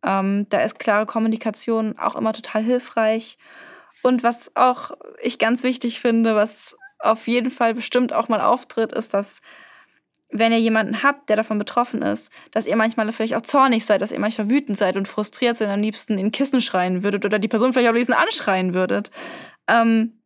[0.05, 3.39] Ähm, da ist klare Kommunikation auch immer total hilfreich.
[4.03, 4.91] Und was auch
[5.23, 9.41] ich ganz wichtig finde, was auf jeden Fall bestimmt auch mal auftritt, ist, dass
[10.29, 14.01] wenn ihr jemanden habt, der davon betroffen ist, dass ihr manchmal vielleicht auch zornig seid,
[14.01, 17.25] dass ihr manchmal wütend seid und frustriert seid und am liebsten in Kissen schreien würdet
[17.25, 19.11] oder die Person vielleicht am liebsten anschreien würdet.
[19.67, 20.19] Ähm,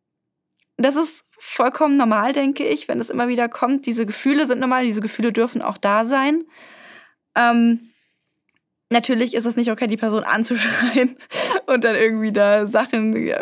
[0.76, 3.86] das ist vollkommen normal, denke ich, wenn es immer wieder kommt.
[3.86, 6.44] Diese Gefühle sind normal, diese Gefühle dürfen auch da sein.
[7.36, 7.90] Ähm,
[8.92, 11.16] Natürlich ist es nicht okay, die Person anzuschreien
[11.66, 13.32] und dann irgendwie da Sachen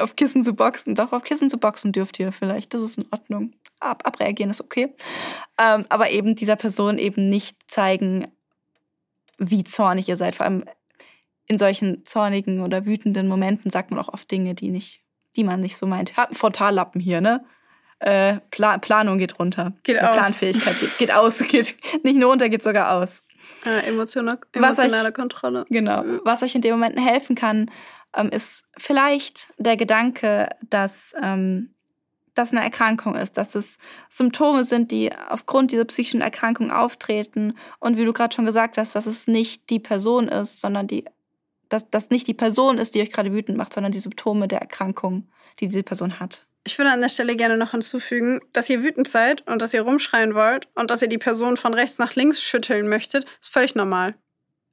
[0.00, 0.94] auf Kissen zu boxen.
[0.94, 2.72] Doch, auf Kissen zu boxen dürft ihr vielleicht.
[2.72, 3.52] Das ist in Ordnung.
[3.80, 4.94] Ab, abreagieren ist okay.
[5.60, 8.28] Ähm, aber eben dieser Person eben nicht zeigen,
[9.36, 10.36] wie zornig ihr seid.
[10.36, 10.64] Vor allem
[11.46, 15.02] in solchen zornigen oder wütenden Momenten sagt man auch oft Dinge, die nicht,
[15.36, 16.16] die man nicht so meint.
[16.16, 17.44] Hat einen Frontallappen hier, ne?
[17.98, 19.74] Äh, Pla Planung geht runter.
[19.82, 20.16] Geht aus.
[20.16, 21.38] Planfähigkeit geht, geht aus.
[21.48, 23.22] Geht nicht nur runter, geht sogar aus.
[23.64, 25.64] Ja, emotionale, emotionale euch, Kontrolle.
[25.68, 26.02] Genau.
[26.24, 27.70] Was euch in den Momenten helfen kann,
[28.14, 31.74] ähm, ist vielleicht der Gedanke, dass ähm,
[32.34, 37.96] das eine Erkrankung ist, dass es Symptome sind, die aufgrund dieser psychischen Erkrankung auftreten und
[37.96, 41.04] wie du gerade schon gesagt hast, dass es nicht die Person ist, sondern die,
[41.68, 44.60] dass das nicht die Person ist, die euch gerade wütend macht, sondern die Symptome der
[44.60, 45.28] Erkrankung,
[45.60, 46.46] die diese Person hat.
[46.66, 49.82] Ich würde an der Stelle gerne noch hinzufügen, dass ihr wütend seid und dass ihr
[49.82, 53.74] rumschreien wollt und dass ihr die Person von rechts nach links schütteln möchtet, ist völlig
[53.74, 54.14] normal.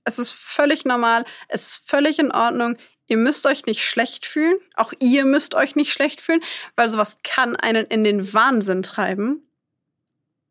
[0.05, 2.77] Es ist völlig normal, es ist völlig in Ordnung.
[3.07, 4.57] Ihr müsst euch nicht schlecht fühlen.
[4.76, 6.41] Auch ihr müsst euch nicht schlecht fühlen,
[6.77, 9.45] weil sowas kann einen in den Wahnsinn treiben.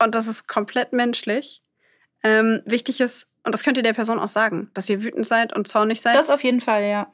[0.02, 1.62] Und das ist komplett menschlich.
[2.22, 5.56] Ähm, wichtig ist, und das könnt ihr der Person auch sagen, dass ihr wütend seid
[5.56, 6.16] und zornig seid.
[6.16, 7.10] Das auf jeden Fall, ja.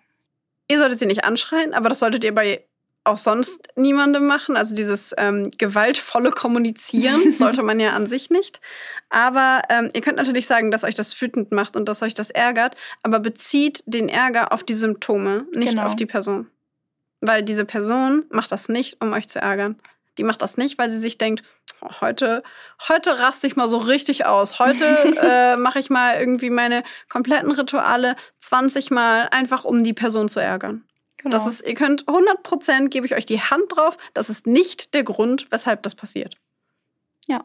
[0.69, 2.66] Ihr solltet sie nicht anschreien, aber das solltet ihr bei
[3.07, 4.57] auch sonst niemandem machen.
[4.57, 8.61] Also dieses ähm, gewaltvolle Kommunizieren sollte man ja an sich nicht.
[9.09, 12.31] Aber ähm, ihr könnt natürlich sagen, dass euch das wütend macht und dass euch das
[12.31, 15.85] ärgert, aber bezieht den Ärger auf die Symptome, nicht genau.
[15.85, 16.49] auf die Person.
[17.21, 19.77] Weil diese Person macht das nicht, um euch zu ärgern.
[20.19, 21.43] Die macht das nicht, weil sie sich denkt,
[21.83, 22.43] oh, heute,
[22.89, 24.59] heute raste ich mal so richtig aus.
[24.59, 24.85] Heute
[25.23, 30.41] äh, mache ich mal irgendwie meine kompletten Rituale 20 Mal, einfach um die Person zu
[30.41, 30.85] ärgern.
[31.31, 31.37] Genau.
[31.37, 34.95] Das ist, ihr könnt 100 Prozent, gebe ich euch die Hand drauf, das ist nicht
[34.95, 36.37] der Grund, weshalb das passiert.
[37.27, 37.45] Ja.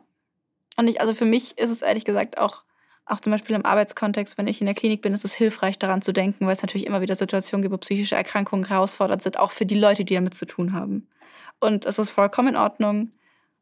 [0.78, 2.64] Und ich, also für mich ist es ehrlich gesagt auch
[3.06, 6.02] auch zum Beispiel im Arbeitskontext, wenn ich in der Klinik bin, ist es hilfreich, daran
[6.02, 9.52] zu denken, weil es natürlich immer wieder Situationen gibt, wo psychische Erkrankungen herausfordernd sind, auch
[9.52, 11.08] für die Leute, die damit zu tun haben.
[11.60, 13.12] Und es ist vollkommen in Ordnung.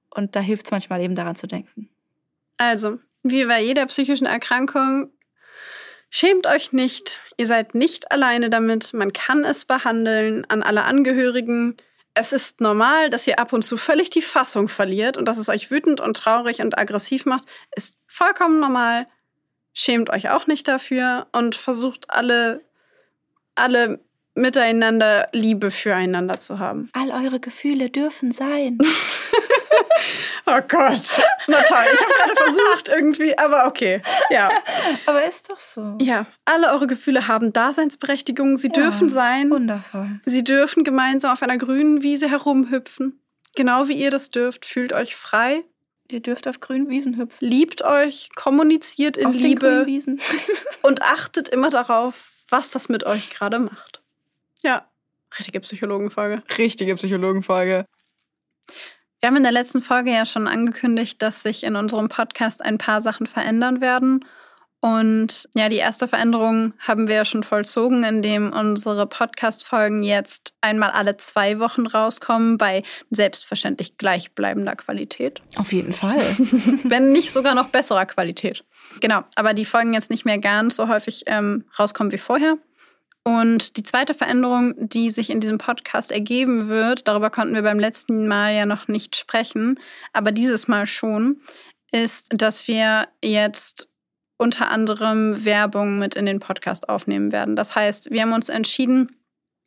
[0.10, 1.90] Und da hilft es manchmal eben daran zu denken.
[2.58, 5.10] Also, wie bei jeder psychischen Erkrankung,
[6.10, 7.19] schämt euch nicht.
[7.38, 8.94] Ihr seid nicht alleine damit.
[8.94, 11.77] Man kann es behandeln an alle Angehörigen.
[12.14, 15.49] Es ist normal, dass ihr ab und zu völlig die Fassung verliert und dass es
[15.49, 17.45] euch wütend und traurig und aggressiv macht.
[17.76, 19.07] Ist vollkommen normal.
[19.73, 22.61] Schämt euch auch nicht dafür und versucht alle,
[23.56, 23.99] alle
[24.36, 26.90] miteinander Liebe füreinander zu haben.
[26.94, 28.77] All eure Gefühle dürfen sein.
[30.46, 31.22] oh Gott.
[31.48, 34.02] Na toll, ich habe gerade versucht irgendwie, aber okay.
[34.30, 34.50] Ja.
[35.06, 35.98] Aber ist doch so.
[36.02, 38.58] Ja, alle eure Gefühle haben Daseinsberechtigung.
[38.58, 39.50] Sie ja, dürfen sein.
[39.50, 40.20] Wundervoll.
[40.26, 43.22] Sie dürfen gemeinsam auf einer grünen Wiese herumhüpfen.
[43.56, 44.66] Genau wie ihr das dürft.
[44.66, 45.64] Fühlt euch frei.
[46.12, 47.48] Ihr dürft auf grünen Wiesen hüpfen.
[47.48, 49.86] Liebt euch, kommuniziert in auf Liebe.
[49.86, 50.22] Den Wiesen.
[50.82, 54.02] und achtet immer darauf, was das mit euch gerade macht.
[54.64, 54.88] Ja,
[55.38, 56.42] richtige Psychologenfolge.
[56.58, 57.86] Richtige Psychologenfolge.
[59.20, 62.78] Wir haben in der letzten Folge ja schon angekündigt, dass sich in unserem Podcast ein
[62.78, 64.24] paar Sachen verändern werden.
[64.82, 70.91] Und ja, die erste Veränderung haben wir ja schon vollzogen, indem unsere Podcast-Folgen jetzt einmal
[70.91, 75.41] alle zwei Wochen rauskommen, bei selbstverständlich gleichbleibender Qualität.
[75.58, 76.20] Auf jeden Fall.
[76.86, 78.64] Wenn nicht sogar noch besserer Qualität.
[79.02, 82.58] Genau, aber die Folgen jetzt nicht mehr ganz so häufig ähm, rauskommen wie vorher.
[83.30, 87.77] Und die zweite Veränderung, die sich in diesem Podcast ergeben wird, darüber konnten wir beim
[87.77, 89.80] letzten Mal ja noch nicht sprechen,
[90.14, 91.39] aber dieses Mal schon,
[91.91, 93.88] ist, dass wir jetzt
[94.39, 97.56] unter anderem Werbung mit in den Podcast aufnehmen werden.
[97.56, 99.15] Das heißt, wir haben uns entschieden,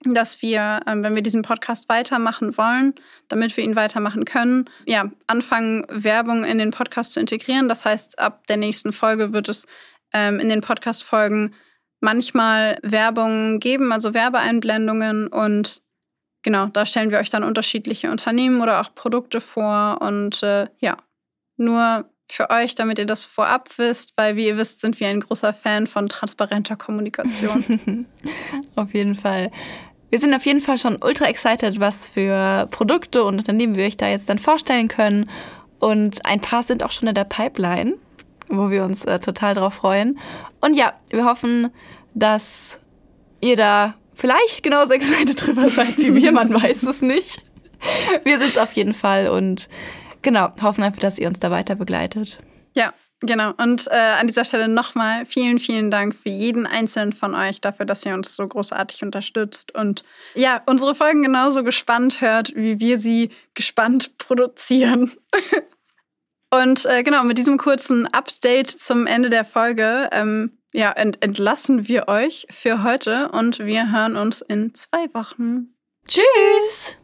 [0.05, 2.95] dass wir, ähm, wenn wir diesen Podcast weitermachen wollen,
[3.29, 7.69] damit wir ihn weitermachen können, ja, anfangen, Werbung in den Podcast zu integrieren.
[7.69, 9.69] Das heißt, ab der nächsten Folge wird es
[10.13, 11.55] ähm, in den Podcast-Folgen
[12.03, 15.83] manchmal Werbung geben, also Werbeeinblendungen und
[16.43, 20.99] genau, da stellen wir euch dann unterschiedliche Unternehmen oder auch Produkte vor und äh, ja,
[21.57, 25.21] nur für euch, damit ihr das vorab wisst, weil wie ihr wisst, sind wir ein
[25.21, 28.07] großer Fan von transparenter Kommunikation.
[28.75, 29.51] auf jeden Fall.
[30.11, 33.97] Wir sind auf jeden Fall schon ultra excited, was für Produkte und Unternehmen wir euch
[33.97, 35.31] da jetzt dann vorstellen können.
[35.79, 37.95] Und ein paar sind auch schon in der Pipeline
[38.59, 40.19] wo wir uns äh, total drauf freuen.
[40.61, 41.71] Und ja, wir hoffen,
[42.15, 42.79] dass
[43.41, 47.43] ihr da vielleicht genauso excited drüber seid wie wir, man weiß es nicht.
[48.25, 49.69] Wir sind es auf jeden Fall und
[50.23, 52.39] genau, hoffen einfach, dass ihr uns da weiter begleitet.
[52.77, 52.93] Ja,
[53.25, 53.53] Genau.
[53.57, 57.87] Und äh, an dieser Stelle nochmal vielen, vielen Dank für jeden einzelnen von euch dafür,
[57.87, 60.03] dass ihr uns so großartig unterstützt und
[60.35, 65.13] ja, unsere Folgen genauso gespannt hört, wie wir sie gespannt produzieren.
[66.53, 71.89] Und äh, genau, mit diesem kurzen Update zum Ende der Folge ähm, ja, ent entlassen
[71.89, 75.75] wir euch für heute und wir hören uns in zwei Wochen.
[76.07, 76.99] Tschüss!